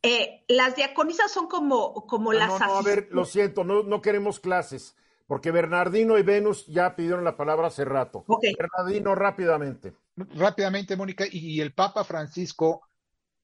Eh, 0.03 0.45
las 0.49 0.77
diaconisas 0.77 1.31
son 1.31 1.49
como, 1.49 2.07
como 2.07 2.33
no, 2.33 2.39
las. 2.39 2.49
No, 2.49 2.59
no, 2.59 2.79
a 2.79 2.83
ver, 2.83 3.09
lo 3.11 3.25
siento, 3.25 3.65
no, 3.65 3.83
no 3.83 4.03
queremos 4.03 4.41
clases, 4.41 4.95
porque 5.27 5.51
Bernardino 5.51 6.19
y 6.19 6.23
Venus 6.23 6.67
ya 6.67 6.95
pidieron 6.97 7.25
la 7.25 7.37
palabra 7.37 7.69
hace 7.69 7.85
rato. 7.85 8.25
Okay. 8.27 8.55
Bernardino, 8.55 9.15
rápidamente 9.15 9.95
rápidamente, 10.17 10.97
Mónica, 10.97 11.25
y 11.31 11.61
el 11.61 11.73
Papa 11.73 12.05
Francisco 12.05 12.83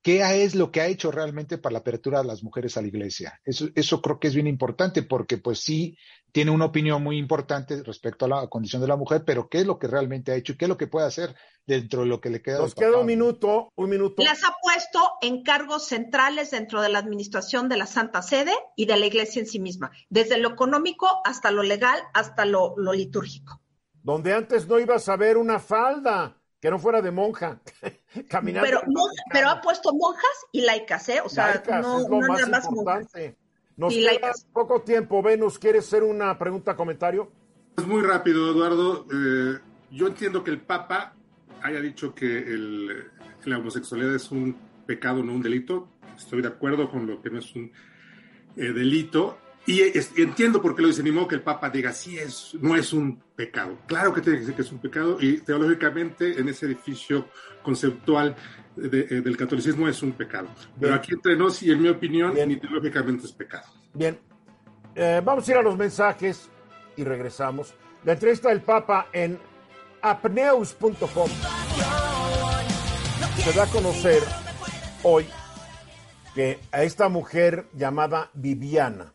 ¿qué 0.02 0.44
es 0.44 0.54
lo 0.54 0.70
que 0.70 0.80
ha 0.80 0.86
hecho 0.86 1.10
realmente 1.10 1.58
para 1.58 1.74
la 1.74 1.78
apertura 1.78 2.20
de 2.20 2.26
las 2.26 2.42
mujeres 2.42 2.76
a 2.76 2.82
la 2.82 2.88
iglesia? 2.88 3.40
Eso, 3.44 3.68
eso 3.74 4.02
creo 4.02 4.18
que 4.18 4.28
es 4.28 4.34
bien 4.34 4.48
importante 4.48 5.02
porque 5.02 5.38
pues 5.38 5.60
sí 5.60 5.96
tiene 6.32 6.50
una 6.50 6.66
opinión 6.66 7.02
muy 7.02 7.18
importante 7.18 7.82
respecto 7.82 8.24
a 8.24 8.28
la 8.28 8.46
condición 8.48 8.82
de 8.82 8.88
la 8.88 8.96
mujer, 8.96 9.22
pero 9.24 9.48
¿qué 9.48 9.58
es 9.58 9.66
lo 9.66 9.78
que 9.78 9.86
realmente 9.86 10.32
ha 10.32 10.34
hecho 10.34 10.52
y 10.52 10.56
qué 10.56 10.64
es 10.64 10.68
lo 10.68 10.76
que 10.76 10.88
puede 10.88 11.06
hacer 11.06 11.34
dentro 11.66 12.00
de 12.00 12.08
lo 12.08 12.20
que 12.20 12.30
le 12.30 12.42
queda? 12.42 12.58
Nos 12.58 12.74
queda 12.74 12.98
un 12.98 13.06
minuto, 13.06 13.70
un 13.76 13.90
minuto. 13.90 14.22
Las 14.22 14.42
ha 14.44 14.54
puesto 14.60 14.98
en 15.20 15.42
cargos 15.42 15.86
centrales 15.86 16.50
dentro 16.50 16.82
de 16.82 16.88
la 16.88 16.98
administración 16.98 17.68
de 17.68 17.76
la 17.76 17.86
Santa 17.86 18.22
Sede 18.22 18.52
y 18.76 18.86
de 18.86 18.96
la 18.96 19.06
iglesia 19.06 19.40
en 19.40 19.46
sí 19.46 19.60
misma, 19.60 19.92
desde 20.08 20.38
lo 20.38 20.50
económico 20.50 21.06
hasta 21.24 21.50
lo 21.50 21.62
legal, 21.62 22.00
hasta 22.12 22.44
lo, 22.44 22.74
lo 22.76 22.92
litúrgico. 22.92 23.60
Donde 24.02 24.32
antes 24.32 24.66
no 24.66 24.80
ibas 24.80 25.08
a 25.08 25.16
ver 25.16 25.36
una 25.36 25.60
falda 25.60 26.41
que 26.62 26.70
no 26.70 26.78
fuera 26.78 27.02
de 27.02 27.10
monja, 27.10 27.60
caminando. 28.28 28.66
Pero, 28.68 28.80
pero 29.32 29.50
ha 29.50 29.60
puesto 29.60 29.92
monjas 29.92 30.46
y 30.52 30.60
laicas, 30.60 31.08
¿eh? 31.08 31.20
O 31.22 31.28
sea, 31.28 31.60
no, 31.82 31.98
es 31.98 32.08
lo 32.08 32.20
no 32.20 32.28
más 32.28 32.38
nada 32.40 32.46
más 32.50 32.64
importante. 32.66 33.36
Nos 33.76 33.92
Y 33.92 33.96
queda 33.98 34.10
laicas. 34.12 34.46
poco 34.52 34.80
tiempo. 34.82 35.20
Venus, 35.22 35.58
¿quieres 35.58 35.86
hacer 35.88 36.04
una 36.04 36.38
pregunta, 36.38 36.76
comentario? 36.76 37.32
Es 37.76 37.84
muy 37.84 38.00
rápido, 38.02 38.48
Eduardo. 38.52 39.06
Eh, 39.12 39.58
yo 39.90 40.06
entiendo 40.06 40.44
que 40.44 40.52
el 40.52 40.60
Papa 40.60 41.14
haya 41.62 41.80
dicho 41.80 42.14
que 42.14 42.38
el- 42.38 43.10
la 43.44 43.58
homosexualidad 43.58 44.14
es 44.14 44.30
un 44.30 44.56
pecado, 44.86 45.22
no 45.24 45.32
un 45.32 45.42
delito. 45.42 45.88
Estoy 46.16 46.42
de 46.42 46.48
acuerdo 46.48 46.88
con 46.88 47.08
lo 47.08 47.20
que 47.20 47.30
no 47.30 47.40
es 47.40 47.52
un 47.56 47.72
eh, 48.56 48.72
delito. 48.72 49.36
Y 49.66 49.80
es- 49.80 50.10
entiendo 50.16 50.60
por 50.60 50.74
qué 50.74 50.82
lo 50.82 51.12
modo 51.12 51.28
que 51.28 51.36
el 51.36 51.42
Papa 51.42 51.70
diga, 51.70 51.92
sí, 51.92 52.18
es, 52.18 52.54
no 52.60 52.74
es 52.74 52.92
un 52.92 53.22
pecado. 53.36 53.78
Claro 53.86 54.12
que 54.12 54.20
tiene 54.20 54.38
que 54.38 54.40
decir 54.40 54.56
que 54.56 54.62
es 54.62 54.72
un 54.72 54.78
pecado 54.78 55.18
y 55.20 55.38
teológicamente 55.40 56.40
en 56.40 56.48
ese 56.48 56.66
edificio 56.66 57.28
conceptual 57.62 58.34
de- 58.74 59.00
eh, 59.08 59.20
del 59.20 59.36
catolicismo 59.36 59.86
es 59.88 60.02
un 60.02 60.12
pecado. 60.12 60.48
Pero 60.80 60.94
aquí 60.94 61.12
entre 61.14 61.36
nos 61.36 61.62
y 61.62 61.70
en 61.70 61.80
mi 61.82 61.88
opinión, 61.88 62.34
Bien. 62.34 62.48
ni 62.48 62.56
teológicamente 62.56 63.26
es 63.26 63.32
pecado. 63.32 63.64
Bien. 63.94 64.18
Eh, 64.94 65.20
vamos 65.24 65.46
a 65.48 65.50
ir 65.52 65.56
a 65.58 65.62
los 65.62 65.76
mensajes 65.76 66.48
y 66.96 67.04
regresamos. 67.04 67.72
La 68.04 68.14
entrevista 68.14 68.48
del 68.48 68.62
Papa 68.62 69.06
en 69.12 69.38
apneus.com. 70.02 71.30
Se 73.36 73.52
da 73.52 73.62
a 73.64 73.66
conocer 73.68 74.22
hoy 75.04 75.26
que 76.34 76.58
a 76.72 76.82
esta 76.82 77.08
mujer 77.08 77.66
llamada 77.74 78.30
Viviana, 78.34 79.14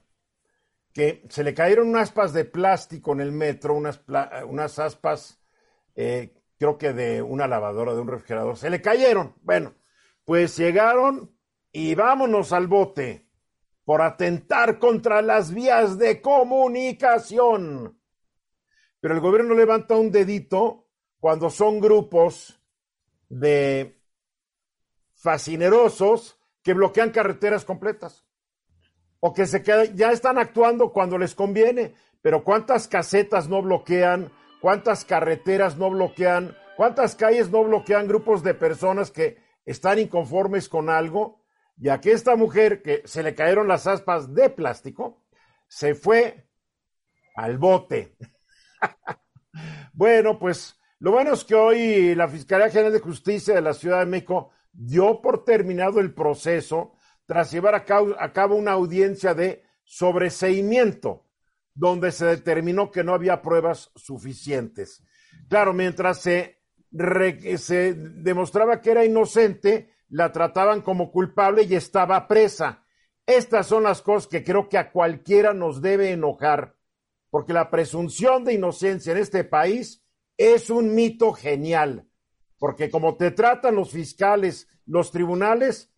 que 0.98 1.22
se 1.30 1.44
le 1.44 1.54
cayeron 1.54 1.90
unas 1.90 2.10
aspas 2.10 2.34
de 2.34 2.44
plástico 2.44 3.12
en 3.12 3.22
el 3.22 3.32
metro, 3.32 3.76
unas, 3.76 4.02
unas 4.48 4.80
aspas, 4.80 5.40
eh, 5.94 6.34
creo 6.58 6.80
que 6.80 6.92
de 6.92 7.22
una 7.22 7.48
lavadora, 7.48 7.94
de 7.94 8.02
un 8.02 8.08
refrigerador, 8.08 8.58
se 8.58 8.72
le 8.72 8.82
cayeron. 8.82 9.36
Bueno, 9.44 9.76
pues 10.26 10.58
llegaron 10.58 11.38
y 11.72 11.94
vámonos 11.94 12.52
al 12.52 12.66
bote 12.66 13.30
por 13.86 14.02
atentar 14.02 14.80
contra 14.80 15.22
las 15.22 15.54
vías 15.54 16.00
de 16.00 16.20
comunicación. 16.20 18.02
Pero 19.00 19.14
el 19.14 19.20
gobierno 19.20 19.54
levanta 19.54 19.98
un 19.98 20.12
dedito 20.12 20.88
cuando 21.20 21.52
son 21.52 21.80
grupos 21.80 22.60
de 23.30 24.02
fascinerosos 25.14 26.40
que 26.64 26.74
bloquean 26.74 27.12
carreteras 27.12 27.66
completas 27.66 28.27
o 29.20 29.34
que 29.34 29.46
se 29.46 29.64
quedan, 29.64 29.96
ya 29.96 30.12
están 30.12 30.38
actuando 30.38 30.92
cuando 30.92 31.18
les 31.18 31.34
conviene, 31.36 31.94
pero 32.22 32.44
¿cuántas 32.44 32.88
casetas 32.88 33.50
no 33.50 33.62
bloquean? 33.62 34.32
¿Cuántas 34.62 35.06
carreteras 35.06 35.78
no 35.78 35.90
bloquean? 35.90 36.56
¿Cuántas 36.76 37.16
calles 37.16 37.50
no 37.50 37.64
bloquean 37.64 38.08
grupos 38.08 38.44
de 38.44 38.54
personas 38.54 39.12
que 39.12 39.38
están 39.66 40.00
inconformes 40.00 40.70
con 40.70 40.90
algo? 40.90 41.44
Y 41.80 41.90
aquí 41.90 42.10
esta 42.10 42.36
mujer 42.36 42.82
que 42.82 43.02
se 43.06 43.24
le 43.24 43.36
cayeron 43.36 43.68
las 43.68 43.88
aspas 43.88 44.34
de 44.34 44.50
plástico, 44.50 45.24
se 45.68 45.96
fue 45.96 46.48
al 47.36 47.58
bote. 47.58 48.18
bueno, 49.94 50.40
pues 50.40 50.80
lo 51.00 51.12
bueno 51.12 51.34
es 51.34 51.44
que 51.44 51.54
hoy 51.54 52.16
la 52.16 52.28
Fiscalía 52.28 52.70
General 52.70 52.92
de 52.92 53.00
Justicia 53.00 53.54
de 53.54 53.62
la 53.62 53.74
Ciudad 53.74 54.00
de 54.00 54.08
México 54.08 54.52
dio 54.72 55.22
por 55.22 55.44
terminado 55.44 56.00
el 56.00 56.14
proceso 56.14 56.97
tras 57.28 57.52
llevar 57.52 57.76
a 57.76 57.86
cabo, 57.86 58.16
a 58.18 58.34
cabo 58.34 58.56
una 58.56 58.72
audiencia 58.72 59.36
de 59.36 59.64
sobreseimiento, 59.84 61.26
donde 61.76 62.12
se 62.12 62.26
determinó 62.26 62.90
que 62.90 63.04
no 63.04 63.14
había 63.14 63.42
pruebas 63.42 63.92
suficientes. 63.96 65.04
Claro, 65.50 65.74
mientras 65.74 66.22
se, 66.22 66.64
se 67.58 67.94
demostraba 67.94 68.82
que 68.82 68.92
era 68.92 69.06
inocente, 69.06 69.94
la 70.10 70.32
trataban 70.32 70.82
como 70.82 71.12
culpable 71.12 71.64
y 71.64 71.76
estaba 71.76 72.28
presa. 72.28 72.84
Estas 73.26 73.68
son 73.68 73.84
las 73.84 74.02
cosas 74.02 74.28
que 74.28 74.44
creo 74.44 74.70
que 74.70 74.78
a 74.78 74.92
cualquiera 74.92 75.54
nos 75.54 75.82
debe 75.82 76.12
enojar, 76.12 76.76
porque 77.30 77.54
la 77.54 77.70
presunción 77.70 78.46
de 78.46 78.54
inocencia 78.54 79.12
en 79.12 79.18
este 79.18 79.44
país 79.44 80.02
es 80.38 80.70
un 80.70 80.96
mito 80.96 81.34
genial, 81.34 82.08
porque 82.58 82.90
como 82.90 83.18
te 83.18 83.32
tratan 83.32 83.76
los 83.76 83.92
fiscales, 83.92 84.70
los 84.86 85.12
tribunales, 85.12 85.92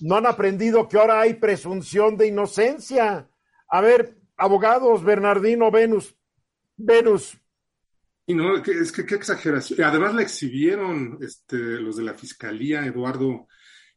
no 0.00 0.16
han 0.16 0.26
aprendido 0.26 0.88
que 0.88 0.98
ahora 0.98 1.20
hay 1.20 1.34
presunción 1.34 2.16
de 2.16 2.26
inocencia. 2.28 3.28
A 3.68 3.80
ver, 3.80 4.16
abogados, 4.36 5.02
Bernardino, 5.04 5.70
Venus, 5.70 6.14
Venus, 6.76 7.38
Y 8.26 8.34
no, 8.34 8.56
es 8.58 8.92
que 8.92 9.04
qué 9.06 9.14
exageración. 9.14 9.82
Además 9.82 10.14
la 10.14 10.22
exhibieron 10.22 11.18
este, 11.22 11.56
los 11.56 11.96
de 11.96 12.04
la 12.04 12.14
fiscalía, 12.14 12.84
Eduardo, 12.84 13.46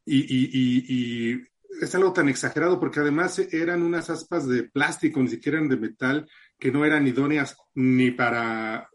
y, 0.05 0.19
y- 0.19 0.85
y- 1.33 1.41
es 1.81 1.95
algo 1.95 2.11
tan 2.11 2.27
exagerado 2.29 2.79
porque 2.79 2.99
además 2.99 3.39
eran 3.51 3.81
unas 3.81 4.09
aspas 4.09 4.47
de 4.47 4.63
plástico, 4.63 5.21
ni 5.21 5.29
siquiera 5.29 5.57
eran 5.57 5.69
de 5.69 5.77
metal, 5.77 6.29
que 6.59 6.71
no 6.71 6.83
eran 6.85 7.07
idóneas 7.07 7.55
ni 7.75 8.11
para 8.11 8.89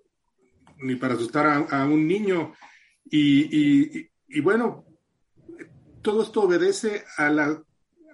ni 0.78 0.96
para 0.96 1.14
asustar 1.14 1.66
a, 1.70 1.84
un 1.86 2.06
niño. 2.06 2.52
Y- 3.04 3.48
y- 3.98 4.10
y 4.28 4.40
bueno, 4.40 4.84
todo 6.06 6.22
esto 6.22 6.42
obedece 6.42 7.04
a 7.16 7.28
la 7.30 7.60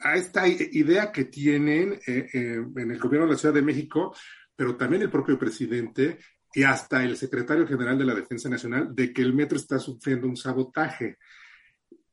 a 0.01 0.17
esta 0.17 0.49
idea 0.49 1.13
que 1.13 1.27
tienen 1.27 1.93
eh, 2.07 2.27
eh, 2.33 2.65
en 2.75 2.91
el 2.91 2.99
gobierno 2.99 3.27
de 3.27 3.35
la 3.35 3.39
Ciudad 3.39 3.55
de 3.55 3.61
México, 3.61 4.17
pero 4.57 4.77
también 4.77 5.03
el 5.03 5.11
propio 5.11 5.39
presidente 5.39 6.19
y 6.55 6.63
hasta 6.63 7.05
el 7.05 7.19
secretario 7.19 7.67
general 7.67 7.99
de 7.99 8.07
la 8.07 8.15
Defensa 8.15 8.49
Nacional 8.49 8.95
de 8.95 9.13
que 9.13 9.21
el 9.21 9.35
metro 9.35 9.59
está 9.59 9.79
sufriendo 9.79 10.27
un 10.27 10.39
sabotaje. 10.39 11.19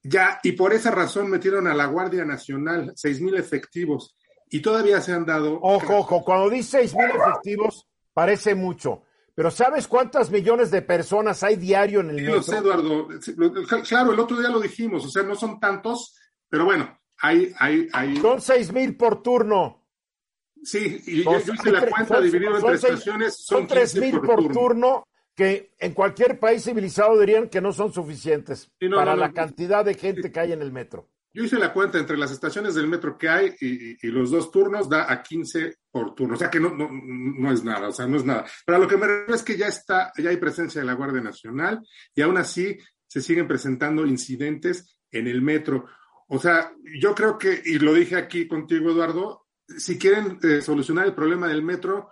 Ya, 0.03 0.41
y 0.43 0.51
por 0.51 0.73
esa 0.73 0.91
razón 0.91 1.29
metieron 1.29 1.65
a 1.65 1.73
la 1.73 1.85
Guardia 1.85 2.25
Nacional 2.25 2.91
seis 2.97 3.21
mil 3.21 3.35
efectivos 3.35 4.17
y 4.49 4.59
todavía 4.59 4.99
se 4.99 5.13
han 5.13 5.25
dado. 5.25 5.59
Ojo, 5.61 5.99
ojo, 5.99 6.25
cuando 6.25 6.49
dice 6.49 6.79
seis 6.79 6.93
mil 6.93 7.07
efectivos, 7.07 7.87
parece 8.13 8.53
mucho. 8.53 9.03
Pero 9.39 9.51
¿sabes 9.51 9.87
cuántas 9.87 10.29
millones 10.31 10.69
de 10.69 10.81
personas 10.81 11.43
hay 11.43 11.55
diario 11.55 12.01
en 12.01 12.09
el 12.09 12.15
Sí, 12.17 12.21
metro? 12.23 12.35
lo 12.35 12.43
sé, 12.43 12.57
Eduardo. 12.57 13.07
Claro, 13.87 14.11
el 14.11 14.19
otro 14.19 14.37
día 14.37 14.49
lo 14.49 14.59
dijimos, 14.59 15.05
o 15.05 15.09
sea, 15.09 15.23
no 15.23 15.33
son 15.33 15.61
tantos, 15.61 16.13
pero 16.49 16.65
bueno, 16.65 16.99
hay, 17.19 17.53
hay, 17.57 17.87
hay. 17.93 18.17
Son 18.17 18.41
seis 18.41 18.73
mil 18.73 18.97
por 18.97 19.23
turno. 19.23 19.85
Sí, 20.61 21.01
y 21.07 21.23
Son- 21.23 21.35
yo, 21.35 21.39
yo 21.45 21.53
hice 21.53 21.71
la 21.71 21.87
cuenta 21.87 22.15
son- 22.15 22.23
dividido 22.25 22.51
son 22.59 22.69
entre 22.71 22.77
seis- 22.79 22.93
estaciones, 22.95 23.35
Son 23.37 23.57
son 23.59 23.67
tres 23.67 23.93
15 23.93 24.05
mil 24.07 24.19
por, 24.19 24.25
por 24.27 24.35
turno. 24.41 24.53
turno 24.59 25.03
que 25.33 25.71
en 25.79 25.93
cualquier 25.93 26.37
país 26.37 26.65
civilizado 26.65 27.17
dirían 27.17 27.47
que 27.47 27.61
no 27.61 27.71
son 27.71 27.93
suficientes 27.93 28.69
Sí, 28.77 28.89
no, 28.89 28.97
para 28.97 29.13
no, 29.15 29.21
la 29.21 29.31
cantidad 29.31 29.85
de 29.85 29.93
gente 29.93 30.33
que 30.33 30.39
hay 30.41 30.51
en 30.51 30.61
el 30.61 30.73
metro. 30.73 31.07
Yo 31.39 31.45
hice 31.45 31.57
la 31.57 31.71
cuenta 31.71 31.97
entre 31.97 32.17
las 32.17 32.31
estaciones 32.31 32.75
del 32.75 32.89
metro 32.89 33.17
que 33.17 33.29
hay 33.29 33.55
y, 33.61 34.07
los 34.09 34.29
dos 34.29 34.51
turnos 34.51 34.89
da 34.89 35.09
a 35.09 35.23
15 35.23 35.77
por 35.89 36.13
turno. 36.13 36.35
O 36.35 36.37
sea 36.37 36.49
que 36.49 36.59
no, 36.59 36.71
no, 36.75 36.89
no 36.91 37.49
es 37.53 37.63
nada, 37.63 37.87
o 37.87 37.91
sea, 37.93 38.07
no 38.07 38.17
es 38.17 38.25
nada. 38.25 38.45
Pero 38.65 38.77
lo 38.77 38.89
que 38.89 38.97
me 38.97 39.07
refiero 39.07 39.35
es 39.35 39.43
que 39.43 39.55
ya 39.55 39.67
está, 39.67 40.11
ya 40.17 40.31
hay 40.31 40.35
presencia 40.35 40.81
de 40.81 40.87
la 40.87 40.95
Guardia 40.95 41.21
Nacional 41.21 41.79
y 42.13 42.21
aún 42.23 42.35
así 42.35 42.77
se 43.07 43.21
siguen 43.21 43.47
presentando 43.47 44.05
incidentes 44.05 44.99
en 45.11 45.27
el 45.27 45.41
metro. 45.41 45.85
O 46.27 46.39
sea, 46.39 46.73
yo 46.99 47.15
creo 47.15 47.37
que, 47.37 47.61
y 47.63 47.79
lo 47.79 47.93
dije 47.93 48.17
aquí 48.17 48.45
contigo, 48.45 48.91
Eduardo, 48.91 49.45
si 49.65 49.97
quieren 49.97 50.39
eh, 50.43 50.61
solucionar 50.61 51.05
el 51.05 51.15
problema 51.15 51.47
del 51.47 51.63
metro, 51.63 52.09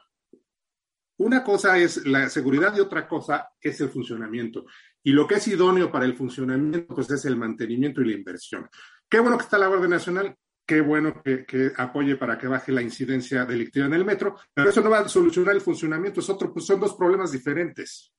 una 1.18 1.44
cosa 1.44 1.78
es 1.78 2.06
la 2.06 2.30
seguridad 2.30 2.74
y 2.78 2.80
otra 2.80 3.06
cosa 3.06 3.50
es 3.60 3.82
el 3.82 3.90
funcionamiento. 3.90 4.68
Y 5.04 5.12
lo 5.12 5.28
que 5.28 5.36
es 5.36 5.48
idóneo 5.48 5.92
para 5.92 6.06
el 6.06 6.16
funcionamiento, 6.16 6.94
pues 6.94 7.10
es 7.12 7.26
el 7.26 7.36
mantenimiento 7.36 8.02
y 8.02 8.06
la 8.06 8.18
inversión. 8.18 8.70
Qué 9.10 9.20
bueno 9.20 9.38
que 9.38 9.44
está 9.44 9.58
la 9.58 9.68
Guardia 9.68 9.88
Nacional, 9.88 10.36
qué 10.66 10.82
bueno 10.82 11.22
que, 11.24 11.46
que 11.46 11.72
apoye 11.78 12.16
para 12.18 12.38
que 12.38 12.48
baje 12.48 12.72
la 12.72 12.82
incidencia 12.82 13.46
delictiva 13.46 13.86
en 13.86 13.94
el 13.94 14.04
metro, 14.06 14.36
pero 14.54 14.70
eso 14.70 14.82
no 14.82 14.90
va 14.90 15.00
a 15.00 15.08
solucionar 15.10 15.56
el 15.56 15.62
funcionamiento, 15.62 16.20
es 16.20 16.30
otro, 16.30 16.52
pues 16.54 16.66
son 16.66 16.80
dos 16.80 16.94
problemas 16.96 17.32
diferentes. 17.32 18.12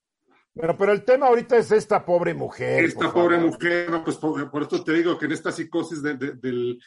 Bueno, 0.55 0.76
pero 0.76 0.93
el 0.93 1.05
tema 1.05 1.26
ahorita 1.26 1.57
es 1.59 1.70
esta 1.72 2.05
pobre 2.05 2.32
mujer. 2.34 2.84
Esta 2.84 3.12
pobre 3.12 3.36
favor. 3.36 3.53
mujer, 3.53 3.91
no, 3.91 4.03
pues 4.03 4.16
por, 4.16 4.51
por 4.51 4.62
esto 4.62 4.82
te 4.82 4.93
digo 4.95 5.18
que 5.18 5.26
en 5.26 5.32
esta 5.32 5.53
psicosis 5.53 6.03
de- 6.03 6.14
de- 6.16 6.32
del, 6.32 6.80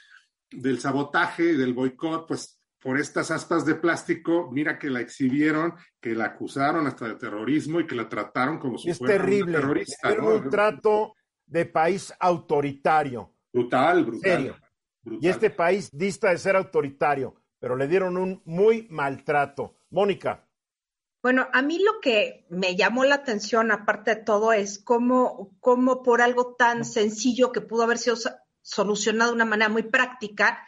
del 0.49 0.80
sabotaje 0.80 1.43
y 1.52 1.56
del 1.56 1.74
boicot, 1.74 2.28
pues 2.28 2.60
por 2.82 2.99
estas 2.99 3.30
aspas 3.30 3.64
de 3.64 3.76
plástico, 3.76 4.49
mira 4.52 4.80
que 4.80 4.89
la 4.89 4.99
exhibieron, 4.99 5.76
que 6.02 6.16
la 6.16 6.26
acusaron 6.26 6.88
hasta 6.88 7.08
de 7.08 7.16
terrorismo 7.16 7.80
y 7.80 7.86
que 7.86 7.95
la 7.95 8.10
trataron 8.10 8.58
como 8.58 8.80
si 8.80 8.89
Es 8.89 8.97
fuera 8.97 9.14
una 9.14 9.24
terrible. 9.24 9.60
terrorista. 9.60 10.16
¿no? 10.16 10.28
un 10.30 10.49
trato 10.49 11.14
de 11.45 11.66
país 11.68 12.12
autoritario. 12.20 13.31
Brutal, 13.54 14.06
brutal. 14.06 14.56
Y 15.04 15.28
este 15.28 15.49
país 15.49 15.89
dista 15.91 16.30
de 16.30 16.38
ser 16.38 16.56
autoritario, 16.56 17.36
pero 17.60 17.76
le 17.76 17.88
dieron 17.88 18.18
un 18.18 18.41
muy 18.45 18.88
maltrato. 18.89 19.76
Mónica. 19.89 20.47
Bueno, 21.22 21.47
a 21.54 21.62
mí 21.62 21.80
lo 21.80 21.99
que 22.02 22.45
me 22.49 22.76
llamó 22.76 23.04
la 23.04 23.16
atención, 23.16 23.72
aparte 23.72 24.16
de 24.16 24.24
todo, 24.24 24.54
es 24.54 24.80
cómo, 24.80 25.56
cómo 25.60 26.02
por 26.02 26.22
algo 26.22 26.56
tan 26.56 26.84
sencillo 26.84 27.52
que 27.52 27.62
pudo 27.62 27.84
haber 27.84 27.99
sido 27.99 28.16
solucionado 28.62 29.32
de 29.32 29.36
una 29.36 29.45
manera 29.45 29.70
muy 29.70 29.84
práctica, 29.84 30.66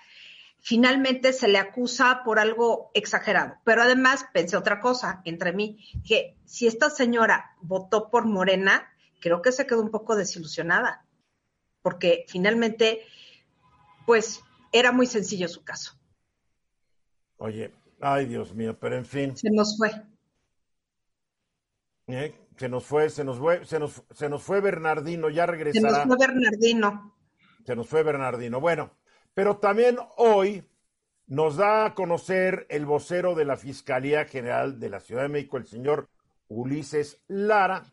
finalmente 0.60 1.34
se 1.34 1.48
le 1.48 1.58
acusa 1.58 2.22
por 2.24 2.38
algo 2.38 2.92
exagerado. 2.94 3.56
Pero 3.64 3.82
además 3.82 4.26
pensé 4.32 4.56
otra 4.56 4.80
cosa 4.80 5.22
entre 5.26 5.54
mí, 5.54 5.84
que 6.08 6.38
si 6.46 6.68
esta 6.68 6.90
señora 6.90 7.56
votó 7.62 8.12
por 8.12 8.26
Morena, 8.26 8.88
creo 9.22 9.42
que 9.42 9.52
se 9.52 9.66
quedó 9.66 9.82
un 9.82 9.90
poco 9.92 10.16
desilusionada, 10.16 11.06
porque 11.84 12.26
finalmente, 12.28 13.02
pues 14.08 14.42
era 14.72 14.92
muy 14.92 15.06
sencillo 15.06 15.48
su 15.48 15.64
caso. 15.64 15.96
Oye, 17.38 17.72
ay 18.02 18.26
Dios 18.26 18.56
mío, 18.56 18.76
pero 18.80 18.98
en 18.98 19.06
fin. 19.06 19.38
Se 19.38 19.52
nos 19.52 19.78
fue. 19.78 19.92
¿Eh? 22.08 22.34
Se 22.58 22.70
nos 22.70 22.86
fue, 22.86 23.10
se 23.10 23.24
nos 23.24 23.38
fue, 23.38 23.66
se 23.66 23.80
nos, 23.80 24.04
se 24.12 24.30
nos 24.30 24.42
fue 24.42 24.62
Bernardino, 24.62 25.30
ya 25.30 25.46
regresará. 25.46 25.90
Se 25.90 26.06
nos 26.06 26.08
fue 26.08 26.28
Bernardino. 26.28 27.16
Se 27.66 27.76
nos 27.76 27.88
fue 27.88 28.04
Bernardino. 28.04 28.60
Bueno, 28.60 28.92
pero 29.34 29.58
también 29.58 29.98
hoy 30.18 30.64
nos 31.28 31.56
da 31.56 31.86
a 31.86 31.96
conocer 31.96 32.66
el 32.70 32.86
vocero 32.86 33.36
de 33.36 33.46
la 33.46 33.58
Fiscalía 33.58 34.26
General 34.26 34.80
de 34.80 34.90
la 34.90 35.00
Ciudad 35.00 35.24
de 35.24 35.30
México, 35.30 35.58
el 35.58 35.66
señor 35.66 36.10
Ulises 36.48 37.22
Lara, 37.28 37.93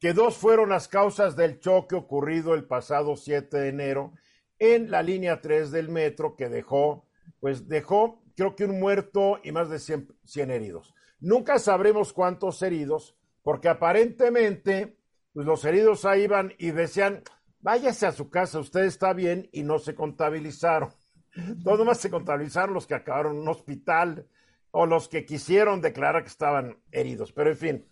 que 0.00 0.12
dos 0.12 0.36
fueron 0.36 0.68
las 0.68 0.88
causas 0.88 1.36
del 1.36 1.60
choque 1.60 1.94
ocurrido 1.94 2.54
el 2.54 2.64
pasado 2.64 3.16
7 3.16 3.56
de 3.56 3.68
enero 3.68 4.12
en 4.58 4.90
la 4.90 5.02
línea 5.02 5.40
3 5.40 5.70
del 5.70 5.88
metro 5.88 6.36
que 6.36 6.48
dejó, 6.48 7.06
pues 7.40 7.68
dejó 7.68 8.22
creo 8.36 8.54
que 8.54 8.64
un 8.66 8.78
muerto 8.78 9.40
y 9.42 9.50
más 9.50 9.70
de 9.70 9.78
100, 9.78 10.50
heridos. 10.50 10.94
Nunca 11.20 11.58
sabremos 11.58 12.12
cuántos 12.12 12.60
heridos, 12.62 13.16
porque 13.42 13.68
aparentemente 13.68 14.98
pues 15.32 15.46
los 15.46 15.64
heridos 15.64 16.04
ahí 16.04 16.22
iban 16.22 16.54
y 16.58 16.70
decían, 16.70 17.22
váyase 17.60 18.06
a 18.06 18.12
su 18.12 18.30
casa, 18.30 18.58
usted 18.58 18.84
está 18.84 19.12
bien, 19.12 19.48
y 19.52 19.62
no 19.62 19.78
se 19.78 19.94
contabilizaron. 19.94 20.90
Todos 21.64 21.84
más 21.84 21.98
se 21.98 22.10
contabilizaron 22.10 22.74
los 22.74 22.86
que 22.86 22.94
acabaron 22.94 23.36
en 23.36 23.42
un 23.42 23.48
hospital 23.48 24.26
o 24.70 24.86
los 24.86 25.08
que 25.08 25.24
quisieron 25.24 25.80
declarar 25.80 26.22
que 26.22 26.28
estaban 26.28 26.78
heridos. 26.90 27.32
Pero 27.32 27.50
en 27.50 27.56
fin, 27.56 27.86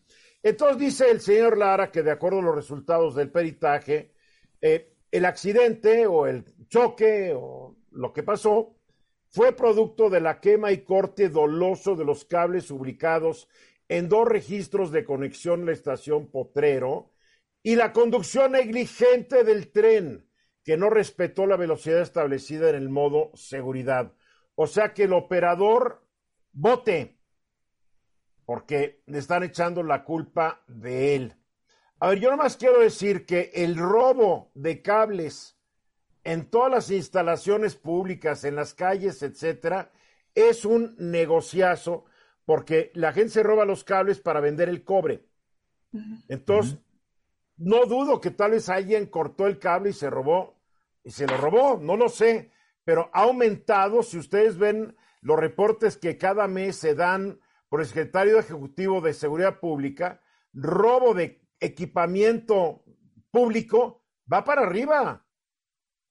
entonces 0.44 0.78
dice 0.78 1.10
el 1.10 1.20
señor 1.20 1.58
Lara 1.58 1.90
que 1.90 2.02
de 2.02 2.12
acuerdo 2.12 2.38
a 2.38 2.42
los 2.42 2.54
resultados 2.54 3.14
del 3.14 3.30
peritaje, 3.30 4.12
eh, 4.60 4.94
el 5.10 5.24
accidente 5.24 6.06
o 6.06 6.26
el 6.26 6.44
choque 6.68 7.32
o 7.34 7.76
lo 7.90 8.12
que 8.12 8.22
pasó 8.22 8.76
fue 9.30 9.52
producto 9.52 10.10
de 10.10 10.20
la 10.20 10.40
quema 10.40 10.70
y 10.70 10.84
corte 10.84 11.28
doloso 11.28 11.96
de 11.96 12.04
los 12.04 12.24
cables 12.24 12.70
ubicados 12.70 13.48
en 13.88 14.08
dos 14.08 14.28
registros 14.28 14.92
de 14.92 15.04
conexión 15.04 15.62
a 15.62 15.64
la 15.66 15.72
estación 15.72 16.30
Potrero 16.30 17.10
y 17.62 17.76
la 17.76 17.92
conducción 17.92 18.52
negligente 18.52 19.42
del 19.44 19.72
tren, 19.72 20.28
que 20.62 20.76
no 20.76 20.90
respetó 20.90 21.46
la 21.46 21.56
velocidad 21.56 22.00
establecida 22.02 22.68
en 22.68 22.76
el 22.76 22.90
modo 22.90 23.30
seguridad. 23.34 24.12
O 24.54 24.66
sea 24.66 24.92
que 24.92 25.04
el 25.04 25.14
operador 25.14 26.06
vote, 26.52 27.13
porque 28.44 29.02
le 29.06 29.18
están 29.18 29.42
echando 29.42 29.82
la 29.82 30.04
culpa 30.04 30.62
de 30.66 31.16
él. 31.16 31.36
A 32.00 32.08
ver, 32.08 32.20
yo 32.20 32.30
nomás 32.30 32.56
quiero 32.56 32.80
decir 32.80 33.24
que 33.24 33.50
el 33.54 33.76
robo 33.76 34.50
de 34.54 34.82
cables 34.82 35.56
en 36.24 36.50
todas 36.50 36.70
las 36.70 36.90
instalaciones 36.90 37.76
públicas, 37.76 38.44
en 38.44 38.56
las 38.56 38.74
calles, 38.74 39.22
etcétera, 39.22 39.90
es 40.34 40.64
un 40.64 40.96
negociazo 40.98 42.06
porque 42.44 42.90
la 42.94 43.12
gente 43.12 43.30
se 43.30 43.42
roba 43.42 43.64
los 43.64 43.84
cables 43.84 44.20
para 44.20 44.40
vender 44.40 44.68
el 44.68 44.84
cobre. 44.84 45.26
Entonces, 46.28 46.78
no 47.56 47.86
dudo 47.86 48.20
que 48.20 48.30
tal 48.30 48.50
vez 48.52 48.68
alguien 48.68 49.06
cortó 49.06 49.46
el 49.46 49.58
cable 49.58 49.90
y 49.90 49.92
se 49.92 50.10
robó, 50.10 50.58
y 51.04 51.10
se 51.10 51.26
lo 51.26 51.36
robó, 51.36 51.78
no 51.80 51.96
lo 51.96 52.08
sé, 52.08 52.50
pero 52.84 53.10
ha 53.12 53.22
aumentado, 53.22 54.02
si 54.02 54.18
ustedes 54.18 54.58
ven 54.58 54.96
los 55.20 55.38
reportes 55.38 55.96
que 55.96 56.18
cada 56.18 56.48
mes 56.48 56.76
se 56.76 56.94
dan 56.94 57.40
por 57.68 57.80
el 57.80 57.86
secretario 57.86 58.38
ejecutivo 58.38 59.00
de 59.00 59.14
Seguridad 59.14 59.60
Pública, 59.60 60.20
robo 60.52 61.14
de 61.14 61.46
equipamiento 61.60 62.84
público 63.30 64.04
va 64.30 64.44
para 64.44 64.62
arriba 64.62 65.24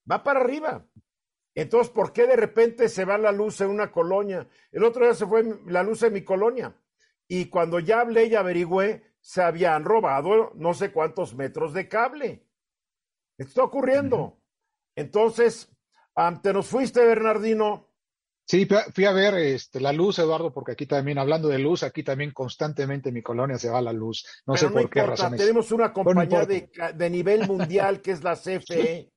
va 0.09 0.23
para 0.23 0.41
arriba. 0.41 0.85
Entonces, 1.55 1.91
¿por 1.93 2.13
qué 2.13 2.25
de 2.25 2.35
repente 2.35 2.89
se 2.89 3.05
va 3.05 3.17
la 3.17 3.31
luz 3.31 3.61
en 3.61 3.69
una 3.69 3.91
colonia? 3.91 4.47
El 4.71 4.83
otro 4.83 5.05
día 5.05 5.13
se 5.13 5.27
fue 5.27 5.43
la 5.67 5.83
luz 5.83 6.03
en 6.03 6.13
mi 6.13 6.23
colonia. 6.23 6.75
Y 7.27 7.49
cuando 7.49 7.79
ya 7.79 8.01
hablé 8.01 8.25
y 8.25 8.35
averigüé, 8.35 9.15
se 9.21 9.41
habían 9.41 9.85
robado 9.85 10.51
no 10.55 10.73
sé 10.73 10.91
cuántos 10.91 11.35
metros 11.35 11.73
de 11.73 11.87
cable. 11.87 12.47
Está 13.37 13.63
ocurriendo. 13.63 14.41
Entonces, 14.95 15.71
ante 16.15 16.53
nos 16.53 16.67
fuiste, 16.67 17.05
Bernardino. 17.05 17.92
Sí, 18.45 18.67
fui 18.93 19.05
a 19.05 19.13
ver 19.13 19.35
este, 19.35 19.79
la 19.79 19.93
luz, 19.93 20.19
Eduardo, 20.19 20.51
porque 20.51 20.73
aquí 20.73 20.85
también, 20.85 21.17
hablando 21.17 21.47
de 21.47 21.59
luz, 21.59 21.83
aquí 21.83 22.03
también 22.03 22.31
constantemente 22.31 23.09
en 23.09 23.15
mi 23.15 23.21
colonia 23.21 23.57
se 23.57 23.69
va 23.69 23.81
la 23.81 23.93
luz. 23.93 24.25
No 24.45 24.57
sé 24.57 24.69
por 24.69 24.89
qué 24.89 25.03
razón. 25.03 25.37
Tenemos 25.37 25.71
una 25.71 25.93
compañía 25.93 26.45
de, 26.45 26.69
de, 26.93 27.09
nivel 27.09 27.47
mundial 27.47 28.01
que 28.01 28.11
es 28.11 28.23
la 28.23 28.35
CFE. 28.35 29.09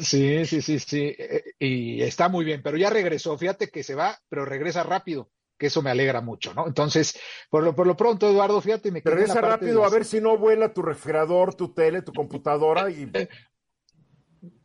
Sí, 0.00 0.44
sí, 0.46 0.62
sí, 0.62 0.78
sí. 0.78 1.14
Eh, 1.18 1.44
y 1.58 2.02
está 2.02 2.28
muy 2.28 2.44
bien, 2.44 2.62
pero 2.62 2.76
ya 2.76 2.90
regresó. 2.90 3.36
Fíjate 3.36 3.68
que 3.68 3.82
se 3.82 3.94
va, 3.94 4.18
pero 4.28 4.44
regresa 4.44 4.82
rápido, 4.82 5.30
que 5.58 5.66
eso 5.66 5.82
me 5.82 5.90
alegra 5.90 6.20
mucho, 6.20 6.54
¿no? 6.54 6.66
Entonces, 6.66 7.18
por 7.50 7.62
lo, 7.62 7.74
por 7.74 7.86
lo 7.86 7.96
pronto, 7.96 8.28
Eduardo, 8.30 8.60
fíjate, 8.60 8.90
me 8.90 9.00
Regresa 9.04 9.40
rápido 9.40 9.84
a 9.84 9.90
ver 9.90 10.04
si 10.04 10.20
no 10.20 10.36
vuela 10.36 10.72
tu 10.72 10.82
refrigerador, 10.82 11.54
tu 11.54 11.72
tele, 11.72 12.02
tu 12.02 12.12
computadora 12.12 12.90
y. 12.90 13.10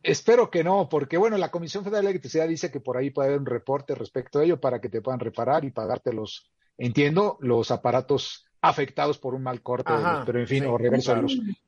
Espero 0.02 0.50
que 0.50 0.64
no, 0.64 0.88
porque 0.88 1.16
bueno, 1.16 1.38
la 1.38 1.50
Comisión 1.50 1.84
Federal 1.84 2.04
de 2.04 2.10
Electricidad 2.10 2.48
dice 2.48 2.70
que 2.70 2.80
por 2.80 2.96
ahí 2.96 3.10
puede 3.10 3.28
haber 3.28 3.40
un 3.40 3.46
reporte 3.46 3.94
respecto 3.94 4.38
a 4.38 4.44
ello 4.44 4.60
para 4.60 4.80
que 4.80 4.88
te 4.88 5.00
puedan 5.00 5.20
reparar 5.20 5.64
y 5.64 5.70
pagarte 5.70 6.12
los, 6.12 6.50
entiendo, 6.76 7.36
los 7.40 7.70
aparatos 7.70 8.47
afectados 8.60 9.18
por 9.18 9.34
un 9.34 9.42
mal 9.42 9.62
corte, 9.62 9.92
pero 10.26 10.40
en 10.40 10.46
fin, 10.46 10.64
o 10.66 10.76
regreso 10.76 11.14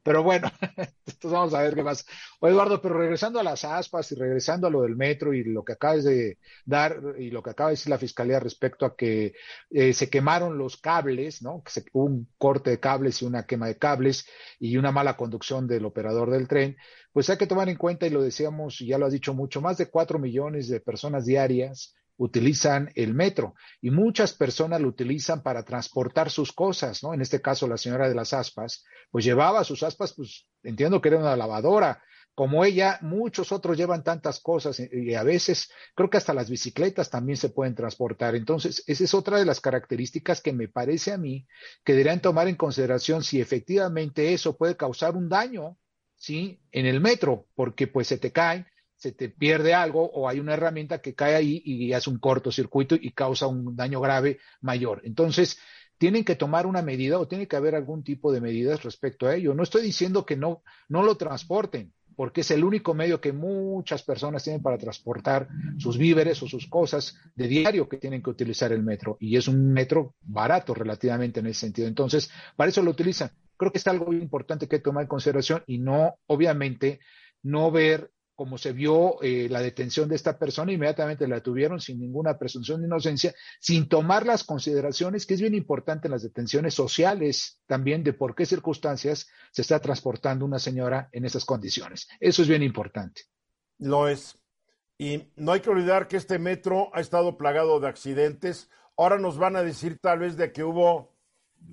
Pero 0.03 0.23
bueno, 0.23 0.51
entonces 1.07 1.31
vamos 1.31 1.55
a 1.55 1.63
ver 1.63 1.75
qué 1.75 1.85
pasa. 1.85 2.05
O 2.41 2.49
Eduardo, 2.49 2.83
pero 2.83 2.99
regresando 2.99 3.39
a 3.39 3.45
las 3.45 3.65
aspas 3.65 4.11
y 4.11 4.17
regresando 4.17 4.67
a 4.67 4.71
lo 4.71 4.83
del 4.83 4.97
metro 4.97 5.33
y 5.33 5.45
lo 5.45 5.65
que 5.65 5.75
acabas 5.75 6.05
de 6.05 6.39
dar 6.65 7.01
y 7.19 7.31
lo 7.31 7.43
que 7.43 7.51
acaba 7.51 7.71
de 7.71 7.75
decir 7.75 7.91
la 7.91 7.99
fiscalía 7.99 8.41
respecto 8.41 8.85
a 8.87 8.97
que 8.97 9.35
eh, 9.71 9.93
se 9.93 10.11
quemaron 10.11 10.59
los 10.59 10.79
cables, 10.79 11.43
¿no? 11.43 11.63
Que 11.63 11.71
se, 11.71 11.85
un 11.93 12.29
corte 12.39 12.71
de 12.71 12.81
cables 12.81 13.23
y 13.23 13.25
una 13.25 13.47
quema 13.47 13.69
de 13.69 13.79
cables 13.79 14.27
y 14.59 14.77
una 14.77 14.91
mala 14.91 15.17
conducción 15.17 15.69
del 15.69 15.85
operador 15.85 16.31
del 16.31 16.49
tren, 16.49 16.77
pues 17.13 17.31
hay 17.31 17.39
que 17.39 17.47
tomar 17.47 17.69
en 17.69 17.77
cuenta, 17.77 18.07
y 18.07 18.11
lo 18.11 18.23
decíamos, 18.23 18.81
y 18.81 18.87
ya 18.87 18.99
lo 18.99 19.07
has 19.07 19.13
dicho 19.13 19.35
mucho, 19.35 19.61
más 19.61 19.79
de 19.79 19.87
cuatro 19.87 20.19
millones 20.19 20.69
de 20.69 20.81
personas 20.81 21.27
diarias 21.27 21.95
utilizan 22.21 22.91
el 22.97 23.15
metro 23.15 23.55
y 23.81 23.91
muchas 23.91 24.35
personas 24.35 24.81
lo 24.81 24.89
utilizan 24.89 25.43
para 25.43 25.65
transportar 25.65 26.31
sus 26.31 26.53
cosas, 26.53 27.03
¿no? 27.03 27.15
En 27.15 27.23
este 27.23 27.41
caso, 27.41 27.67
la 27.67 27.79
señora 27.79 28.11
de 28.11 28.15
las 28.15 28.35
aspas, 28.35 28.85
pues 29.11 29.25
llevaba 29.25 29.65
sus 29.65 29.83
aspas, 29.83 30.13
pues 30.13 30.47
entiendo 30.63 31.01
que 31.01 31.09
era 31.09 31.19
una 31.19 31.35
lavadora. 31.35 32.03
Como 32.35 32.65
ella, 32.65 32.99
muchos 33.01 33.53
otros 33.53 33.77
llevan 33.77 34.05
tantas 34.05 34.39
cosas 34.41 34.81
y 34.81 35.15
a 35.15 35.23
veces 35.23 35.71
creo 35.95 36.11
que 36.11 36.19
hasta 36.19 36.35
las 36.35 36.51
bicicletas 36.51 37.09
también 37.09 37.39
se 37.39 37.49
pueden 37.49 37.75
transportar. 37.75 38.35
Entonces, 38.35 38.85
esa 38.87 39.05
es 39.05 39.15
otra 39.15 39.39
de 39.39 39.47
las 39.47 39.61
características 39.61 40.43
que 40.43 40.53
me 40.53 40.69
parece 40.69 41.13
a 41.13 41.19
mí 41.19 41.47
que 41.85 41.93
deberían 41.93 42.21
tomar 42.21 42.49
en 42.49 42.57
consideración 42.57 43.25
si 43.25 43.41
efectivamente 43.41 44.35
eso 44.35 44.59
puede 44.59 44.77
causar 44.77 45.17
un 45.17 45.31
daño, 45.31 45.79
¿sí? 46.17 46.61
En 46.71 46.85
el 46.85 47.01
metro, 47.01 47.47
porque 47.55 47.87
pues 47.87 48.09
se 48.09 48.19
te 48.19 48.31
caen 48.31 48.67
se 49.01 49.13
te 49.13 49.31
pierde 49.31 49.73
algo 49.73 50.05
o 50.13 50.29
hay 50.29 50.41
una 50.41 50.53
herramienta 50.53 51.01
que 51.01 51.15
cae 51.15 51.35
ahí 51.35 51.63
y 51.65 51.95
hace 51.95 52.11
un 52.11 52.19
cortocircuito 52.19 52.95
y 53.01 53.13
causa 53.13 53.47
un 53.47 53.75
daño 53.75 53.99
grave 53.99 54.39
mayor. 54.61 55.01
Entonces, 55.05 55.59
tienen 55.97 56.23
que 56.23 56.37
tomar 56.37 56.67
una 56.67 56.83
medida 56.83 57.19
o 57.19 57.27
tiene 57.27 57.49
que 57.49 57.57
haber 57.57 57.75
algún 57.75 58.05
tipo 58.05 58.31
de 58.31 58.43
medidas 58.43 58.83
respecto 58.83 59.27
a 59.27 59.35
ello. 59.35 59.55
No 59.55 59.63
estoy 59.63 59.83
diciendo 59.83 60.27
que 60.27 60.37
no, 60.37 60.63
no 60.91 61.03
lo 61.03 61.17
transporten, 61.17 61.95
porque 62.15 62.43
es 62.43 62.51
el 62.51 62.63
único 62.63 62.93
medio 62.93 63.23
que 63.23 63.33
muchas 63.33 64.03
personas 64.03 64.45
tienen 64.45 64.61
para 64.61 64.77
transportar 64.77 65.49
sus 65.79 65.97
víveres 65.97 66.43
o 66.43 66.47
sus 66.47 66.67
cosas 66.67 67.17
de 67.35 67.49
diario 67.49 67.89
que 67.89 67.97
tienen 67.97 68.23
que 68.23 68.29
utilizar 68.29 68.71
el 68.71 68.83
metro. 68.83 69.17
Y 69.19 69.35
es 69.35 69.49
un 69.49 69.73
metro 69.73 70.15
barato 70.21 70.75
relativamente 70.75 71.41
en 71.41 71.47
ese 71.47 71.61
sentido. 71.61 71.89
Entonces, 71.89 72.31
para 72.55 72.69
eso 72.69 72.83
lo 72.83 72.91
utilizan. 72.91 73.31
Creo 73.57 73.73
que 73.73 73.79
es 73.79 73.87
algo 73.87 74.13
importante 74.13 74.69
que 74.69 74.79
tomar 74.79 75.05
en 75.05 75.09
consideración 75.09 75.63
y 75.67 75.79
no, 75.79 76.17
obviamente, 76.27 77.01
no 77.43 77.71
ver 77.71 78.11
como 78.41 78.57
se 78.57 78.73
vio 78.73 79.21
eh, 79.21 79.49
la 79.51 79.61
detención 79.61 80.09
de 80.09 80.17
esta 80.17 80.39
persona, 80.39 80.73
inmediatamente 80.73 81.29
la 81.29 81.35
detuvieron 81.35 81.79
sin 81.79 82.01
ninguna 82.01 82.39
presunción 82.39 82.81
de 82.81 82.87
inocencia, 82.87 83.35
sin 83.61 83.87
tomar 83.87 84.25
las 84.25 84.45
consideraciones, 84.45 85.27
que 85.27 85.35
es 85.35 85.43
bien 85.43 85.55
importante 85.55 86.09
en 86.09 86.13
las 86.13 86.23
detenciones 86.23 86.73
sociales 86.73 87.61
también, 87.67 88.03
de 88.03 88.15
por 88.15 88.35
qué 88.35 88.47
circunstancias 88.47 89.29
se 89.53 89.61
está 89.61 89.79
transportando 89.79 90.47
una 90.47 90.59
señora 90.59 91.11
en 91.13 91.27
esas 91.27 91.45
condiciones. 91.45 92.09
Eso 92.19 92.41
es 92.41 92.49
bien 92.49 92.63
importante. 92.63 93.25
Lo 93.77 94.09
es. 94.09 94.39
Y 94.97 95.31
no 95.37 95.53
hay 95.53 95.61
que 95.61 95.69
olvidar 95.69 96.09
que 96.09 96.17
este 96.17 96.39
metro 96.39 96.89
ha 96.95 97.03
estado 97.03 97.37
plagado 97.37 97.79
de 97.79 97.89
accidentes. 97.89 98.71
Ahora 98.97 99.19
nos 99.19 99.37
van 99.37 99.55
a 99.57 99.63
decir 99.63 99.99
tal 99.99 100.21
vez 100.21 100.39
de 100.39 100.51
que 100.51 100.65
hubo 100.65 101.15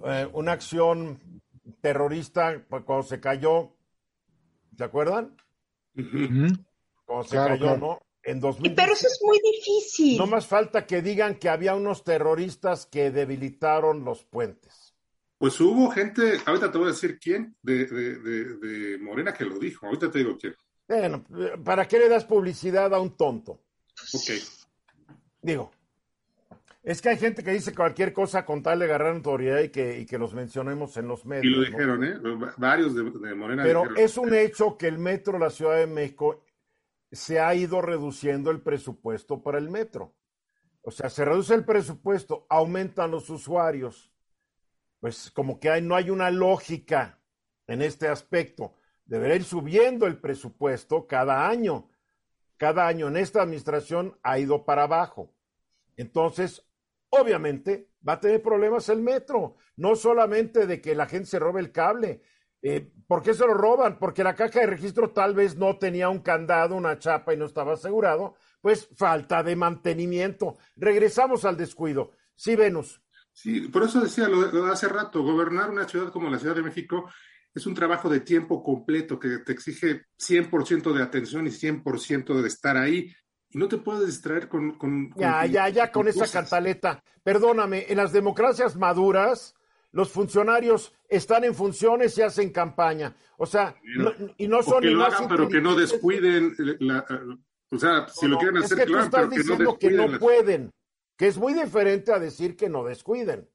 eh, 0.05 0.28
una 0.34 0.51
acción 0.51 1.41
terrorista 1.80 2.61
cuando 2.68 3.03
se 3.03 3.22
cayó. 3.22 3.74
¿Se 4.78 4.84
acuerdan? 4.84 5.34
Cuando 7.06 7.24
se 7.28 7.36
cayó, 7.36 7.78
¿no? 7.78 8.02
En 8.24 8.39
2000. 8.39 8.76
Pero 8.76 8.93
eso 8.93 9.08
es 9.08 9.20
muy 9.24 9.39
difícil. 9.39 10.18
No 10.18 10.28
más 10.28 10.45
falta 10.45 10.86
que 10.86 11.02
digan 11.02 11.36
que 11.36 11.50
había 11.50 11.76
unos 11.76 12.04
terroristas 12.04 12.86
que 12.86 13.10
debilitaron 13.12 14.04
los 14.04 14.26
puentes. 14.26 14.93
Pues 15.38 15.60
hubo 15.62 15.89
gente, 15.91 16.39
ahorita 16.45 16.72
te 16.72 16.78
voy 16.78 16.88
a 16.88 16.91
decir 16.91 17.20
quién, 17.20 17.56
de, 17.62 17.86
de 17.86 18.98
Morena 19.00 19.34
que 19.34 19.45
lo 19.45 19.58
dijo. 19.60 19.86
Ahorita 19.86 20.12
te 20.12 20.20
digo 20.20 20.38
quién. 20.38 20.56
Bueno, 20.88 21.24
¿para 21.64 21.88
qué 21.88 22.00
le 22.00 22.10
das 22.10 22.26
publicidad 22.26 22.93
a 22.93 23.00
un 23.00 23.16
tonto? 23.16 23.64
Ok. 24.14 24.32
Digo, 25.41 25.72
es 26.88 27.02
que 27.02 27.10
hay 27.10 27.18
gente 27.18 27.44
que 27.44 27.52
dice 27.52 27.76
cualquier 27.76 28.14
cosa 28.14 28.46
con 28.46 28.64
tal 28.64 28.80
de 28.80 28.86
agarrar 28.86 29.14
autoridad 29.14 29.60
y 29.60 29.70
que, 29.70 30.00
y 30.00 30.06
que 30.06 30.18
los 30.18 30.34
mencionemos 30.34 30.96
en 30.96 31.08
los 31.08 31.26
medios. 31.26 31.46
Y 31.46 31.50
lo 31.50 31.62
dijeron, 31.62 32.04
¿eh? 32.04 32.18
Varios 32.58 32.96
de, 32.96 33.36
Morena. 33.36 33.64
Pero 33.64 33.96
es 33.96 34.18
un 34.18 34.34
hecho 34.34 34.78
que 34.78 34.88
el 34.88 34.98
metro 34.98 35.34
de 35.34 35.40
la 35.40 35.50
Ciudad 35.50 35.76
de 35.76 35.88
México 35.88 36.46
se 37.12 37.40
ha 37.40 37.54
ido 37.54 37.82
reduciendo 37.82 38.52
el 38.52 38.62
presupuesto 38.62 39.44
para 39.44 39.58
el 39.58 39.70
metro. 39.70 40.16
O 40.82 40.92
sea, 40.92 41.10
se 41.10 41.26
reduce 41.26 41.54
el 41.54 41.66
presupuesto, 41.66 42.46
aumentan 42.50 43.12
los 43.12 43.30
usuarios. 43.30 44.12
Pues 45.02 45.30
como 45.32 45.60
que 45.60 45.70
hay, 45.70 45.82
no 45.82 45.96
hay 45.96 46.10
una 46.10 46.32
lógica 46.32 47.20
en 47.68 47.82
este 47.82 48.08
aspecto 48.08 48.76
deberá 49.08 49.36
ir 49.36 49.44
subiendo 49.44 50.06
el 50.06 50.20
presupuesto 50.20 51.08
cada 51.08 51.48
año. 51.48 51.90
Cada 52.58 52.88
año 52.88 53.08
en 53.08 53.18
esta 53.18 53.42
administración 53.42 54.18
ha 54.24 54.40
ido 54.40 54.66
para 54.66 54.84
abajo. 54.84 55.34
Entonces, 55.96 56.66
obviamente, 57.10 57.89
va 58.08 58.14
a 58.14 58.20
tener 58.20 58.41
problemas 58.41 58.89
el 58.89 59.01
metro. 59.01 59.55
No 59.76 59.95
solamente 59.95 60.68
de 60.68 60.82
que 60.82 60.95
la 60.95 61.05
gente 61.05 61.28
se 61.28 61.39
robe 61.39 61.62
el 61.62 61.72
cable. 61.72 62.22
Eh, 62.62 62.91
¿Por 63.08 63.22
qué 63.22 63.34
se 63.34 63.45
lo 63.45 63.53
roban? 63.53 63.99
Porque 63.99 64.24
la 64.24 64.36
caja 64.36 64.62
de 64.62 64.68
registro 64.68 65.12
tal 65.12 65.36
vez 65.36 65.55
no 65.55 65.78
tenía 65.78 66.10
un 66.10 66.20
candado, 66.20 66.76
una 66.76 66.99
chapa 66.99 67.34
y 67.34 67.38
no 67.38 67.45
estaba 67.45 67.74
asegurado. 67.74 68.36
Pues 68.62 68.89
falta 68.95 69.43
de 69.43 69.55
mantenimiento. 69.55 70.58
Regresamos 70.76 71.45
al 71.45 71.58
descuido. 71.58 72.12
Sí, 72.36 72.55
Venus. 72.55 73.01
Sí, 73.32 73.62
por 73.68 73.84
eso 73.84 74.01
decía 74.01 74.28
lo, 74.28 74.47
de 74.49 74.72
hace 74.72 74.88
rato, 74.88 75.22
gobernar 75.22 75.70
una 75.70 75.88
ciudad 75.88 76.12
como 76.12 76.30
la 76.30 76.39
Ciudad 76.39 76.55
de 76.55 76.64
México 76.64 77.08
es 77.58 77.66
un 77.66 77.74
trabajo 77.74 78.10
de 78.10 78.20
tiempo 78.20 78.64
completo 78.64 79.20
que 79.20 79.39
te 79.39 79.51
exige 79.51 80.05
100% 80.20 80.93
de 80.93 81.03
atención 81.03 81.47
y 81.47 81.49
100% 81.49 82.41
de 82.41 82.47
estar 82.47 82.78
ahí. 82.78 83.12
Y 83.50 83.58
no 83.58 83.68
te 83.68 83.78
puedes 83.78 84.06
distraer 84.06 84.48
con... 84.50 85.14
ya, 85.16 85.45
ya, 85.45 85.70
ya, 85.70 85.91
con 85.91 86.08
esa 86.08 86.28
cantaleta. 86.28 87.04
Perdóname, 87.24 87.86
en 87.89 87.98
las 87.98 88.12
democracias 88.12 88.76
maduras, 88.76 89.56
los 89.91 90.12
funcionarios 90.12 90.93
están 91.08 91.43
en 91.43 91.56
funciones 91.56 92.18
y 92.18 92.22
hacen 92.22 92.52
campaña. 92.52 93.16
O 93.38 93.45
sea, 93.45 93.76
y 94.38 94.48
no 94.48 94.62
son... 94.64 94.82
Que 94.82 94.89
lo 94.89 95.04
hagan, 95.04 95.28
pero 95.28 95.48
que 95.48 95.62
no 95.62 95.76
descuiden... 95.76 96.56
La, 96.80 97.06
o 97.70 97.78
sea, 97.78 98.08
si 98.08 98.28
lo 98.28 98.38
quieren 98.38 98.58
hacer, 98.58 98.80
es 98.80 98.86
que 98.86 98.91
tú 98.91 98.98
estás 98.98 99.30
diciendo 99.30 99.78
que 99.78 99.91
no 99.91 100.20
pueden, 100.20 100.72
que 101.18 101.28
es 101.28 101.38
muy 101.38 101.54
diferente 101.54 102.14
a 102.14 102.20
decir 102.20 102.56
que 102.56 102.70
no 102.70 102.84
descuiden 102.84 103.48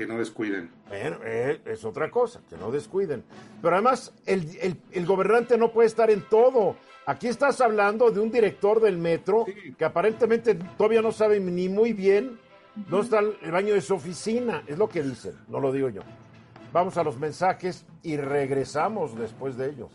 que 0.00 0.06
no 0.06 0.16
descuiden. 0.16 0.70
Bueno, 0.88 1.18
eh, 1.24 1.60
es 1.66 1.84
otra 1.84 2.10
cosa, 2.10 2.40
que 2.48 2.56
no 2.56 2.70
descuiden. 2.70 3.22
Pero 3.60 3.74
además, 3.74 4.14
el, 4.24 4.80
el, 4.90 5.04
gobernante 5.04 5.58
no 5.58 5.72
puede 5.72 5.88
estar 5.88 6.10
en 6.10 6.22
todo. 6.22 6.76
Aquí 7.10 7.26
estás 7.26 7.60
hablando 7.60 8.12
de 8.12 8.20
un 8.20 8.30
director 8.30 8.80
del 8.80 8.96
metro 8.96 9.44
que 9.76 9.84
aparentemente 9.84 10.54
todavía 10.54 11.02
no 11.02 11.10
sabe 11.10 11.40
ni 11.40 11.68
muy 11.68 11.92
bien 11.92 12.38
dónde 12.76 13.04
está 13.04 13.18
el 13.18 13.50
baño 13.50 13.74
de 13.74 13.80
su 13.80 13.94
oficina. 13.94 14.62
Es 14.68 14.78
lo 14.78 14.88
que 14.88 15.02
dicen, 15.02 15.34
no 15.48 15.58
lo 15.58 15.72
digo 15.72 15.88
yo. 15.88 16.02
Vamos 16.72 16.96
a 16.98 17.02
los 17.02 17.18
mensajes 17.18 17.84
y 18.04 18.16
regresamos 18.16 19.18
después 19.18 19.56
de 19.56 19.70
ellos. 19.70 19.90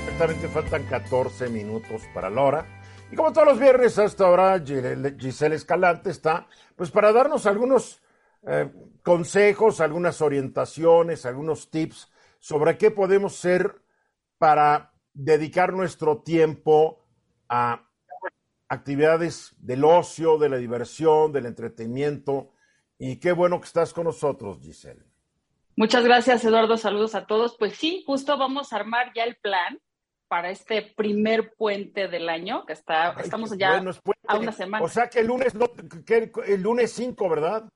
Exactamente 0.00 0.48
faltan 0.48 0.84
14 0.84 1.48
minutos 1.48 2.02
para 2.12 2.28
la 2.28 2.42
hora. 2.42 2.66
Y 3.10 3.16
como 3.16 3.32
todos 3.32 3.48
los 3.48 3.58
viernes 3.58 3.98
hasta 3.98 4.26
ahora, 4.26 4.62
Giselle 4.62 5.56
Escalante 5.56 6.10
está, 6.10 6.46
pues 6.76 6.90
para 6.90 7.14
darnos 7.14 7.46
algunos 7.46 8.02
eh, 8.46 8.70
consejos, 9.02 9.80
algunas 9.80 10.20
orientaciones, 10.20 11.24
algunos 11.24 11.70
tips 11.70 12.10
sobre 12.44 12.76
qué 12.76 12.90
podemos 12.90 13.32
hacer 13.32 13.80
para 14.36 14.92
dedicar 15.14 15.72
nuestro 15.72 16.18
tiempo 16.18 17.02
a 17.48 17.88
actividades 18.68 19.54
del 19.56 19.82
ocio, 19.82 20.36
de 20.36 20.50
la 20.50 20.58
diversión, 20.58 21.32
del 21.32 21.46
entretenimiento. 21.46 22.50
Y 22.98 23.16
qué 23.16 23.32
bueno 23.32 23.60
que 23.60 23.66
estás 23.66 23.94
con 23.94 24.04
nosotros, 24.04 24.60
Giselle. 24.60 25.06
Muchas 25.74 26.04
gracias, 26.04 26.44
Eduardo. 26.44 26.76
Saludos 26.76 27.14
a 27.14 27.24
todos. 27.24 27.56
Pues 27.56 27.76
sí, 27.76 28.04
justo 28.06 28.36
vamos 28.36 28.74
a 28.74 28.76
armar 28.76 29.12
ya 29.16 29.24
el 29.24 29.36
plan 29.36 29.80
para 30.28 30.50
este 30.50 30.82
primer 30.82 31.54
puente 31.54 32.08
del 32.08 32.28
año, 32.28 32.66
que 32.66 32.74
está, 32.74 33.12
estamos 33.22 33.56
ya 33.56 33.82
a 34.26 34.36
una 34.36 34.52
semana. 34.52 34.84
O 34.84 34.88
sea 34.88 35.08
que 35.08 35.20
el 35.20 35.28
lunes, 35.28 35.54
no, 35.54 35.72
que 36.04 36.30
el 36.46 36.60
lunes 36.60 36.92
5, 36.92 37.26
¿verdad? 37.26 37.70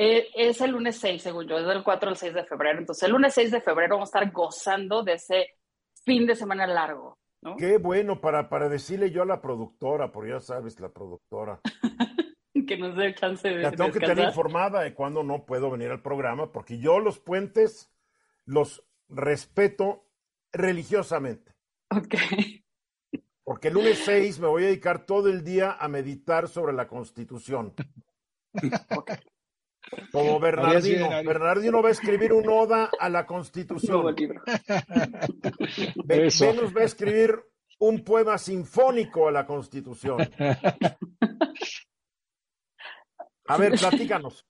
Eh, 0.00 0.28
es 0.36 0.60
el 0.60 0.70
lunes 0.70 0.96
6, 1.00 1.20
según 1.20 1.48
yo, 1.48 1.58
es 1.58 1.66
del 1.66 1.82
4 1.82 2.10
al 2.10 2.16
6 2.16 2.32
de 2.32 2.44
febrero. 2.44 2.78
Entonces, 2.78 3.02
el 3.02 3.10
lunes 3.10 3.34
6 3.34 3.50
de 3.50 3.60
febrero 3.60 3.96
vamos 3.96 4.14
a 4.14 4.20
estar 4.20 4.32
gozando 4.32 5.02
de 5.02 5.14
ese 5.14 5.56
fin 6.04 6.24
de 6.24 6.36
semana 6.36 6.68
largo. 6.68 7.18
¿no? 7.42 7.56
Qué 7.56 7.78
bueno 7.78 8.20
para, 8.20 8.48
para 8.48 8.68
decirle 8.68 9.10
yo 9.10 9.22
a 9.22 9.26
la 9.26 9.40
productora, 9.40 10.12
porque 10.12 10.30
ya 10.30 10.38
sabes, 10.38 10.78
la 10.78 10.90
productora. 10.90 11.60
que 12.68 12.76
nos 12.76 12.96
dé 12.96 13.12
chance 13.16 13.48
de. 13.48 13.56
La 13.56 13.72
tengo 13.72 13.90
que 13.90 13.98
tener 13.98 14.28
informada 14.28 14.82
de 14.82 14.94
cuándo 14.94 15.24
no 15.24 15.44
puedo 15.44 15.68
venir 15.68 15.90
al 15.90 16.00
programa, 16.00 16.52
porque 16.52 16.78
yo 16.78 17.00
los 17.00 17.18
puentes 17.18 17.90
los 18.44 18.86
respeto 19.08 20.04
religiosamente. 20.52 21.56
Ok. 21.90 22.14
Porque 23.42 23.68
el 23.68 23.74
lunes 23.74 23.98
6 24.04 24.38
me 24.38 24.46
voy 24.46 24.62
a 24.62 24.66
dedicar 24.66 25.06
todo 25.06 25.28
el 25.28 25.42
día 25.42 25.72
a 25.72 25.88
meditar 25.88 26.46
sobre 26.46 26.72
la 26.72 26.86
Constitución. 26.86 27.74
Como 30.12 30.40
Bernardino. 30.40 31.08
Bernardino 31.24 31.82
va 31.82 31.88
a 31.88 31.92
escribir 31.92 32.32
un 32.32 32.48
oda 32.48 32.90
a 32.98 33.08
la 33.08 33.26
Constitución. 33.26 34.14
Venus 36.04 36.42
va 36.76 36.80
a 36.80 36.84
escribir 36.84 37.38
un 37.78 38.02
poema 38.04 38.38
sinfónico 38.38 39.28
a 39.28 39.32
la 39.32 39.46
Constitución. 39.46 40.18
A 43.46 43.56
ver, 43.56 43.72
platícanos. 43.78 44.44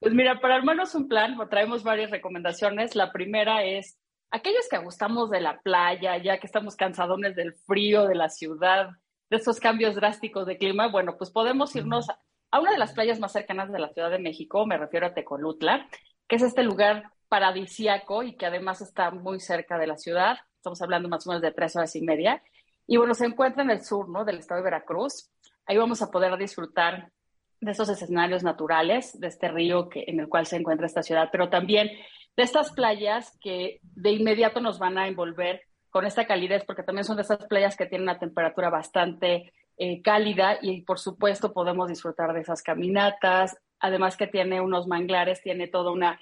Pues 0.00 0.14
mira, 0.14 0.40
para 0.40 0.56
armarnos 0.56 0.94
un 0.94 1.08
plan, 1.08 1.36
traemos 1.48 1.84
varias 1.84 2.10
recomendaciones. 2.10 2.96
La 2.96 3.12
primera 3.12 3.64
es 3.64 3.98
aquellos 4.30 4.66
que 4.68 4.78
gustamos 4.78 5.30
de 5.30 5.40
la 5.40 5.60
playa, 5.60 6.16
ya 6.16 6.38
que 6.38 6.46
estamos 6.46 6.76
cansadones 6.76 7.36
del 7.36 7.54
frío 7.54 8.06
de 8.06 8.14
la 8.14 8.28
ciudad, 8.28 8.90
de 9.28 9.36
esos 9.36 9.60
cambios 9.60 9.94
drásticos 9.94 10.46
de 10.46 10.58
clima, 10.58 10.88
bueno, 10.88 11.16
pues 11.16 11.30
podemos 11.30 11.74
irnos 11.76 12.06
a 12.50 12.60
una 12.60 12.72
de 12.72 12.78
las 12.78 12.92
playas 12.92 13.20
más 13.20 13.32
cercanas 13.32 13.70
de 13.70 13.78
la 13.78 13.92
Ciudad 13.92 14.10
de 14.10 14.18
México, 14.18 14.66
me 14.66 14.76
refiero 14.76 15.06
a 15.06 15.14
Tecolutla, 15.14 15.88
que 16.28 16.36
es 16.36 16.42
este 16.42 16.62
lugar 16.62 17.10
paradisiaco 17.28 18.22
y 18.22 18.36
que 18.36 18.46
además 18.46 18.80
está 18.80 19.10
muy 19.10 19.40
cerca 19.40 19.78
de 19.78 19.86
la 19.86 19.96
ciudad. 19.96 20.38
Estamos 20.56 20.82
hablando 20.82 21.08
más 21.08 21.26
o 21.26 21.30
menos 21.30 21.42
de 21.42 21.52
tres 21.52 21.76
horas 21.76 21.94
y 21.96 22.02
media. 22.02 22.42
Y 22.86 22.96
bueno, 22.96 23.14
se 23.14 23.26
encuentra 23.26 23.62
en 23.62 23.70
el 23.70 23.84
sur, 23.84 24.08
¿no? 24.08 24.24
Del 24.24 24.38
estado 24.38 24.60
de 24.60 24.64
Veracruz. 24.64 25.30
Ahí 25.64 25.76
vamos 25.76 26.02
a 26.02 26.10
poder 26.10 26.36
disfrutar 26.36 27.12
de 27.60 27.70
esos 27.70 27.88
escenarios 27.88 28.42
naturales, 28.42 29.18
de 29.20 29.28
este 29.28 29.48
río 29.48 29.88
que, 29.88 30.04
en 30.08 30.18
el 30.18 30.28
cual 30.28 30.46
se 30.46 30.56
encuentra 30.56 30.86
esta 30.86 31.02
ciudad, 31.02 31.28
pero 31.30 31.50
también 31.50 31.88
de 32.36 32.42
estas 32.42 32.72
playas 32.72 33.36
que 33.40 33.78
de 33.82 34.10
inmediato 34.10 34.60
nos 34.60 34.78
van 34.78 34.98
a 34.98 35.06
envolver 35.06 35.62
con 35.90 36.06
esta 36.06 36.26
calidez, 36.26 36.64
porque 36.64 36.82
también 36.82 37.04
son 37.04 37.16
de 37.16 37.22
estas 37.22 37.46
playas 37.46 37.76
que 37.76 37.86
tienen 37.86 38.08
una 38.08 38.18
temperatura 38.18 38.70
bastante 38.70 39.52
eh, 39.82 40.02
cálida 40.02 40.58
y 40.60 40.82
por 40.82 40.98
supuesto 40.98 41.54
podemos 41.54 41.88
disfrutar 41.88 42.34
de 42.34 42.42
esas 42.42 42.62
caminatas, 42.62 43.56
además 43.78 44.18
que 44.18 44.26
tiene 44.26 44.60
unos 44.60 44.86
manglares, 44.86 45.40
tiene 45.40 45.68
toda 45.68 45.90
una 45.90 46.20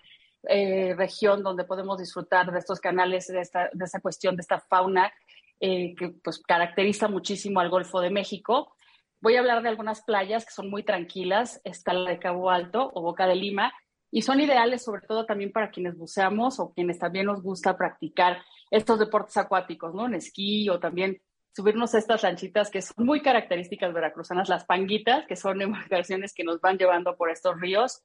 eh, 0.48 0.94
región 0.96 1.42
donde 1.42 1.64
podemos 1.64 1.98
disfrutar 1.98 2.52
de 2.52 2.60
estos 2.60 2.78
canales, 2.78 3.26
de 3.26 3.40
esta, 3.40 3.68
de 3.72 3.84
esta 3.84 3.98
cuestión, 3.98 4.36
de 4.36 4.42
esta 4.42 4.60
fauna 4.60 5.12
eh, 5.58 5.96
que 5.96 6.10
pues 6.22 6.38
caracteriza 6.38 7.08
muchísimo 7.08 7.58
al 7.58 7.68
Golfo 7.68 8.00
de 8.00 8.10
México. 8.10 8.76
Voy 9.20 9.34
a 9.34 9.40
hablar 9.40 9.64
de 9.64 9.70
algunas 9.70 10.02
playas 10.02 10.44
que 10.44 10.52
son 10.52 10.70
muy 10.70 10.84
tranquilas, 10.84 11.60
está 11.64 11.92
la 11.94 12.10
de 12.10 12.20
Cabo 12.20 12.50
Alto 12.50 12.92
o 12.94 13.02
Boca 13.02 13.26
de 13.26 13.34
Lima, 13.34 13.72
y 14.12 14.22
son 14.22 14.38
ideales 14.38 14.84
sobre 14.84 15.02
todo 15.02 15.26
también 15.26 15.50
para 15.50 15.72
quienes 15.72 15.98
buceamos 15.98 16.60
o 16.60 16.72
quienes 16.72 17.00
también 17.00 17.26
nos 17.26 17.42
gusta 17.42 17.76
practicar 17.76 18.40
estos 18.70 19.00
deportes 19.00 19.36
acuáticos, 19.36 19.92
¿no? 19.96 20.06
En 20.06 20.14
esquí 20.14 20.68
o 20.68 20.78
también 20.78 21.20
subirnos 21.58 21.92
a 21.92 21.98
estas 21.98 22.22
lanchitas 22.22 22.70
que 22.70 22.80
son 22.80 23.04
muy 23.04 23.20
características 23.20 23.92
veracruzanas, 23.92 24.48
las 24.48 24.64
panguitas, 24.64 25.26
que 25.26 25.34
son 25.34 25.60
embarcaciones 25.62 26.32
que 26.32 26.44
nos 26.44 26.60
van 26.60 26.78
llevando 26.78 27.16
por 27.16 27.30
estos 27.30 27.60
ríos. 27.60 28.04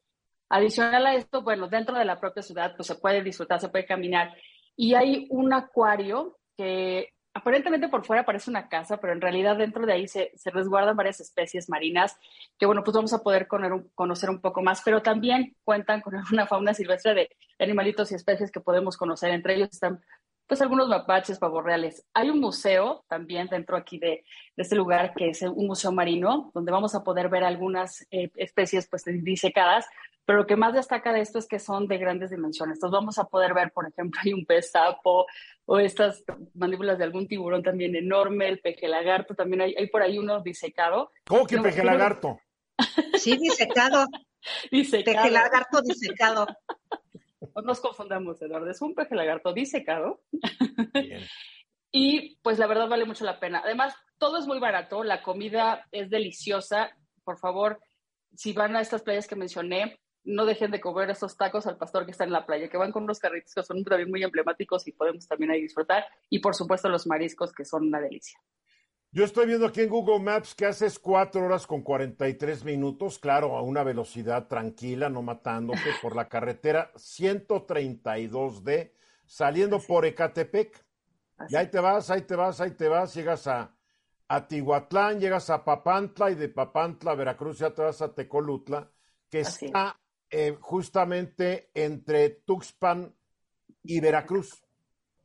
Adicional 0.50 1.06
a 1.06 1.14
esto, 1.14 1.44
bueno, 1.44 1.68
dentro 1.68 1.96
de 1.96 2.04
la 2.04 2.20
propia 2.20 2.42
ciudad, 2.42 2.76
pues 2.76 2.88
se 2.88 2.96
puede 2.96 3.22
disfrutar, 3.22 3.60
se 3.60 3.70
puede 3.70 3.86
caminar. 3.86 4.34
y 4.76 4.96
hay 4.96 5.28
un 5.30 5.54
acuario 5.54 6.40
que 6.58 7.14
aparentemente 7.36 7.90
por 7.90 8.06
fuera 8.06 8.26
parece 8.26 8.50
una 8.50 8.70
casa, 8.70 8.98
pero 8.98 9.14
en 9.14 9.22
realidad 9.22 9.56
dentro 9.56 9.86
de 9.86 9.94
ahí 9.94 10.08
se, 10.08 10.32
se 10.36 10.50
resguardan 10.50 10.96
varias 10.96 11.20
especies 11.20 11.70
marinas 11.70 12.18
que, 12.58 12.66
bueno, 12.66 12.84
pues 12.84 12.96
vamos 12.96 13.14
a 13.14 13.24
poder 13.24 13.48
conocer 13.48 14.30
un 14.32 14.42
poco 14.42 14.64
más, 14.64 14.82
pero 14.84 15.04
también 15.04 15.56
cuentan 15.64 16.02
con 16.02 16.14
una 16.32 16.48
fauna 16.48 16.74
silvestre 16.74 17.14
de 17.14 17.30
animalitos 17.60 18.12
y 18.12 18.16
especies 18.16 18.52
que 18.52 18.62
podemos 18.62 18.98
conocer. 18.98 19.32
Entre 19.32 19.56
ellos 19.56 19.70
están 19.72 20.02
pues 20.54 20.62
algunos 20.62 20.88
mapaches, 20.88 21.40
pavos 21.40 21.64
reales. 21.64 22.06
Hay 22.14 22.30
un 22.30 22.40
museo 22.40 23.04
también 23.10 23.48
dentro 23.48 23.76
aquí 23.76 23.98
de, 23.98 24.24
este 24.56 24.76
lugar 24.76 25.16
que 25.16 25.30
es 25.30 25.42
un 25.42 25.66
museo 25.66 25.92
marino, 25.92 26.52
donde 26.54 26.72
vamos 26.72 26.94
a 26.94 27.04
poder 27.04 27.28
ver 27.28 27.44
algunas 27.44 28.06
eh, 28.12 28.30
especies 28.36 28.88
pues 28.88 29.04
disecadas, 29.04 29.88
pero 30.26 30.38
lo 30.38 30.46
que 30.46 30.56
más 30.56 30.76
destaca 30.76 31.12
de 31.12 31.22
esto 31.22 31.40
es 31.40 31.48
que 31.48 31.58
son 31.58 31.88
de 31.88 31.98
grandes 31.98 32.30
dimensiones. 32.30 32.78
Entonces 32.78 32.94
vamos 32.94 33.18
a 33.18 33.24
poder 33.24 33.56
ver, 33.56 33.72
por 33.72 33.88
ejemplo, 33.88 34.22
hay 34.24 34.32
un 34.32 34.46
pez 34.46 34.70
sapo 34.70 35.26
o 35.66 35.80
estas 35.80 36.24
mandíbulas 36.54 37.00
de 37.00 37.06
algún 37.06 37.28
tiburón 37.28 37.64
también 37.64 37.96
enorme, 37.96 38.48
el 38.48 38.60
peje 38.60 38.88
lagarto, 38.88 39.34
también 39.34 39.62
hay, 39.64 39.74
hay 39.76 39.88
por 39.88 40.04
ahí 40.04 40.20
uno 40.20 40.40
disecado. 40.44 41.10
¿Cómo 41.26 41.48
que 41.48 41.58
peje 41.58 41.84
lagarto? 41.84 42.40
Sí, 43.16 43.38
disecado. 43.38 44.06
disecado. 44.72 45.18
Peje 45.18 45.32
lagarto 45.32 45.82
disecado. 45.82 46.46
No 47.56 47.62
nos 47.64 47.80
confundamos, 47.80 48.42
Eduardo. 48.42 48.70
Es 48.70 48.82
un 48.82 48.96
peje 48.96 49.16
lagarto 49.16 49.54
disecado. 49.54 50.22
y 51.92 52.38
pues 52.38 52.60
la 52.60 52.68
verdad 52.68 52.88
vale 52.88 53.06
mucho 53.06 53.26
la 53.26 53.40
pena. 53.40 53.62
Además, 53.64 53.96
todo 54.18 54.38
es 54.38 54.48
muy 54.48 54.60
barato, 54.60 55.04
la 55.04 55.22
comida 55.22 55.88
es 55.92 56.10
deliciosa. 56.10 56.96
Por 57.24 57.38
favor, 57.38 57.80
si 58.36 58.54
van 58.54 58.76
a 58.76 58.82
estas 58.82 59.04
playas 59.04 59.28
que 59.28 59.36
mencioné, 59.36 60.00
no 60.26 60.46
dejen 60.46 60.72
de 60.72 60.80
comer 60.80 61.10
esos 61.10 61.36
tacos 61.36 61.68
al 61.68 61.78
pastor 61.78 62.06
que 62.06 62.12
está 62.12 62.24
en 62.24 62.32
la 62.32 62.46
playa, 62.46 62.70
que 62.70 62.78
van 62.78 62.92
con 62.92 63.04
unos 63.04 63.20
carritos 63.20 63.54
que 63.54 63.64
son 63.64 63.84
también 63.84 64.10
muy 64.10 64.24
emblemáticos 64.24 64.88
y 64.88 64.94
podemos 64.94 65.28
también 65.28 65.52
ahí 65.52 65.62
disfrutar. 65.62 66.06
Y 66.30 66.40
por 66.40 66.56
supuesto 66.56 66.88
los 66.90 67.08
mariscos 67.08 67.52
que 67.52 67.66
son 67.66 67.88
una 67.88 68.00
delicia. 68.00 68.40
Yo 69.16 69.24
estoy 69.24 69.46
viendo 69.46 69.68
aquí 69.68 69.82
en 69.82 69.90
Google 69.90 70.22
Maps 70.22 70.56
que 70.56 70.66
haces 70.66 70.98
cuatro 70.98 71.46
horas 71.46 71.68
con 71.68 71.84
43 71.84 72.64
minutos, 72.64 73.20
claro, 73.20 73.56
a 73.56 73.62
una 73.62 73.84
velocidad 73.84 74.48
tranquila, 74.48 75.08
no 75.08 75.22
matándote, 75.22 75.82
por 76.02 76.16
la 76.16 76.28
carretera 76.28 76.92
132D, 76.96 78.92
saliendo 79.24 79.80
por 79.80 80.08
Ecatepec. 80.08 80.84
Y 81.48 81.56
ahí 81.56 81.68
te 81.68 81.80
vas, 81.80 82.10
ahí 82.10 82.24
te 82.24 82.36
vas, 82.36 82.60
ahí 82.60 82.72
te 82.72 82.88
vas, 82.88 83.14
llegas 83.14 83.46
a, 83.46 83.76
a 84.30 84.48
Tihuatlán, 84.48 85.20
llegas 85.20 85.52
a 85.52 85.64
Papantla 85.64 86.32
y 86.32 86.36
de 86.36 86.50
Papantla, 86.50 87.14
Veracruz, 87.14 87.60
ya 87.60 87.72
te 87.72 87.84
vas 87.84 88.02
a 88.02 88.16
Tecolutla, 88.16 88.90
que 89.30 89.42
está 89.42 89.96
eh, 90.32 90.58
justamente 90.60 91.70
entre 91.76 92.32
Tuxpan 92.32 93.14
y 93.84 94.00
Veracruz. 94.00 94.64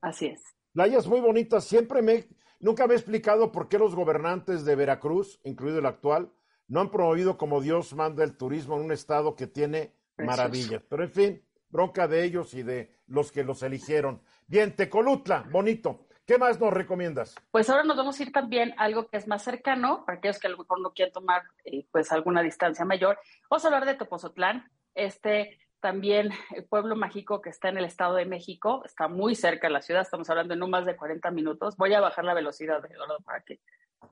Así 0.03 0.27
es. 0.27 0.43
Playas 0.75 1.07
muy 1.07 1.21
bonitas, 1.21 1.65
siempre 1.65 2.03
me 2.03 2.29
Nunca 2.61 2.87
me 2.87 2.95
he 2.95 2.97
explicado 2.97 3.53
por 3.53 3.69
qué 3.69 3.79
los 3.79 3.95
gobernantes 3.95 4.65
de 4.65 4.75
Veracruz, 4.75 5.41
incluido 5.45 5.79
el 5.79 5.87
actual, 5.87 6.33
no 6.67 6.81
han 6.81 6.91
promovido 6.91 7.39
como 7.39 7.61
Dios 7.61 7.95
manda 7.95 8.25
el 8.25 8.37
turismo 8.37 8.77
en 8.77 8.83
un 8.83 8.93
estado 8.93 9.37
que 9.37 9.47
tiene 9.47 9.95
maravillas. 10.17 10.83
Pero 10.89 11.05
en 11.05 11.11
fin, 11.11 11.43
bronca 11.71 12.09
de 12.09 12.25
ellos 12.25 12.55
y 12.55 12.63
de 12.63 12.95
los 13.07 13.33
que 13.33 13.45
los 13.45 13.63
eligieron. 13.63 14.21
Bien, 14.47 14.75
Tecolutla, 14.75 15.47
bonito. 15.51 16.07
¿Qué 16.27 16.37
más 16.37 16.61
nos 16.61 16.75
recomiendas? 16.75 17.35
Pues 17.51 17.71
ahora 17.71 17.85
nos 17.85 17.97
vamos 17.97 18.21
a 18.21 18.23
ir 18.23 18.33
también 18.33 18.75
a 18.77 18.85
algo 18.85 19.09
que 19.09 19.17
es 19.17 19.27
más 19.27 19.43
cercano, 19.43 20.05
para 20.05 20.19
aquellos 20.19 20.39
que 20.39 20.47
a 20.47 20.51
lo 20.51 20.59
mejor 20.59 20.81
no 20.81 20.93
quieren 20.93 21.13
tomar 21.13 21.45
eh, 21.65 21.87
pues 21.91 22.13
alguna 22.13 22.43
distancia 22.43 22.85
mayor. 22.85 23.19
Vamos 23.49 23.65
a 23.65 23.69
hablar 23.69 23.87
de 23.87 23.95
Topozotlán, 23.95 24.71
este 24.95 25.59
también 25.81 26.31
el 26.55 26.65
pueblo 26.65 26.97
mágico 26.97 27.41
que 27.41 27.51
está 27.51 27.69
en 27.69 27.79
el 27.79 27.85
Estado 27.85 28.15
de 28.15 28.27
México, 28.27 28.83
está 28.85 29.09
muy 29.09 29.35
cerca 29.35 29.69
de 29.69 29.73
la 29.73 29.83
ciudad, 29.83 30.03
estamos 30.03 30.29
hablando 30.31 30.55
de 30.55 30.61
no 30.61 30.69
más 30.69 30.87
de 30.87 30.97
40 30.97 31.31
minutos. 31.31 31.77
Voy 31.77 31.95
a 31.95 32.01
bajar 32.01 32.25
la 32.25 32.35
velocidad, 32.35 32.85
Eduardo, 32.91 33.19
para 33.25 33.43
que 33.43 33.61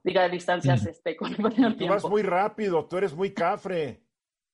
diga 0.02 0.22
de 0.22 0.30
distancias 0.30 0.86
este, 0.86 1.16
con 1.16 1.32
el 1.32 1.76
Tú 1.76 1.86
vas 1.88 2.04
muy 2.04 2.22
rápido, 2.22 2.86
tú 2.86 2.98
eres 2.98 3.14
muy 3.14 3.32
cafre. 3.32 4.02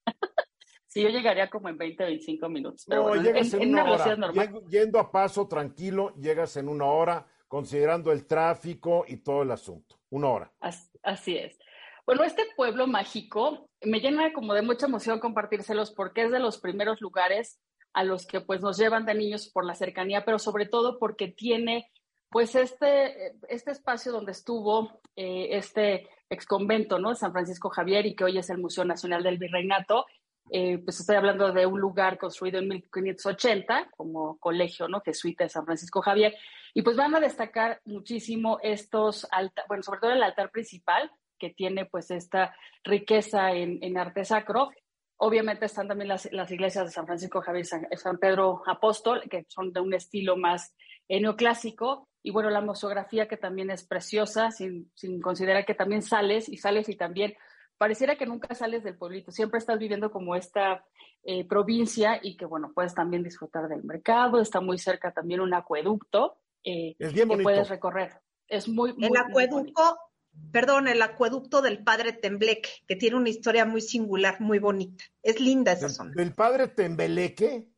sí, 0.86 1.02
yo 1.02 1.08
llegaría 1.08 1.48
como 1.50 1.68
en 1.68 1.78
20, 1.78 2.04
25 2.04 2.48
minutos. 2.48 2.84
Pero 2.88 3.14
no, 3.14 3.22
llegas 3.22 3.52
en, 3.54 3.70
una, 3.70 3.84
hora. 3.84 4.16
Yendo 4.68 4.98
a 4.98 5.10
paso 5.10 5.46
tranquilo, 5.46 6.14
llegas 6.16 6.56
en 6.56 6.68
una 6.68 6.86
hora, 6.86 7.26
considerando 7.48 8.12
el 8.12 8.26
tráfico 8.26 9.04
y 9.06 9.18
todo 9.18 9.42
el 9.42 9.50
asunto. 9.50 10.00
Una 10.10 10.28
hora. 10.28 10.52
así 11.02 11.36
es. 11.36 11.58
Bueno, 12.04 12.24
este 12.24 12.42
pueblo 12.56 12.86
mágico 12.86 13.70
me 13.85 14.01
llena 14.01 14.33
como 14.33 14.55
de 14.55 14.62
mucha 14.62 14.87
emoción 14.87 15.18
compartírselos 15.18 15.93
porque 15.93 16.24
es 16.24 16.30
de 16.30 16.41
los 16.41 16.59
primeros 16.59 17.01
lugares 17.01 17.61
a 17.93 18.05
los 18.05 18.26
que 18.26 18.41
pues 18.41 18.61
nos 18.61 18.78
llevan 18.78 19.05
de 19.05 19.14
niños 19.14 19.49
por 19.49 19.64
la 19.64 19.74
cercanía, 19.74 20.24
pero 20.24 20.39
sobre 20.39 20.66
todo 20.66 20.99
porque 20.99 21.28
tiene 21.28 21.91
pues 22.30 22.55
este, 22.55 23.35
este 23.49 23.70
espacio 23.70 24.11
donde 24.11 24.33
estuvo 24.33 25.01
eh, 25.16 25.49
este 25.51 26.09
ex 26.30 26.47
convento, 26.47 26.99
¿no? 26.99 27.14
San 27.14 27.33
Francisco 27.33 27.68
Javier 27.68 28.07
y 28.07 28.16
que 28.16 28.24
hoy 28.24 28.39
es 28.39 28.49
el 28.49 28.59
Museo 28.59 28.85
Nacional 28.87 29.22
del 29.22 29.37
Virreinato. 29.37 30.07
Eh, 30.51 30.78
pues 30.78 30.99
estoy 30.99 31.16
hablando 31.16 31.53
de 31.53 31.66
un 31.66 31.78
lugar 31.78 32.18
construido 32.18 32.59
en 32.59 32.68
1580 32.68 33.91
como 33.97 34.39
colegio, 34.39 34.89
¿no? 34.89 35.03
Jesuita 35.03 35.45
de 35.45 35.51
San 35.51 35.66
Francisco 35.66 36.01
Javier. 36.01 36.35
Y 36.72 36.80
pues 36.80 36.97
van 36.97 37.14
a 37.14 37.20
destacar 37.20 37.83
muchísimo 37.85 38.59
estos, 38.62 39.26
alta, 39.30 39.64
bueno, 39.68 39.83
sobre 39.83 40.01
todo 40.01 40.12
el 40.12 40.22
altar 40.22 40.51
principal, 40.51 41.11
que 41.43 41.51
tiene 41.51 41.86
pues 41.86 42.12
esta 42.12 42.55
riqueza 42.84 43.51
en, 43.51 43.99
arte 43.99 44.24
sacro. 44.24 44.70
Obviamente 45.16 45.66
están 45.66 45.88
también 45.88 46.07
las, 46.07 46.26
iglesias 46.53 46.84
de 46.84 46.93
San 46.93 47.05
Francisco 47.05 47.43
Javier 47.43 47.66
y 47.90 47.97
San, 47.97 48.18
Pedro 48.18 48.62
Apóstol, 48.64 49.24
que 49.28 49.45
son 49.49 49.72
de 49.72 49.80
un 49.80 49.93
estilo 49.93 50.36
más 50.36 50.72
neoclásico. 51.09 52.09
Y 52.22 52.30
bueno, 52.30 52.49
la 52.49 52.61
mosografía 52.61 53.26
que 53.26 53.36
también 53.36 53.70
es 53.70 53.84
preciosa, 53.84 54.53
sin, 54.53 54.88
considerar 55.20 55.64
que 55.64 55.74
también 55.74 56.03
sales 56.03 56.49
y 56.49 56.59
sales 56.59 56.88
y 56.88 56.95
también 56.95 57.34
pareciera 57.76 58.14
que 58.14 58.26
nunca 58.26 58.55
sales 58.55 58.84
del 58.84 58.97
pueblito, 58.97 59.32
siempre 59.32 59.59
estás 59.59 59.80
viviendo 59.80 60.12
como 60.12 60.36
esta 60.36 60.84
eh, 61.24 61.45
provincia 61.49 62.20
y 62.22 62.36
que 62.36 62.45
bueno, 62.45 62.70
puedes 62.72 62.95
también 62.95 63.24
disfrutar 63.24 63.66
del 63.66 63.82
mercado, 63.82 64.40
está 64.40 64.61
muy 64.61 64.78
cerca 64.78 65.11
también 65.11 65.40
un 65.40 65.55
acueducto 65.55 66.36
eh, 66.62 66.95
que 66.97 67.26
puedes 67.43 67.68
recorrer. 67.68 68.12
Es 68.47 68.68
muy, 68.68 68.93
muy 68.93 69.09
El 69.09 69.16
acueducto 69.16 69.99
perdón, 70.53 70.89
el 70.89 71.03
acueducto 71.03 71.62
del 71.62 71.83
padre 71.83 72.12
Tembleque, 72.12 72.70
que 72.87 72.97
tiene 72.97 73.16
una 73.16 73.28
historia 73.28 73.64
muy 73.64 73.80
singular, 73.80 74.41
muy 74.41 74.59
bonita. 74.59 75.05
Es 75.22 75.41
linda 75.41 75.72
esa 75.72 75.89
zona. 75.89 76.12
¿Del 76.14 76.35
padre 76.35 76.68
Tembleque? 76.68 77.68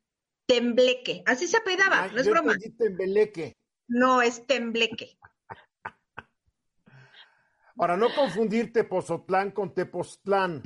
Tembleque, 0.47 1.23
así 1.27 1.47
se 1.47 1.57
apellidaba, 1.57 2.09
no 2.09 2.21
es 2.21 2.29
broma. 2.29 2.55
Tembleque. 2.77 3.57
No, 3.89 4.21
es 4.21 4.47
Tembleque. 4.47 5.17
Ahora, 7.77 7.97
no 7.97 8.15
confundir 8.15 8.73
Tepozotlán 8.73 9.53
con 9.53 9.73
Tepoztlán. 9.75 10.63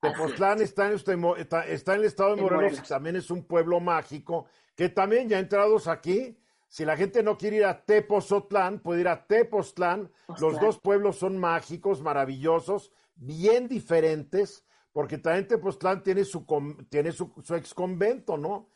Tepoztlán 0.00 0.62
está 0.62 0.90
en, 0.90 0.98
está, 1.36 1.66
está 1.66 1.94
en 1.94 2.00
el 2.00 2.06
estado 2.06 2.34
de 2.34 2.42
Morelos, 2.42 2.82
también 2.88 3.16
es 3.16 3.30
un 3.30 3.44
pueblo 3.44 3.78
mágico, 3.80 4.46
que 4.74 4.88
también 4.88 5.28
ya 5.28 5.38
entrados 5.38 5.86
aquí, 5.86 6.38
si 6.68 6.84
la 6.84 6.96
gente 6.96 7.22
no 7.22 7.38
quiere 7.38 7.56
ir 7.56 7.64
a 7.64 7.82
Tepozotlán, 7.82 8.80
puede 8.80 9.00
ir 9.00 9.08
a 9.08 9.26
Tepoztlán. 9.26 10.10
Los 10.38 10.60
dos 10.60 10.78
pueblos 10.78 11.16
son 11.16 11.38
mágicos, 11.38 12.02
maravillosos, 12.02 12.92
bien 13.16 13.68
diferentes, 13.68 14.66
porque 14.92 15.16
también 15.16 15.48
Tepoztlán 15.48 16.02
tiene 16.02 16.24
su, 16.24 16.44
tiene 16.90 17.12
su, 17.12 17.32
ex 17.56 17.72
convento, 17.72 18.36
¿no? 18.36 18.68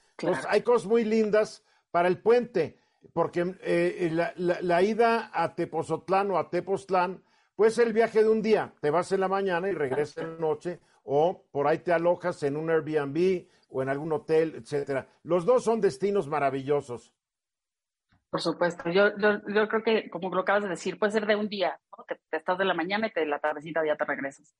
hay 0.48 0.62
cosas 0.62 0.86
muy 0.86 1.04
lindas 1.04 1.64
para 1.90 2.08
el 2.08 2.18
puente, 2.18 2.78
porque 3.12 3.56
eh, 3.60 4.08
la, 4.10 4.32
la, 4.36 4.82
ida 4.82 5.30
a 5.32 5.54
Tepozotlán 5.54 6.30
o 6.30 6.38
a 6.38 6.48
Tepoztlán 6.48 7.22
puede 7.54 7.72
ser 7.72 7.88
el 7.88 7.92
viaje 7.92 8.22
de 8.22 8.30
un 8.30 8.40
día. 8.40 8.72
Te 8.80 8.90
vas 8.90 9.12
en 9.12 9.20
la 9.20 9.28
mañana 9.28 9.68
y 9.68 9.72
regresas 9.72 10.18
en 10.18 10.34
la 10.34 10.38
noche, 10.38 10.80
o 11.04 11.44
por 11.50 11.66
ahí 11.66 11.78
te 11.78 11.92
alojas 11.92 12.42
en 12.44 12.56
un 12.56 12.70
Airbnb 12.70 13.46
o 13.68 13.82
en 13.82 13.88
algún 13.88 14.12
hotel, 14.12 14.54
etcétera. 14.56 15.08
Los 15.24 15.44
dos 15.44 15.64
son 15.64 15.80
destinos 15.80 16.28
maravillosos. 16.28 17.12
Por 18.32 18.40
supuesto, 18.40 18.88
yo, 18.88 19.14
yo, 19.18 19.42
yo, 19.46 19.68
creo 19.68 19.82
que, 19.82 20.08
como 20.08 20.34
lo 20.34 20.40
acabas 20.40 20.62
de 20.62 20.70
decir, 20.70 20.98
puede 20.98 21.12
ser 21.12 21.26
de 21.26 21.36
un 21.36 21.50
día, 21.50 21.78
¿no? 21.94 22.02
que 22.06 22.14
te 22.30 22.38
estás 22.38 22.56
de 22.56 22.64
la 22.64 22.72
mañana 22.72 23.08
y 23.08 23.12
te, 23.12 23.26
la 23.26 23.38
tardecita 23.38 23.84
ya 23.84 23.94
te 23.94 24.06
regresas. 24.06 24.56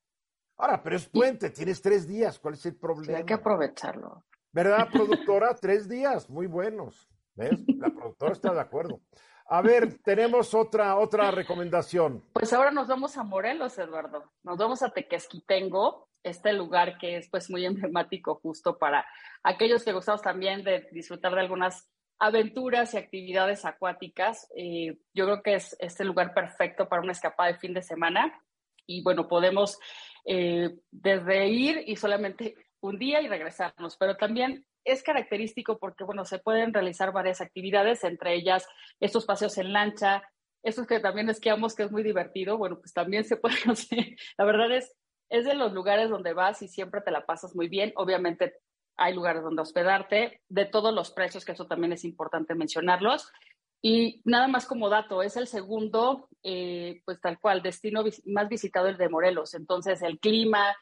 Ahora, 0.58 0.82
pero 0.82 0.94
es 0.94 1.08
puente, 1.08 1.48
tienes 1.48 1.80
tres 1.80 2.06
días, 2.06 2.38
¿cuál 2.38 2.52
es 2.52 2.66
el 2.66 2.76
problema? 2.76 3.16
hay 3.16 3.24
que 3.24 3.32
aprovecharlo. 3.32 4.26
¿Verdad, 4.52 4.88
productora? 4.92 5.54
tres 5.54 5.88
días, 5.88 6.28
muy 6.28 6.46
buenos. 6.46 7.08
¿Ves? 7.34 7.60
La 7.78 7.88
productora 7.88 8.32
está 8.32 8.52
de 8.52 8.60
acuerdo. 8.60 9.00
A 9.46 9.62
ver, 9.62 10.02
tenemos 10.02 10.52
otra, 10.52 10.98
otra 10.98 11.30
recomendación. 11.30 12.22
Pues 12.34 12.52
ahora 12.52 12.72
nos 12.72 12.88
vamos 12.88 13.16
a 13.16 13.22
Morelos, 13.22 13.78
Eduardo. 13.78 14.30
Nos 14.42 14.58
vamos 14.58 14.82
a 14.82 14.90
Tequesquitengo, 14.90 16.10
este 16.22 16.52
lugar 16.52 16.98
que 16.98 17.16
es 17.16 17.30
pues 17.30 17.48
muy 17.48 17.64
emblemático 17.64 18.34
justo 18.34 18.76
para 18.76 19.06
aquellos 19.42 19.82
que 19.82 19.94
gustamos 19.94 20.20
también 20.20 20.62
de 20.62 20.90
disfrutar 20.92 21.34
de 21.34 21.40
algunas 21.40 21.88
aventuras 22.18 22.94
y 22.94 22.98
actividades 22.98 23.64
acuáticas. 23.64 24.48
Eh, 24.56 24.98
yo 25.14 25.24
creo 25.24 25.42
que 25.42 25.54
es 25.54 25.76
este 25.80 26.04
lugar 26.04 26.34
perfecto 26.34 26.88
para 26.88 27.02
una 27.02 27.12
escapada 27.12 27.52
de 27.52 27.58
fin 27.58 27.74
de 27.74 27.82
semana. 27.82 28.42
Y 28.86 29.02
bueno, 29.02 29.28
podemos 29.28 29.78
eh, 30.24 30.70
desde 30.90 31.48
ir 31.48 31.82
y 31.86 31.96
solamente 31.96 32.54
un 32.80 32.98
día 32.98 33.20
y 33.20 33.28
regresarnos, 33.28 33.96
pero 33.96 34.16
también 34.16 34.66
es 34.84 35.02
característico 35.02 35.78
porque, 35.78 36.04
bueno, 36.04 36.24
se 36.24 36.38
pueden 36.38 36.74
realizar 36.74 37.12
varias 37.12 37.40
actividades, 37.40 38.02
entre 38.04 38.34
ellas 38.34 38.66
estos 39.00 39.24
paseos 39.24 39.56
en 39.58 39.72
lancha, 39.72 40.22
estos 40.62 40.86
que 40.86 41.00
también 41.00 41.28
esquiamos, 41.28 41.74
que 41.74 41.84
es 41.84 41.92
muy 41.92 42.02
divertido, 42.02 42.58
bueno, 42.58 42.78
pues 42.78 42.92
también 42.92 43.24
se 43.24 43.36
pueden 43.36 43.58
hacer. 43.70 44.16
La 44.36 44.44
verdad 44.44 44.70
es, 44.72 44.94
es 45.28 45.44
de 45.44 45.54
los 45.54 45.72
lugares 45.72 46.10
donde 46.10 46.34
vas 46.34 46.62
y 46.62 46.68
siempre 46.68 47.00
te 47.00 47.10
la 47.10 47.26
pasas 47.26 47.54
muy 47.54 47.68
bien. 47.68 47.92
Obviamente 47.96 48.54
hay 48.96 49.14
lugares 49.14 49.42
donde 49.42 49.62
hospedarte, 49.62 50.40
de 50.48 50.64
todos 50.64 50.94
los 50.94 51.10
precios, 51.10 51.44
que 51.44 51.52
eso 51.52 51.66
también 51.66 51.92
es 51.92 52.04
importante 52.04 52.54
mencionarlos. 52.54 53.32
Y 53.80 54.22
nada 54.24 54.46
más 54.46 54.66
como 54.66 54.88
dato, 54.88 55.22
es 55.22 55.36
el 55.36 55.48
segundo, 55.48 56.28
eh, 56.42 57.02
pues 57.04 57.20
tal 57.20 57.40
cual, 57.40 57.62
destino 57.62 58.04
más 58.26 58.48
visitado 58.48 58.86
el 58.86 58.96
de 58.96 59.08
Morelos. 59.08 59.54
Entonces, 59.54 60.02
el 60.02 60.20
clima, 60.20 60.76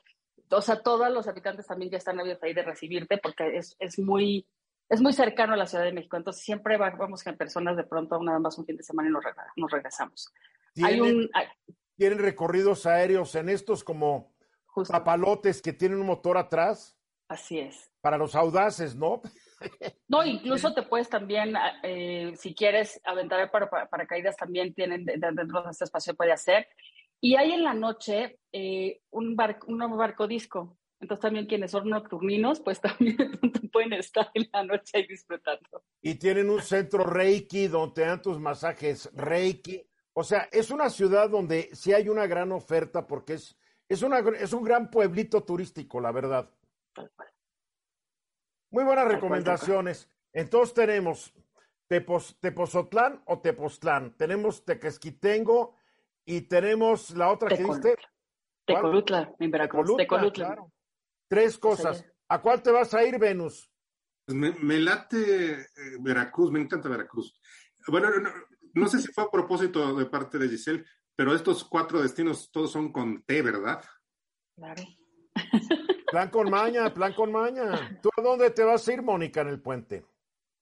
o 0.50 0.60
sea, 0.60 0.82
todos 0.82 1.10
los 1.10 1.26
habitantes 1.26 1.66
también 1.66 1.90
ya 1.90 1.98
están 1.98 2.20
abiertos 2.20 2.44
ahí 2.44 2.52
de 2.52 2.62
recibirte 2.62 3.16
porque 3.16 3.56
es, 3.56 3.74
es, 3.78 3.98
muy, 3.98 4.46
es 4.90 5.00
muy 5.00 5.14
cercano 5.14 5.54
a 5.54 5.56
la 5.56 5.66
Ciudad 5.66 5.84
de 5.84 5.92
México. 5.92 6.18
Entonces, 6.18 6.44
siempre 6.44 6.76
vamos 6.76 7.24
con 7.24 7.36
personas 7.36 7.76
de 7.76 7.84
pronto, 7.84 8.22
nada 8.22 8.38
más 8.38 8.58
un 8.58 8.66
fin 8.66 8.76
de 8.76 8.82
semana 8.82 9.08
y 9.08 9.12
nos, 9.12 9.24
nos 9.56 9.70
regresamos. 9.70 10.30
Hay 10.82 11.00
un, 11.00 11.30
¿Tienen 12.00 12.18
recorridos 12.18 12.86
aéreos 12.86 13.34
en 13.34 13.50
estos 13.50 13.84
como 13.84 14.34
papalotes 14.88 15.60
que 15.60 15.74
tienen 15.74 16.00
un 16.00 16.06
motor 16.06 16.38
atrás? 16.38 16.98
Así 17.28 17.58
es. 17.58 17.89
Para 18.00 18.16
los 18.16 18.34
audaces, 18.34 18.96
¿no? 18.96 19.20
No, 20.08 20.24
incluso 20.24 20.72
te 20.72 20.82
puedes 20.82 21.08
también, 21.08 21.54
eh, 21.82 22.32
si 22.36 22.54
quieres 22.54 23.00
aventar 23.04 23.50
para, 23.50 23.68
para, 23.68 24.06
caídas, 24.06 24.36
también 24.36 24.72
tienen 24.74 25.04
dentro 25.04 25.62
de 25.62 25.70
este 25.70 25.84
espacio 25.84 26.14
puede 26.14 26.32
hacer. 26.32 26.66
Y 27.20 27.36
hay 27.36 27.52
en 27.52 27.62
la 27.62 27.74
noche 27.74 28.38
eh, 28.52 29.02
un, 29.10 29.36
barco, 29.36 29.66
un 29.68 29.78
barco 29.96 30.26
disco. 30.26 30.78
Entonces 31.00 31.22
también 31.22 31.46
quienes 31.46 31.70
son 31.70 31.88
nocturninos, 31.88 32.60
pues 32.60 32.80
también 32.80 33.16
pueden 33.72 33.92
estar 33.94 34.30
en 34.34 34.48
la 34.52 34.64
noche 34.64 34.98
ahí 34.98 35.06
disfrutando. 35.06 35.84
Y 36.02 36.14
tienen 36.14 36.50
un 36.50 36.62
centro 36.62 37.04
Reiki 37.04 37.68
donde 37.68 37.94
te 37.94 38.00
dan 38.02 38.22
tus 38.22 38.38
masajes 38.38 39.10
Reiki. 39.14 39.86
O 40.12 40.24
sea, 40.24 40.48
es 40.52 40.70
una 40.70 40.90
ciudad 40.90 41.30
donde 41.30 41.70
sí 41.72 41.92
hay 41.92 42.08
una 42.08 42.26
gran 42.26 42.52
oferta 42.52 43.06
porque 43.06 43.34
es, 43.34 43.56
es, 43.88 44.02
una, 44.02 44.18
es 44.18 44.52
un 44.52 44.64
gran 44.64 44.90
pueblito 44.90 45.42
turístico, 45.42 46.00
la 46.00 46.12
verdad. 46.12 46.50
Muy 48.70 48.84
buenas 48.84 49.08
recomendaciones. 49.08 50.08
Entonces 50.32 50.74
tenemos 50.74 51.34
Tepos, 51.88 52.38
Tepozotlán 52.40 53.22
o 53.26 53.40
Tepoztlán. 53.40 54.16
Tenemos 54.16 54.64
Tequesquitengo 54.64 55.76
y 56.24 56.42
tenemos 56.42 57.10
la 57.10 57.30
otra 57.30 57.48
que 57.48 57.64
diste. 57.64 57.96
Tecolutla, 58.64 59.34
en 59.40 59.50
Veracruz. 59.50 59.96
Tecolutla, 59.96 60.56
Tres 61.28 61.58
cosas. 61.58 62.04
¿A 62.28 62.40
cuál 62.40 62.62
te 62.62 62.70
vas 62.70 62.94
a 62.94 63.04
ir, 63.04 63.18
Venus? 63.18 63.68
Pues 64.24 64.38
me, 64.38 64.78
late 64.78 65.52
eh, 65.52 65.66
Veracruz, 66.00 66.52
me 66.52 66.60
encanta 66.60 66.88
Veracruz. 66.88 67.40
Bueno, 67.88 68.08
no, 68.74 68.86
sé 68.86 69.00
si 69.00 69.12
fue 69.12 69.24
a 69.24 69.30
propósito 69.30 69.96
de 69.96 70.06
parte 70.06 70.38
de 70.38 70.48
Giselle, 70.48 70.84
pero 71.16 71.34
estos 71.34 71.64
cuatro 71.64 72.00
destinos 72.00 72.50
todos 72.52 72.70
son 72.70 72.92
con 72.92 73.24
T, 73.24 73.42
¿verdad? 73.42 73.82
Claro. 74.54 74.82
Plan 76.10 76.28
con 76.30 76.50
maña, 76.50 76.92
plan 76.92 77.12
con 77.14 77.30
maña. 77.30 77.98
¿Tú 78.02 78.10
a 78.16 78.20
dónde 78.20 78.50
te 78.50 78.64
vas 78.64 78.86
a 78.86 78.92
ir, 78.92 79.02
Mónica, 79.02 79.42
en 79.42 79.48
el 79.48 79.60
puente? 79.60 80.04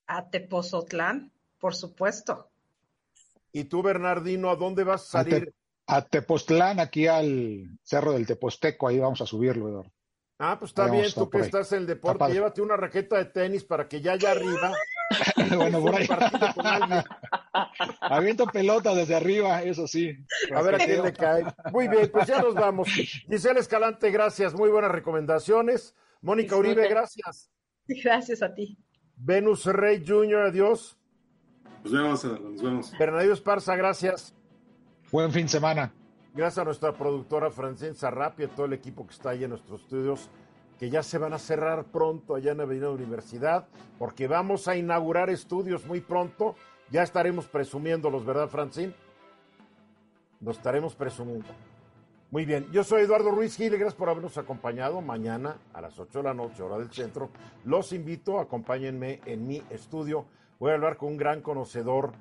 A 0.06 0.28
Tepozotlán, 0.28 1.32
por 1.58 1.74
supuesto. 1.74 2.50
¿Y 3.52 3.64
tú, 3.64 3.82
Bernardino, 3.82 4.50
a 4.50 4.56
dónde 4.56 4.84
vas 4.84 5.02
a 5.02 5.22
salir? 5.22 5.54
A, 5.86 6.02
Tepoztlán, 6.02 6.80
aquí 6.80 7.06
al 7.06 7.78
Cerro 7.82 8.12
del 8.12 8.26
Teposteco, 8.26 8.88
ahí 8.88 8.98
vamos 8.98 9.22
a 9.22 9.26
subirlo, 9.26 9.68
Eduardo. 9.68 9.90
Ah, 10.38 10.56
pues 10.58 10.70
está 10.70 10.88
bien, 10.90 11.06
tú 11.12 11.28
que 11.30 11.40
estás 11.40 11.72
en 11.72 11.80
el 11.80 11.86
deporte, 11.86 12.30
llévate 12.30 12.60
una 12.60 12.76
raqueta 12.76 13.16
de 13.16 13.24
tenis 13.24 13.64
para 13.64 13.88
que 13.88 14.00
ya 14.00 14.12
allá 14.12 14.32
arriba. 14.32 14.72
bueno, 15.56 15.80
por 15.80 15.94
ahí. 15.94 16.06
Aviento 18.00 18.46
pelota 18.46 18.94
desde 18.94 19.14
arriba, 19.14 19.62
eso 19.62 19.86
sí. 19.86 20.16
A 20.54 20.62
ver 20.62 20.74
a 20.74 20.78
quién 20.78 21.02
le 21.02 21.12
cae. 21.12 21.44
Muy 21.72 21.88
bien, 21.88 22.10
pues 22.12 22.26
ya 22.26 22.42
nos 22.42 22.54
vamos. 22.54 22.88
Giselle 22.88 23.60
Escalante, 23.60 24.10
gracias, 24.10 24.54
muy 24.54 24.70
buenas 24.70 24.90
recomendaciones. 24.90 25.94
Mónica 26.20 26.56
Uribe, 26.56 26.88
gracias. 26.88 27.50
Gracias 27.86 28.42
a 28.42 28.54
ti. 28.54 28.78
Venus 29.16 29.66
Rey 29.66 30.04
Jr., 30.06 30.48
adiós. 30.48 30.98
Nos 31.84 31.92
vemos, 31.92 32.24
nos 32.24 32.62
vemos. 32.62 32.98
Bernardo 32.98 33.32
Esparza, 33.32 33.76
gracias. 33.76 34.34
Buen 35.10 35.32
fin 35.32 35.44
de 35.44 35.48
semana. 35.48 35.92
Gracias 36.34 36.58
a 36.58 36.64
nuestra 36.64 36.92
productora 36.92 37.50
Francine 37.50 37.94
Sarrapi 37.94 38.42
y 38.42 38.46
a 38.46 38.48
todo 38.48 38.66
el 38.66 38.74
equipo 38.74 39.06
que 39.06 39.14
está 39.14 39.30
ahí 39.30 39.44
en 39.44 39.50
nuestros 39.50 39.80
estudios, 39.80 40.28
que 40.78 40.90
ya 40.90 41.02
se 41.02 41.18
van 41.18 41.32
a 41.32 41.38
cerrar 41.38 41.84
pronto 41.86 42.34
allá 42.34 42.52
en 42.52 42.60
Avenida 42.60 42.90
Universidad, 42.90 43.66
porque 43.98 44.28
vamos 44.28 44.68
a 44.68 44.76
inaugurar 44.76 45.30
estudios 45.30 45.86
muy 45.86 46.00
pronto. 46.00 46.54
Ya 46.90 47.02
estaremos 47.02 47.46
presumiéndolos, 47.46 48.24
¿verdad, 48.24 48.48
Francine? 48.48 48.94
Los 50.40 50.56
estaremos 50.56 50.94
presumiendo. 50.94 51.48
Muy 52.30 52.44
bien, 52.44 52.70
yo 52.70 52.84
soy 52.84 53.02
Eduardo 53.02 53.30
Ruiz 53.30 53.56
Gil, 53.56 53.70
gracias 53.70 53.94
por 53.94 54.10
habernos 54.10 54.36
acompañado. 54.38 55.00
Mañana 55.00 55.56
a 55.72 55.80
las 55.80 55.98
8 55.98 56.18
de 56.18 56.24
la 56.24 56.34
noche, 56.34 56.62
hora 56.62 56.78
del 56.78 56.92
centro, 56.92 57.30
los 57.64 57.92
invito, 57.92 58.38
acompáñenme 58.38 59.20
en 59.24 59.46
mi 59.46 59.62
estudio 59.70 60.26
Voy 60.58 60.72
a 60.72 60.74
hablar 60.74 60.96
con 60.96 61.10
un 61.10 61.16
gran 61.16 61.40
conocedor 61.40 62.12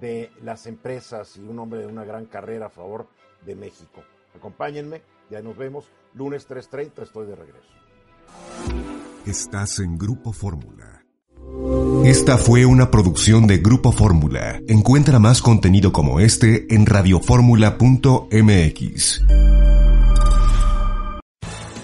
de 0.00 0.32
las 0.42 0.66
empresas 0.66 1.36
y 1.36 1.40
un 1.40 1.56
hombre 1.60 1.80
de 1.80 1.86
una 1.86 2.04
gran 2.04 2.26
carrera 2.26 2.66
a 2.66 2.70
favor 2.70 3.06
de 3.42 3.54
México. 3.54 4.02
Acompáñenme, 4.34 5.02
ya 5.30 5.40
nos 5.40 5.56
vemos. 5.56 5.88
Lunes 6.12 6.48
3.30 6.48 7.02
estoy 7.02 7.26
de 7.26 7.36
regreso. 7.36 7.85
Estás 9.26 9.80
en 9.80 9.98
Grupo 9.98 10.32
Fórmula. 10.32 11.02
Esta 12.04 12.38
fue 12.38 12.64
una 12.66 12.90
producción 12.90 13.46
de 13.46 13.58
Grupo 13.58 13.92
Fórmula. 13.92 14.60
Encuentra 14.68 15.18
más 15.18 15.42
contenido 15.42 15.92
como 15.92 16.20
este 16.20 16.72
en 16.74 16.86
radioformula.mx. 16.86 19.45